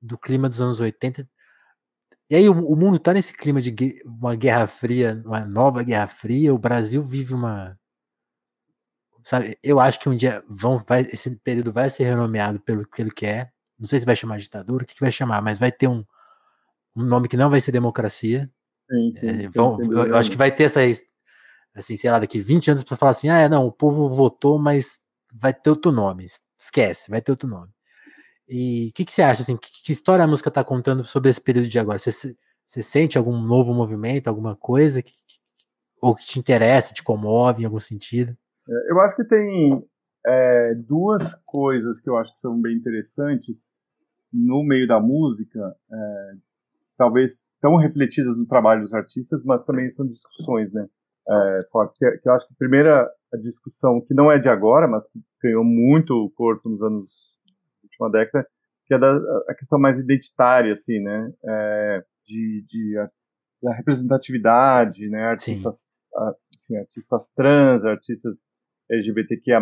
[0.00, 1.28] do clima dos anos 80.
[2.30, 6.06] E aí o, o mundo tá nesse clima de uma guerra fria, uma nova guerra
[6.06, 6.54] fria.
[6.54, 7.78] O Brasil vive uma.
[9.22, 13.02] Sabe, eu acho que um dia vão, vai, esse período vai ser renomeado pelo que
[13.02, 13.52] ele quer.
[13.78, 16.04] Não sei se vai chamar ditadura, o que, que vai chamar, mas vai ter um,
[16.96, 18.50] um nome que não vai ser democracia.
[19.00, 20.80] Sim, sim, é, vão, eu, acho que vai ter essa
[21.74, 24.58] assim, sei lá, daqui 20 anos para falar assim, ah, é, não, o povo votou,
[24.58, 25.00] mas
[25.32, 26.26] vai ter outro nome.
[26.58, 27.72] Esquece, vai ter outro nome.
[28.48, 31.30] E o que, que, você acha, assim, que, que, história a música está contando sobre
[31.30, 31.98] esse período de agora?
[31.98, 32.36] Você,
[32.66, 35.12] você sente algum novo movimento, alguma coisa que,
[36.00, 38.36] ou que te interessa, te comove em algum sentido?
[38.68, 39.82] É, eu acho que tem
[40.26, 43.72] é, duas coisas que eu acho que são bem interessantes
[44.32, 46.32] no meio da música, é,
[46.96, 50.86] talvez tão refletidas no trabalho dos artistas, mas também são discussões, né?
[51.28, 54.48] é, fortes, que, que, eu acho que a primeira a discussão, que não é de
[54.48, 57.10] agora, mas que ganhou muito corpo nos anos,
[57.82, 58.46] última década,
[58.86, 59.16] que é da,
[59.48, 63.10] a questão mais identitária, assim, né, é, de, de a,
[63.62, 65.88] da representatividade, né, artistas,
[66.54, 68.42] assim, artistas trans, artistas
[68.90, 69.60] LGBTQIA+,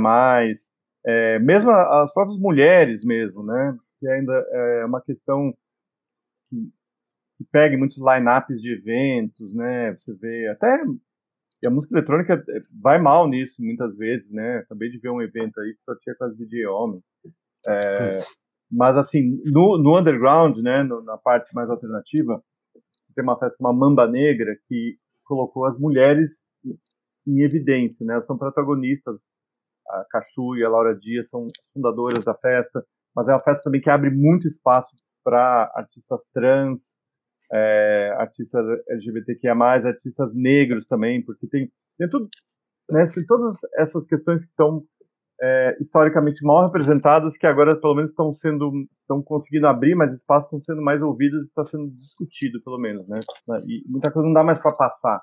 [1.06, 5.54] é, mesmo as próprias mulheres mesmo, né, que ainda é uma questão
[6.50, 6.72] que,
[7.42, 10.84] que pega muitos line-ups de eventos, né, você vê até
[11.62, 14.58] e a música eletrônica eh, vai mal nisso, muitas vezes, né?
[14.58, 17.00] Acabei de ver um evento aí que só tinha quase DJ homem.
[17.68, 18.16] É,
[18.68, 22.42] mas, assim, no, no underground, né, no, na parte mais alternativa,
[22.74, 26.50] você tem uma festa como a Mamba Negra, que colocou as mulheres
[27.24, 28.14] em evidência, né?
[28.14, 29.40] Elas são protagonistas.
[29.88, 32.84] A Cachu e a Laura Dias são as fundadoras da festa,
[33.14, 36.98] mas é uma festa também que abre muito espaço para artistas trans,
[37.52, 42.28] é, artistas LGBTQIA+, artistas negros também, porque tem, tem tudo,
[42.90, 44.78] né, tem todas essas questões que estão
[45.42, 48.70] é, historicamente mal representadas, que agora pelo menos estão sendo,
[49.00, 53.18] estão conseguindo abrir mais espaço, estão sendo mais ouvidas, está sendo discutido pelo menos, né?
[53.66, 55.20] E muita coisa não dá mais para passar,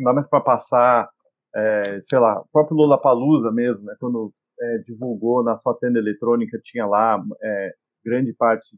[0.00, 1.08] não dá mais para passar,
[1.54, 3.94] é, sei lá, o próprio Lula Palusa mesmo, né?
[4.00, 7.72] Quando é, divulgou na sua tenda eletrônica tinha lá é,
[8.04, 8.76] grande parte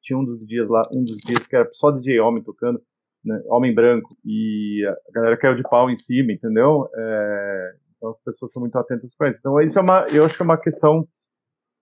[0.00, 2.80] tinha um dos dias lá, um dos dias que era só DJ homem tocando,
[3.24, 6.88] né, homem branco, e a galera caiu de pau em cima, entendeu?
[6.94, 9.40] É, então as pessoas estão muito atentas para isso.
[9.40, 11.06] Então isso é uma, eu acho que é uma questão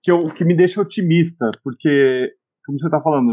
[0.02, 2.32] que, eu, que me deixa otimista, porque,
[2.64, 3.32] como você está falando,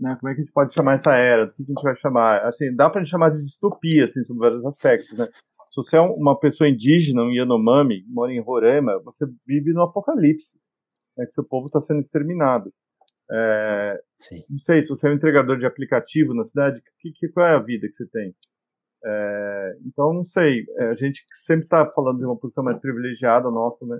[0.00, 1.46] né, como é que a gente pode chamar essa era?
[1.46, 2.44] Do que a gente vai chamar?
[2.46, 5.26] Assim, dá a gente chamar de distopia, assim, sobre vários aspectos, né?
[5.70, 10.58] Se você é uma pessoa indígena, um Yanomami, mora em Roraima, você vive no apocalipse,
[11.16, 12.72] né, que seu povo está sendo exterminado.
[13.30, 14.00] É,
[14.48, 17.54] não sei, se você é um entregador de aplicativo na cidade, que, que, qual é
[17.54, 18.34] a vida que você tem?
[19.04, 20.64] É, então, não sei.
[20.78, 23.98] É, a gente sempre está falando de uma posição mais privilegiada nossa, né?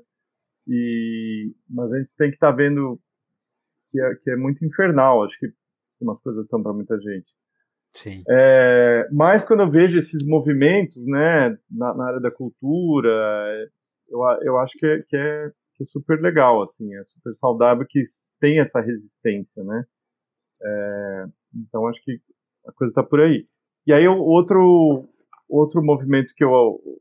[0.66, 3.00] E, mas a gente tem que estar tá vendo
[3.88, 5.24] que é, que é muito infernal.
[5.24, 5.48] Acho que
[6.00, 7.32] umas coisas estão para muita gente.
[7.94, 8.22] Sim.
[8.28, 13.10] É, mas quando eu vejo esses movimentos, né, na, na área da cultura,
[14.09, 17.86] eu, eu acho que é, que é que é super legal, assim, é super saudável
[17.88, 18.02] que
[18.40, 19.84] tem essa resistência, né?
[20.60, 21.24] É,
[21.55, 22.20] então acho que
[22.66, 23.46] a coisa está por aí.
[23.86, 25.09] E aí outro
[25.48, 26.50] outro movimento que eu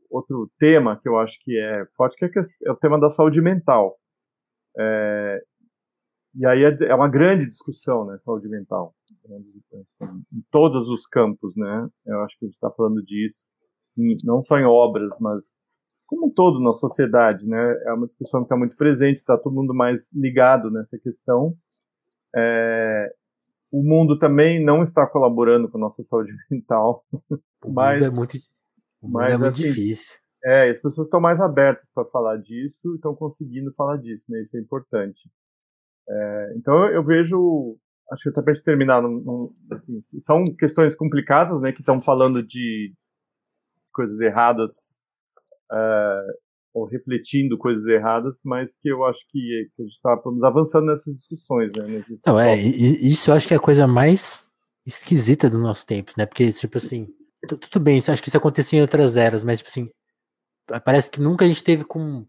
[0.08, 2.30] outro tema que eu acho que é forte que é,
[2.66, 3.98] é o tema da saúde mental.
[4.78, 5.42] É,
[6.34, 8.94] e aí é, é, uma grande discussão, né, saúde mental,
[9.80, 11.88] assim, em todos os campos, né?
[12.06, 13.44] Eu acho que a gente está falando disso,
[14.24, 15.62] não só em obras, mas
[16.08, 17.82] como um todo na sociedade, né?
[17.84, 21.54] É uma discussão que está muito presente, está todo mundo mais ligado nessa questão.
[22.34, 23.12] É,
[23.70, 27.04] o mundo também não está colaborando com a nossa saúde mental.
[27.62, 28.38] O mas, mundo é muito,
[29.02, 30.18] mas, é muito assim, difícil.
[30.42, 34.40] É, as pessoas estão mais abertas para falar disso, estão conseguindo falar disso, né?
[34.40, 35.30] Isso é importante.
[36.08, 37.76] É, então eu vejo,
[38.10, 39.02] acho que até para terminar,
[39.72, 41.70] assim, são questões complicadas, né?
[41.70, 42.94] Que estão falando de
[43.92, 45.06] coisas erradas
[46.74, 50.12] ou refletindo coisas erradas, mas que eu acho que, que a gente está
[50.44, 52.04] avançando nessas discussões, né?
[52.26, 54.44] Não, é, isso eu acho que é a coisa mais
[54.86, 56.24] esquisita do nosso tempo, né?
[56.24, 57.08] Porque, tipo assim,
[57.46, 59.90] tudo bem, isso, acho que isso acontecia em outras eras, mas, tipo assim,
[60.84, 62.26] parece que nunca a gente teve com.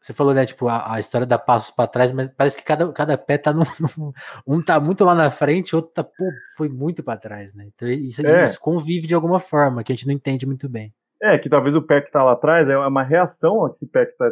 [0.00, 2.92] Você falou, né, tipo, a, a história dá passos para trás, mas parece que cada,
[2.92, 3.64] cada pé tá num,
[3.98, 4.12] num,
[4.46, 7.64] Um tá muito lá na frente, outro tá, pô, foi muito para trás, né?
[7.66, 8.44] Então isso, é.
[8.44, 10.94] isso convive de alguma forma, que a gente não entende muito bem.
[11.22, 14.06] É, que talvez o pé que tá lá atrás é uma reação a esse pé
[14.06, 14.30] que tá.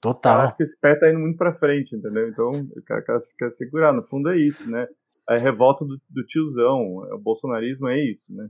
[0.00, 0.54] Total.
[0.56, 2.28] Que esse pé tá indo muito pra frente, entendeu?
[2.28, 3.92] Então, o cara quer, quer segurar.
[3.92, 4.86] No fundo é isso, né?
[5.28, 6.80] A revolta do, do tiozão.
[7.12, 8.48] O bolsonarismo é isso, né?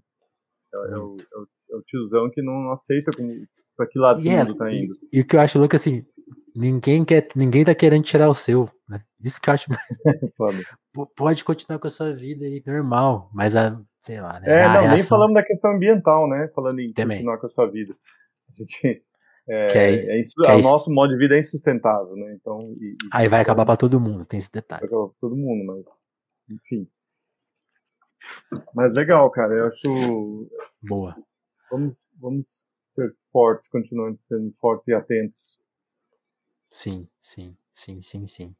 [0.72, 3.32] É, é, o, é, o, é o, tiozão que não aceita como,
[3.76, 4.94] pra que lado yeah, o mundo tá indo.
[5.12, 6.05] E, e, o que eu acho louco assim,
[6.55, 9.02] ninguém quer, ninguém tá querendo tirar o seu, né?
[9.22, 9.68] Isso que eu acho
[11.16, 14.48] Pode continuar com a sua vida aí normal, mas a, sei lá, né?
[14.48, 14.97] É, não, reação...
[14.97, 16.48] nem falando da questão ambiental, né?
[16.55, 17.18] Falando em Também.
[17.18, 17.94] continuar com a sua vida.
[18.48, 19.05] A gente.
[19.48, 22.35] É, que é, é, é o nosso modo de vida é insustentável, né?
[22.35, 24.81] Então, e, e aí vai acabar para todo mundo, tem esse detalhe.
[24.81, 26.05] Vai acabar para todo mundo, mas
[26.48, 26.89] enfim.
[28.74, 29.55] Mas legal, cara.
[29.55, 30.51] Eu acho.
[30.82, 31.16] Boa.
[31.70, 35.59] Vamos, vamos ser fortes, continuando sendo fortes e atentos.
[36.70, 38.55] Sim, sim, sim, sim, sim.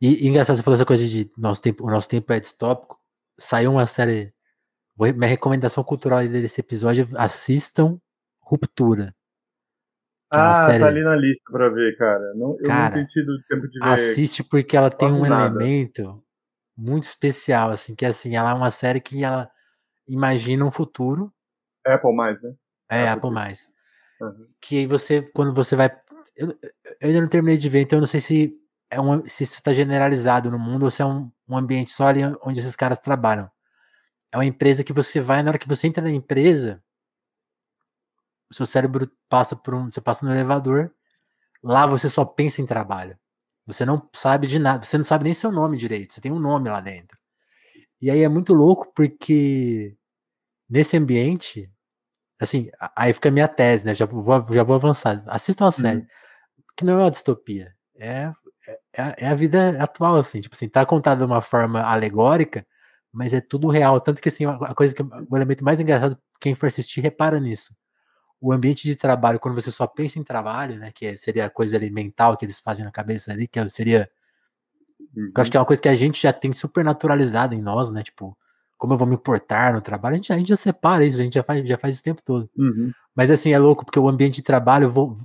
[0.00, 3.00] E, e engraçado, você falou essa coisa de nosso tempo, o nosso tempo é distópico.
[3.38, 4.32] Saiu uma série.
[4.98, 8.00] Minha recomendação cultural desse episódio: assistam
[8.40, 9.14] Ruptura.
[10.32, 10.80] É ah, tá série...
[10.80, 12.34] tá ali na lista pra ver, cara.
[12.34, 13.88] Não, eu cara, não tenho tido tempo de ver.
[13.88, 15.62] Assiste porque ela tem um nada.
[15.62, 16.22] elemento
[16.76, 19.50] muito especial, assim, que assim, ela é uma série que ela
[20.06, 21.32] imagina um futuro.
[21.86, 22.54] Apple mais, né?
[22.90, 23.68] É, Apple, Apple mais.
[24.20, 24.46] Uhum.
[24.60, 25.90] Que aí você, quando você vai.
[26.36, 26.48] Eu,
[27.00, 28.54] eu, ainda não terminei de ver, então eu não sei se,
[28.90, 32.08] é um, se isso está generalizado no mundo ou se é um, um ambiente só
[32.08, 33.50] ali onde esses caras trabalham.
[34.32, 36.82] É uma empresa que você vai, na hora que você entra na empresa,
[38.50, 39.90] o seu cérebro passa por um.
[39.90, 40.92] Você passa no elevador,
[41.62, 43.18] lá você só pensa em trabalho.
[43.66, 46.38] Você não sabe de nada, você não sabe nem seu nome direito, você tem um
[46.40, 47.18] nome lá dentro.
[48.00, 49.96] E aí é muito louco porque
[50.68, 51.70] nesse ambiente,
[52.40, 53.94] assim, aí fica a minha tese, né?
[53.94, 55.22] Já vou, já vou avançar.
[55.26, 56.06] Assista uma série uhum.
[56.76, 58.32] que não é uma distopia, é,
[58.92, 62.66] é, é, a vida atual, assim, tipo assim, tá contado de uma forma alegórica,
[63.12, 64.00] mas é tudo real.
[64.00, 67.74] Tanto que assim, a coisa que o elemento mais engraçado, quem for assistir, repara nisso
[68.40, 71.76] o ambiente de trabalho, quando você só pensa em trabalho, né, que seria a coisa
[71.76, 74.08] ali mental que eles fazem na cabeça ali, que seria.
[75.16, 75.32] Uhum.
[75.36, 77.90] Eu acho que é uma coisa que a gente já tem super naturalizada em nós,
[77.90, 78.02] né?
[78.02, 78.36] Tipo,
[78.76, 81.24] como eu vou me importar no trabalho, a gente, a gente já separa isso, a
[81.24, 82.48] gente já faz, já faz isso o tempo todo.
[82.56, 82.92] Uhum.
[83.14, 85.16] Mas assim, é louco, porque o ambiente de trabalho vou,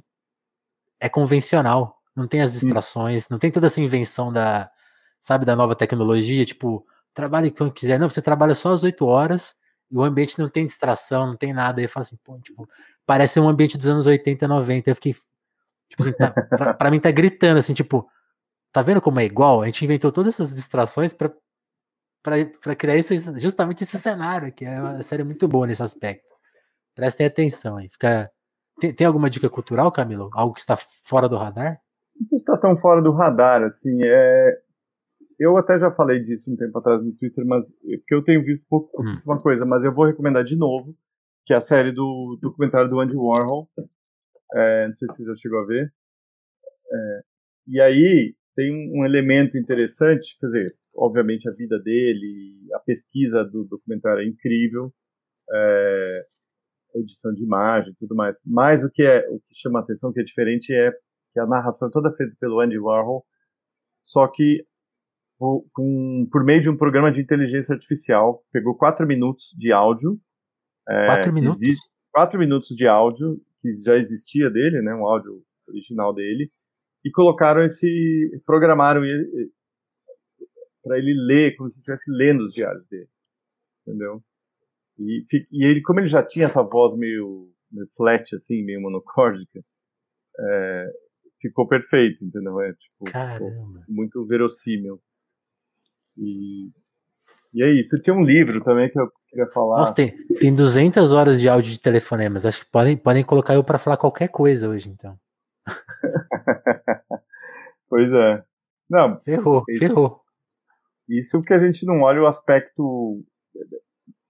[0.99, 3.27] é convencional, não tem as distrações, uhum.
[3.31, 4.71] não tem toda essa invenção da,
[5.21, 7.99] sabe, da nova tecnologia, tipo, trabalhe quando quiser.
[7.99, 9.55] Não, você trabalha só às 8 horas
[9.91, 11.79] e o ambiente não tem distração, não tem nada.
[11.79, 12.67] Aí eu falo assim, pô, tipo,
[13.05, 14.89] parece um ambiente dos anos 80, 90.
[14.89, 15.15] Eu fiquei,
[15.89, 18.07] tipo assim, tá, pra, pra, mim tá gritando, assim, tipo,
[18.71, 19.61] tá vendo como é igual?
[19.61, 21.31] A gente inventou todas essas distrações pra,
[22.23, 26.33] pra, pra criar esse, justamente esse cenário, que é uma série muito boa nesse aspecto.
[26.95, 27.89] Prestem atenção aí.
[27.89, 28.31] Fica...
[28.79, 30.29] Tem, tem alguma dica cultural, Camilo?
[30.33, 31.79] Algo que está fora do radar?
[32.15, 34.57] Não sei se está tão fora do radar, assim, é...
[35.39, 38.65] Eu até já falei disso um tempo atrás no Twitter, mas porque eu tenho visto
[38.69, 39.15] pouco hum.
[39.25, 40.95] uma coisa, mas eu vou recomendar de novo,
[41.45, 43.69] que é a série do documentário do Andy Warhol.
[44.53, 45.93] É, não sei se você já chegou a ver.
[46.91, 47.21] É,
[47.67, 53.63] e aí tem um elemento interessante, quer dizer, obviamente a vida dele, a pesquisa do
[53.65, 54.93] documentário é incrível,
[55.51, 56.25] é,
[56.95, 58.41] edição de imagem, tudo mais.
[58.45, 60.91] Mas o que é o que chama a atenção, que é diferente, é
[61.33, 63.25] que a narração é toda feita pelo Andy Warhol,
[63.99, 64.65] só que
[65.71, 70.19] com, por meio de um programa de inteligência artificial, pegou quatro minutos de áudio
[70.87, 71.61] é, quatro minutos?
[71.61, 76.51] Existe, quatro minutos de áudio, que já existia dele, né, um áudio original dele,
[77.03, 78.41] e colocaram esse.
[78.45, 79.51] programaram ele
[80.83, 83.07] para ele ler, como se estivesse lendo os diários dele.
[83.87, 84.21] Entendeu?
[84.99, 89.63] E, e ele, como ele já tinha essa voz meio, meio flat, assim, meio monocórdica,
[90.37, 90.91] é,
[91.41, 92.59] ficou perfeito, entendeu?
[92.61, 93.05] É, tipo,
[93.87, 95.01] muito verossímil.
[96.17, 96.69] E,
[97.53, 98.01] e é isso.
[98.01, 99.79] Tinha um livro também que eu queria falar.
[99.79, 102.45] Nossa, tem, tem 200 horas de áudio de telefonemas.
[102.45, 105.17] Acho que podem, podem colocar eu para falar qualquer coisa hoje, então.
[107.89, 108.43] pois é.
[108.89, 110.21] Não, ferrou, isso, ferrou.
[111.09, 113.23] Isso que a gente não olha o aspecto.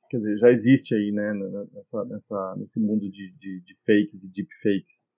[0.10, 1.34] Quer dizer, já existe aí, né,
[1.73, 5.11] nessa, nessa, nesse mundo de, de, de fakes e deepfakes.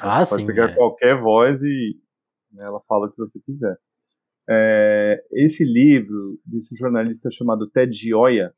[0.00, 0.46] Ah, você sim.
[0.46, 0.74] Pode pegar é.
[0.74, 2.00] qualquer voz e
[2.52, 3.76] né, ela fala o que você quiser.
[4.48, 8.54] É, esse livro desse jornalista chamado Ted Gioia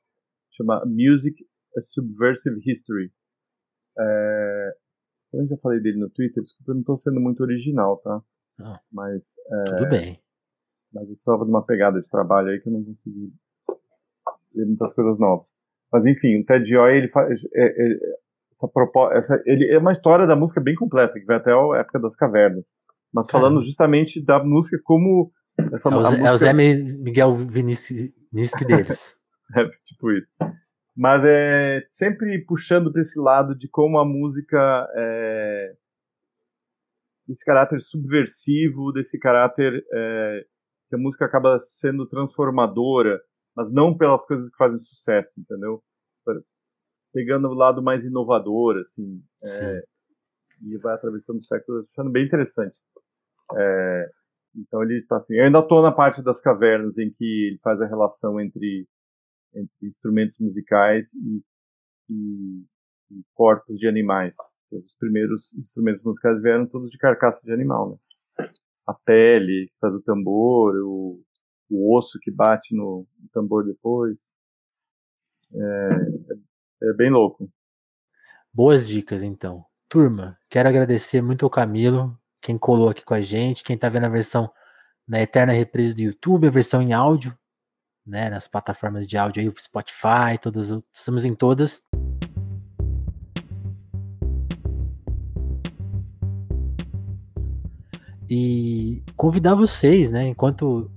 [0.53, 1.45] chama Music:
[1.77, 3.13] A Subversive History.
[3.99, 4.73] É,
[5.33, 8.23] eu já falei dele no Twitter, desculpa, eu não estou sendo muito original, tá?
[8.59, 8.79] Não.
[8.93, 9.35] Mas.
[9.51, 10.23] É, Tudo bem.
[10.93, 13.33] Mas eu estava numa pegada de trabalho aí que eu não consegui
[14.55, 15.49] ler muitas coisas novas.
[15.93, 17.45] Mas enfim, o Ted Gioia, ele faz.
[17.55, 17.99] É, é,
[18.53, 21.79] essa proposta, essa, ele é uma história da música bem completa, que vai até a
[21.79, 22.75] época das cavernas.
[23.13, 23.49] Mas Caramba.
[23.49, 25.33] falando justamente da música como.
[25.73, 26.29] Essa, é, o Zé, música...
[26.29, 28.11] é o Zé Miguel Vinícius
[28.67, 29.17] deles.
[29.57, 30.31] é, tipo isso
[31.01, 35.75] mas é sempre puxando para esse lado de como a música é,
[37.27, 40.45] esse caráter subversivo, desse caráter é,
[40.91, 43.19] que a música acaba sendo transformadora,
[43.57, 45.83] mas não pelas coisas que fazem sucesso, entendeu?
[47.15, 49.83] Pegando o lado mais inovador, assim, é,
[50.63, 52.77] e vai atravessando o século, achando bem interessante.
[53.57, 54.11] É,
[54.55, 57.81] então ele tá assim, eu ainda estou na parte das cavernas em que ele faz
[57.81, 58.87] a relação entre
[59.55, 61.43] entre instrumentos musicais e,
[62.09, 62.65] e,
[63.11, 64.37] e, corpos de animais.
[64.71, 68.47] Os primeiros instrumentos musicais vieram todos de carcaça de animal, né?
[68.87, 71.21] A pele que faz o tambor, o,
[71.69, 74.33] o osso que bate no, no tambor depois.
[75.53, 77.51] É, é, é bem louco.
[78.53, 79.65] Boas dicas, então.
[79.89, 84.07] Turma, quero agradecer muito ao Camilo, quem colou aqui com a gente, quem está vendo
[84.07, 84.51] a versão
[85.07, 87.37] na eterna reprise do YouTube, a versão em áudio,
[88.07, 91.83] né, nas plataformas de áudio aí, Spotify, todas, estamos em todas.
[98.29, 100.91] E convidar vocês, né, enquanto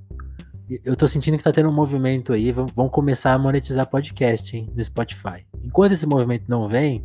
[0.83, 4.71] eu tô sentindo que tá tendo um movimento aí, vão começar a monetizar podcast, hein,
[4.73, 5.45] no Spotify.
[5.61, 7.03] Enquanto esse movimento não vem,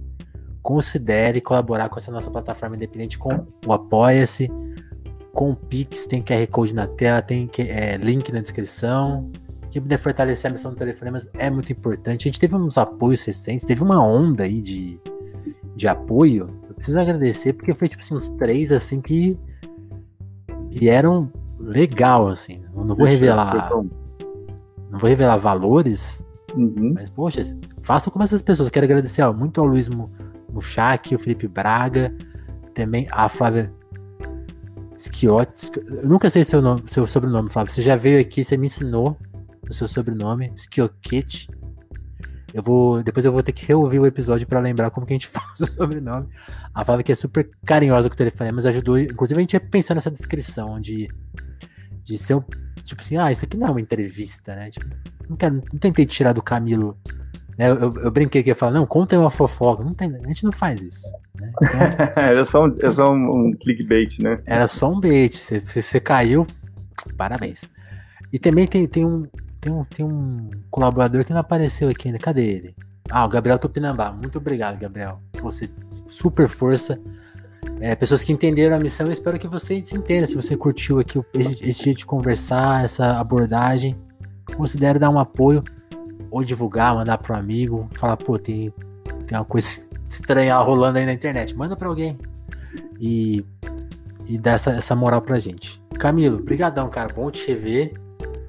[0.62, 4.50] considere colaborar com essa nossa plataforma independente com o Apoia-se,
[5.32, 9.30] com o Pix, tem QR Code na tela, tem é, link na descrição.
[9.70, 12.22] Quem puder fortalecer a missão do Telefonemas é muito importante.
[12.22, 14.98] A gente teve uns apoios recentes, teve uma onda aí de,
[15.76, 16.50] de apoio.
[16.68, 19.38] Eu preciso agradecer, porque foi tipo assim, uns três assim que
[20.70, 22.62] vieram legal, assim.
[22.74, 23.70] Eu não vou revelar.
[24.90, 26.24] Não vou revelar valores,
[26.56, 26.94] uhum.
[26.94, 27.42] mas, poxa,
[27.82, 28.70] façam como essas pessoas.
[28.70, 29.88] Quero agradecer ó, muito ao Luiz
[30.58, 32.14] Muchak, o Felipe Braga,
[32.74, 33.72] também a Flávia
[34.96, 35.70] Schiotti.
[35.76, 37.72] Eu nunca sei seu, nome, seu sobrenome, Flávia.
[37.72, 39.18] Você já veio aqui, você me ensinou
[39.68, 41.48] o seu sobrenome, Skioket.
[42.52, 45.16] Eu vou, depois eu vou ter que reouvir o episódio para lembrar como que a
[45.16, 46.28] gente faz o sobrenome.
[46.74, 49.60] A Flávia que é super carinhosa com o telefone, mas ajudou, inclusive a gente ia
[49.60, 51.08] pensar nessa descrição de
[52.08, 52.42] de ser um,
[52.82, 54.70] tipo assim, ah, isso aqui não é uma entrevista, né?
[54.70, 54.86] Tipo,
[55.28, 56.98] não, quero, não tentei tirar do Camilo
[57.58, 57.68] né?
[57.70, 59.82] Eu, eu, brinquei que ia falar, não, conta uma fofoca.
[59.82, 61.12] Não tem, a gente não faz isso.
[61.34, 61.52] Né?
[61.60, 61.80] Então,
[62.22, 64.40] era só, um, era só um, um, clickbait, né?
[64.46, 65.36] Era só um bait.
[65.36, 66.46] Se você caiu,
[67.16, 67.64] parabéns.
[68.32, 69.26] E também tem, tem, um,
[69.60, 72.20] tem, um, tem um colaborador que não apareceu aqui ainda.
[72.20, 72.76] Cadê ele?
[73.10, 74.12] Ah, o Gabriel Tupinambá.
[74.12, 75.20] Muito obrigado, Gabriel.
[75.42, 75.68] Você,
[76.08, 77.00] super força.
[77.80, 80.26] É, pessoas que entenderam a missão, eu espero que você se entenda.
[80.26, 83.96] Se você curtiu aqui esse, esse jeito de conversar, essa abordagem,
[84.54, 85.62] considere dar um apoio
[86.30, 88.72] ou divulgar, mandar para um amigo, falar, pô, tem,
[89.26, 91.56] tem uma coisa estranha rolando aí na internet.
[91.56, 92.18] Manda para alguém
[93.00, 93.44] e,
[94.26, 95.82] e dá essa, essa moral pra gente.
[95.98, 97.12] Camilo, brigadão, cara.
[97.12, 97.94] Bom te rever.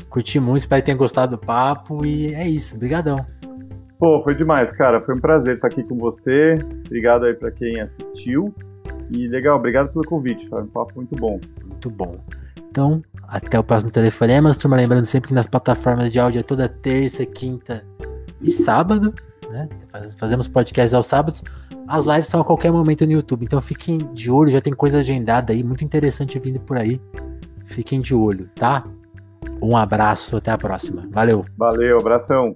[0.10, 3.24] Curti muito, espero que tenha gostado do papo e é isso, brigadão.
[4.00, 5.02] Pô, foi demais, cara.
[5.02, 6.56] Foi um prazer estar aqui com você.
[6.86, 8.54] Obrigado aí para quem assistiu.
[9.12, 11.40] E legal, obrigado pelo convite, foi um papo muito bom.
[11.64, 12.16] Muito bom.
[12.70, 14.58] Então, até o próximo Telefonemas.
[14.58, 17.84] Turma, lembrando sempre que nas plataformas de áudio é toda terça, quinta
[18.42, 19.14] e sábado.
[19.50, 19.68] Né?
[20.18, 21.44] Fazemos podcasts aos sábados.
[21.88, 23.46] As lives são a qualquer momento no YouTube.
[23.46, 27.02] Então fiquem de olho, já tem coisa agendada aí, muito interessante vindo por aí.
[27.66, 28.84] Fiquem de olho, tá?
[29.62, 31.08] Um abraço, até a próxima.
[31.12, 31.46] Valeu.
[31.58, 32.54] Valeu, abração.